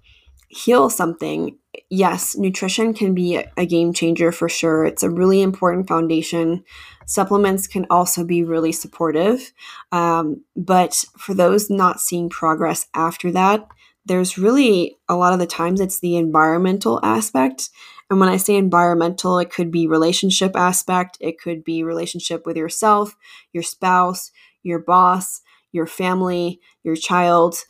[0.47, 1.57] heal something
[1.89, 6.63] yes nutrition can be a game changer for sure it's a really important foundation
[7.09, 9.51] Supplements can also be really supportive.
[9.91, 13.67] Um, but for those not seeing progress after that,
[14.05, 17.69] there's really a lot of the times it's the environmental aspect.
[18.09, 22.57] And when I say environmental, it could be relationship aspect, it could be relationship with
[22.57, 23.15] yourself,
[23.53, 24.31] your spouse,
[24.63, 25.41] your boss,
[25.71, 27.63] your family, your child,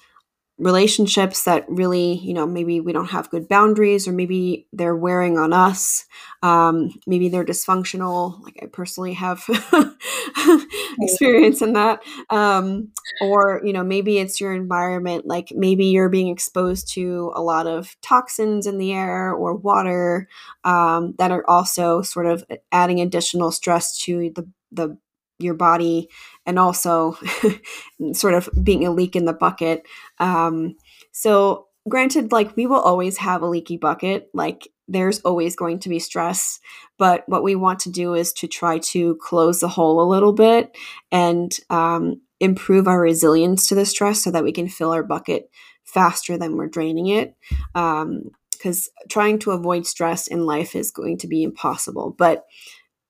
[0.60, 5.38] relationships that really, you know, maybe we don't have good boundaries or maybe they're wearing
[5.38, 6.06] on us.
[6.44, 8.42] Um, maybe they're dysfunctional.
[8.44, 9.44] Like I personally have
[11.00, 12.02] experience in that.
[12.30, 12.90] Um,
[13.22, 15.26] or, you know, maybe it's your environment.
[15.26, 20.28] Like maybe you're being exposed to a lot of toxins in the air or water
[20.66, 24.98] um, that are also sort of adding additional stress to the, the
[25.40, 26.10] your body
[26.50, 27.16] and also
[28.14, 29.84] sort of being a leak in the bucket.
[30.18, 30.76] Um,
[31.12, 34.30] so, granted, like we will always have a leaky bucket.
[34.34, 36.60] Like there's always going to be stress.
[36.98, 40.34] But what we want to do is to try to close the hole a little
[40.34, 40.76] bit
[41.12, 45.52] and um, improve our resilience to the stress so that we can fill our bucket
[45.86, 47.36] faster than we're draining it.
[47.74, 52.16] Because um, trying to avoid stress in life is going to be impossible.
[52.18, 52.46] But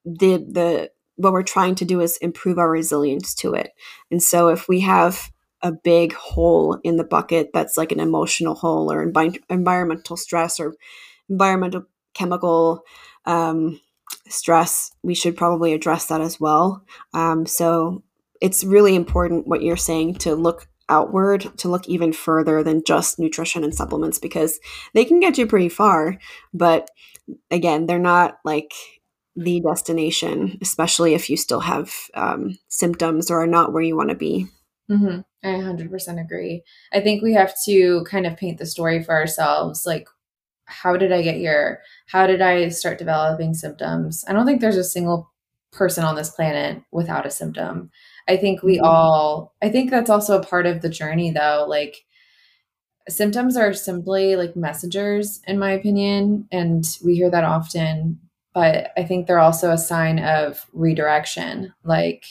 [0.03, 3.71] the the what we're trying to do is improve our resilience to it.
[4.09, 5.31] And so if we have
[5.61, 10.61] a big hole in the bucket that's like an emotional hole or envi- environmental stress
[10.61, 10.75] or
[11.29, 11.83] environmental
[12.13, 12.83] chemical
[13.25, 13.81] um,
[14.29, 16.85] stress, we should probably address that as well.
[17.13, 18.01] Um, so
[18.41, 23.19] it's really important what you're saying to look outward, to look even further than just
[23.19, 24.59] nutrition and supplements because
[24.93, 26.17] they can get you pretty far.
[26.53, 26.89] But
[27.51, 28.71] again, they're not like
[29.39, 34.09] the destination, especially if you still have um, symptoms or are not where you want
[34.09, 34.47] to be.
[34.91, 35.21] Mm-hmm.
[35.43, 36.63] I 100% agree.
[36.91, 39.85] I think we have to kind of paint the story for ourselves.
[39.85, 40.07] Like,
[40.65, 41.81] how did I get here?
[42.07, 44.25] How did I start developing symptoms?
[44.27, 45.31] I don't think there's a single
[45.71, 47.91] person on this planet without a symptom.
[48.27, 48.85] I think we mm-hmm.
[48.85, 51.65] all, I think that's also a part of the journey, though.
[51.67, 52.03] Like,
[53.07, 56.47] symptoms are simply like messengers, in my opinion.
[56.51, 58.19] And we hear that often.
[58.59, 61.73] But I think they're also a sign of redirection.
[61.85, 62.25] Like,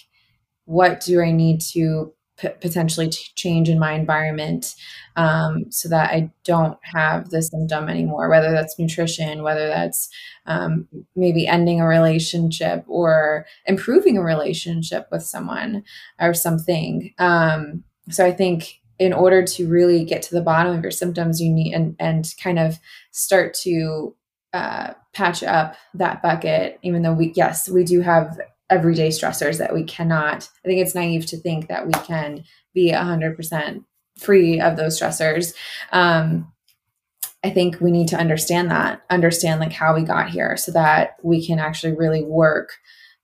[0.66, 4.74] what do I need to p- potentially t- change in my environment
[5.16, 10.10] um, so that I don't have the symptom anymore, whether that's nutrition, whether that's
[10.44, 10.86] um,
[11.16, 15.82] maybe ending a relationship or improving a relationship with someone
[16.20, 17.14] or something.
[17.16, 21.40] Um, so I think in order to really get to the bottom of your symptoms,
[21.40, 22.78] you need and, and kind of
[23.12, 24.14] start to
[24.52, 28.38] uh, patch up that bucket, even though we, yes, we do have
[28.70, 32.44] everyday stressors that we cannot i think it's naive to think that we can
[32.74, 33.84] be 100%
[34.18, 35.54] free of those stressors.
[35.92, 36.52] Um,
[37.44, 41.16] i think we need to understand that understand like how we got here so that
[41.22, 42.70] we can actually really work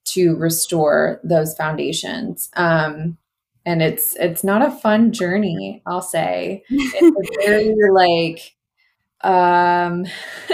[0.06, 2.50] to restore those foundations.
[2.56, 3.16] Um,
[3.64, 6.62] and it's it's not a fun journey i'll say.
[6.70, 8.54] It's very like
[9.24, 10.04] um,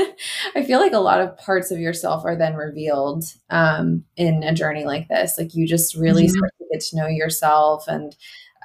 [0.54, 4.54] I feel like a lot of parts of yourself are then revealed um, in a
[4.54, 5.36] journey like this.
[5.36, 6.36] Like you just really mm-hmm.
[6.36, 8.16] start to get to know yourself and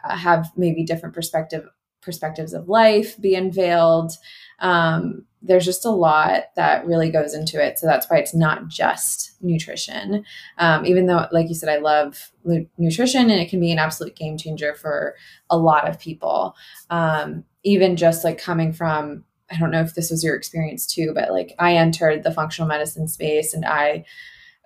[0.04, 1.68] uh, have maybe different perspective
[2.02, 4.12] perspectives of life be unveiled.
[4.60, 7.80] Um, there's just a lot that really goes into it.
[7.80, 10.24] So that's why it's not just nutrition.
[10.60, 12.32] Um, even though, like you said, I love
[12.78, 15.16] nutrition and it can be an absolute game changer for
[15.50, 16.56] a lot of people.
[16.92, 21.12] Um, even just like coming from I don't know if this was your experience too,
[21.14, 24.06] but like I entered the functional medicine space and I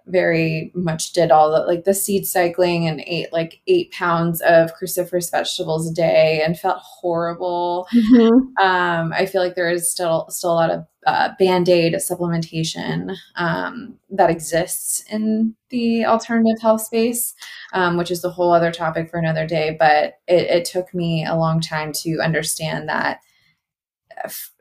[0.09, 4.71] very much did all the like the seed cycling and ate like eight pounds of
[4.75, 7.87] cruciferous vegetables a day and felt horrible.
[7.93, 8.65] Mm-hmm.
[8.65, 13.15] Um, I feel like there is still still a lot of uh, band aid supplementation
[13.35, 17.35] um, that exists in the alternative health space,
[17.73, 19.75] um, which is a whole other topic for another day.
[19.79, 23.21] But it, it took me a long time to understand that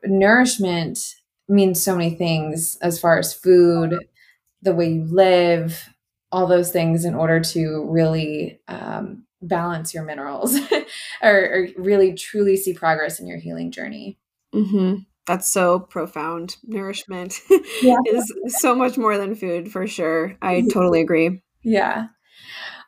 [0.03, 0.99] nourishment
[1.47, 3.97] means so many things as far as food,
[4.61, 5.89] the way you live,
[6.31, 10.57] all those things in order to really um, balance your minerals
[11.21, 14.17] or, or, really truly see progress in your healing journey.
[14.53, 15.01] Mm-hmm.
[15.25, 16.57] That's so profound.
[16.63, 17.35] Nourishment
[17.81, 17.97] yeah.
[18.05, 20.35] is so much more than food for sure.
[20.41, 21.41] I totally agree.
[21.63, 22.07] Yeah.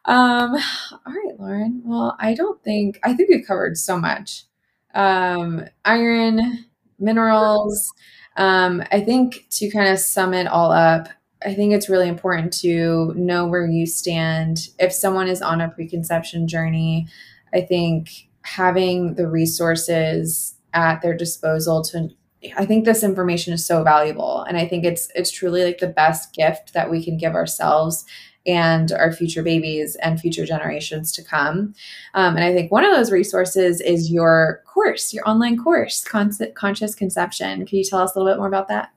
[0.05, 1.83] Um, all right, Lauren.
[1.85, 4.45] Well, I don't think, I think we covered so much
[4.93, 6.65] um, iron,
[6.99, 7.93] minerals.
[8.37, 11.09] Um, I think to kind of sum it all up,
[11.45, 14.69] I think it's really important to know where you stand.
[14.79, 17.07] If someone is on a preconception journey,
[17.53, 22.09] I think having the resources at their disposal to
[22.57, 25.87] I think this information is so valuable and I think it's it's truly like the
[25.87, 28.03] best gift that we can give ourselves
[28.45, 31.73] and our future babies and future generations to come.
[32.13, 36.31] Um, and I think one of those resources is your course, your online course, Con-
[36.55, 37.65] Conscious Conception.
[37.65, 38.91] Can you tell us a little bit more about that?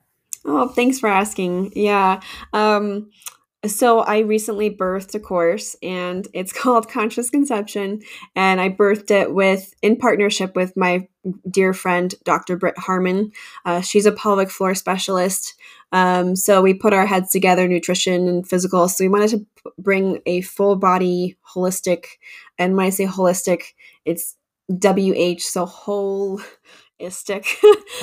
[0.45, 1.73] Oh, thanks for asking.
[1.75, 2.21] Yeah.
[2.53, 3.11] Um,
[3.67, 8.03] so I recently birthed a course and it's called Conscious Conception
[8.35, 11.09] and I birthed it with in partnership with my
[11.51, 12.57] dear friend Dr.
[12.57, 13.33] Britt Harmon.
[13.65, 15.55] Uh, she's a pelvic floor specialist.
[15.93, 18.89] Um, so we put our heads together, nutrition and physical.
[18.89, 19.47] So we wanted to
[19.79, 22.07] bring a full body holistic,
[22.59, 23.75] and when I say holistic,
[24.05, 24.35] it's
[24.69, 27.47] WH, so holistic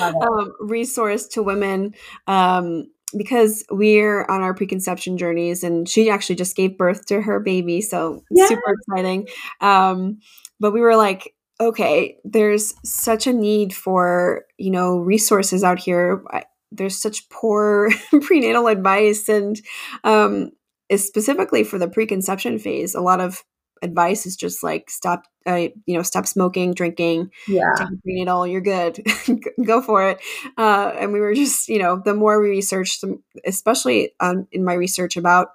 [0.00, 1.94] um, resource to women.
[2.26, 2.86] Um,
[3.16, 7.80] because we're on our preconception journeys and she actually just gave birth to her baby
[7.80, 8.46] so yeah.
[8.46, 9.28] super exciting.
[9.60, 10.18] Um,
[10.60, 16.22] but we were like okay there's such a need for you know resources out here.
[16.70, 17.90] There's such poor
[18.22, 19.60] prenatal advice and
[20.04, 20.52] um,
[20.96, 22.94] specifically for the preconception phase.
[22.94, 23.42] A lot of
[23.82, 27.74] advice is just like stop uh, you know stop smoking drinking yeah.
[27.76, 29.04] take prenatal you're good.
[29.64, 30.20] Go for it.
[30.56, 33.04] Uh, and we were just you know the more we researched
[33.44, 35.48] especially um, in my research about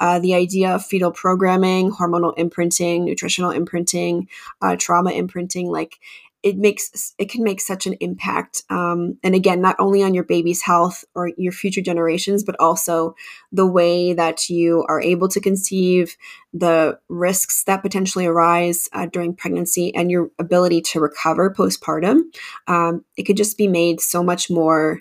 [0.00, 4.28] uh, the idea of fetal programming hormonal imprinting nutritional imprinting
[4.60, 5.98] uh, trauma imprinting like
[6.42, 10.24] it makes it can make such an impact um, and again not only on your
[10.24, 13.14] baby's health or your future generations but also
[13.52, 16.16] the way that you are able to conceive
[16.52, 22.22] the risks that potentially arise uh, during pregnancy and your ability to recover postpartum.
[22.66, 25.00] Um, it could just be made so much more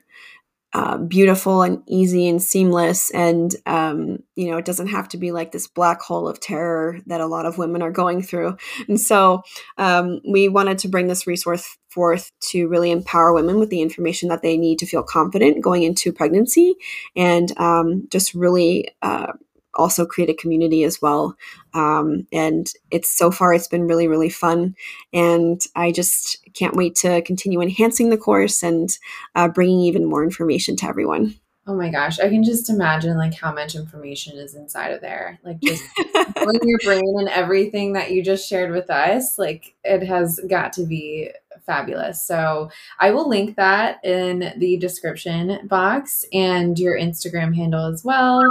[0.73, 3.11] uh, beautiful and easy and seamless.
[3.11, 6.99] And, um, you know, it doesn't have to be like this black hole of terror
[7.07, 8.57] that a lot of women are going through.
[8.87, 9.43] And so
[9.77, 14.29] um, we wanted to bring this resource forth to really empower women with the information
[14.29, 16.75] that they need to feel confident going into pregnancy
[17.15, 18.89] and um, just really.
[19.01, 19.33] Uh,
[19.75, 21.35] also create a community as well.
[21.73, 24.75] Um, and it's so far it's been really really fun,
[25.13, 28.89] and I just can't wait to continue enhancing the course and
[29.35, 31.35] uh, bringing even more information to everyone.
[31.67, 35.39] Oh my gosh, I can just imagine like how much information is inside of there.
[35.43, 40.03] Like just in your brain and everything that you just shared with us, like it
[40.05, 41.29] has got to be
[41.71, 42.25] fabulous.
[42.25, 42.69] So
[42.99, 48.41] I will link that in the description box and your Instagram handle as well.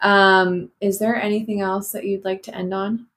[0.00, 3.08] Um, is there anything else that you'd like to end on?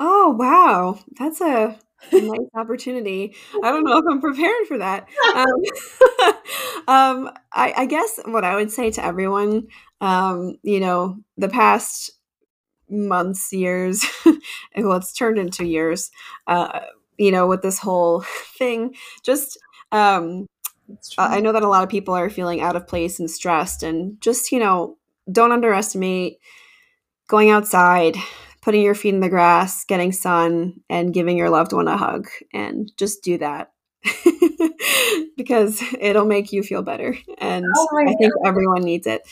[0.00, 1.78] Oh wow, that's a
[2.12, 3.34] nice opportunity.
[3.62, 5.08] I don't know if I'm prepared for that.
[5.34, 5.46] Um,
[6.88, 9.66] um, I, I, guess what I would say to everyone,
[10.00, 12.12] um, you know, the past
[12.88, 14.04] months, years,
[14.76, 16.10] well, it's turned into years,
[16.46, 16.80] uh,
[17.18, 18.24] you know, with this whole
[18.58, 19.58] thing, just,
[19.92, 20.46] um,
[21.18, 24.20] I know that a lot of people are feeling out of place and stressed, and
[24.20, 24.96] just, you know,
[25.30, 26.38] don't underestimate
[27.28, 28.16] going outside
[28.68, 32.28] putting your feet in the grass, getting sun, and giving your loved one a hug.
[32.52, 33.72] And just do that
[35.38, 37.16] because it'll make you feel better.
[37.38, 39.22] And oh I think everyone needs it.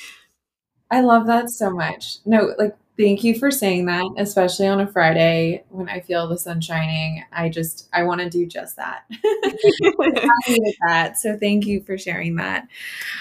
[0.91, 2.19] I love that so much.
[2.25, 6.39] No, like, thank you for saying that, especially on a Friday when I feel the
[6.39, 7.25] sun shining.
[7.33, 9.05] I just, I want to do just that.
[10.87, 11.19] That.
[11.19, 12.69] So thank you for sharing that.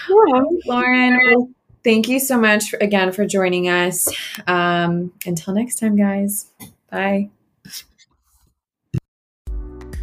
[0.09, 0.41] Yeah.
[0.67, 4.07] Lauren, thank you so much for, again for joining us.
[4.47, 6.51] Um, until next time, guys.
[6.91, 7.29] Bye.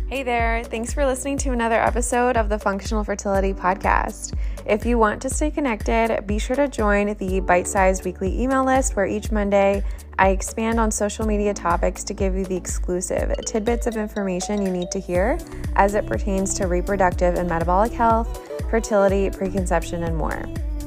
[0.09, 0.63] Hey there.
[0.65, 4.37] Thanks for listening to another episode of the Functional Fertility Podcast.
[4.65, 8.65] If you want to stay connected, be sure to join the bite sized weekly email
[8.65, 9.83] list where each Monday
[10.19, 14.71] I expand on social media topics to give you the exclusive tidbits of information you
[14.71, 15.39] need to hear
[15.75, 20.45] as it pertains to reproductive and metabolic health, fertility, preconception, and more.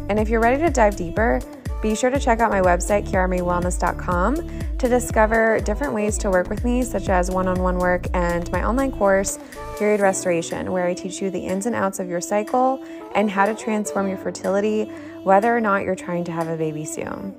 [0.10, 1.42] And if you're ready to dive deeper,
[1.86, 6.66] be sure to check out my website, kiaramayewellness.com, to discover different ways to work with
[6.66, 9.38] me, such as one on one work and my online course,
[9.78, 12.84] Period Restoration, where I teach you the ins and outs of your cycle
[13.14, 14.86] and how to transform your fertility,
[15.22, 17.36] whether or not you're trying to have a baby soon.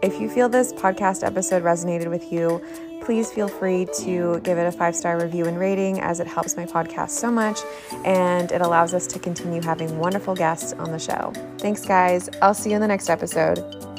[0.00, 2.64] If you feel this podcast episode resonated with you,
[3.02, 6.56] please feel free to give it a five star review and rating as it helps
[6.56, 7.58] my podcast so much
[8.04, 11.32] and it allows us to continue having wonderful guests on the show.
[11.58, 12.30] Thanks, guys.
[12.40, 13.89] I'll see you in the next episode.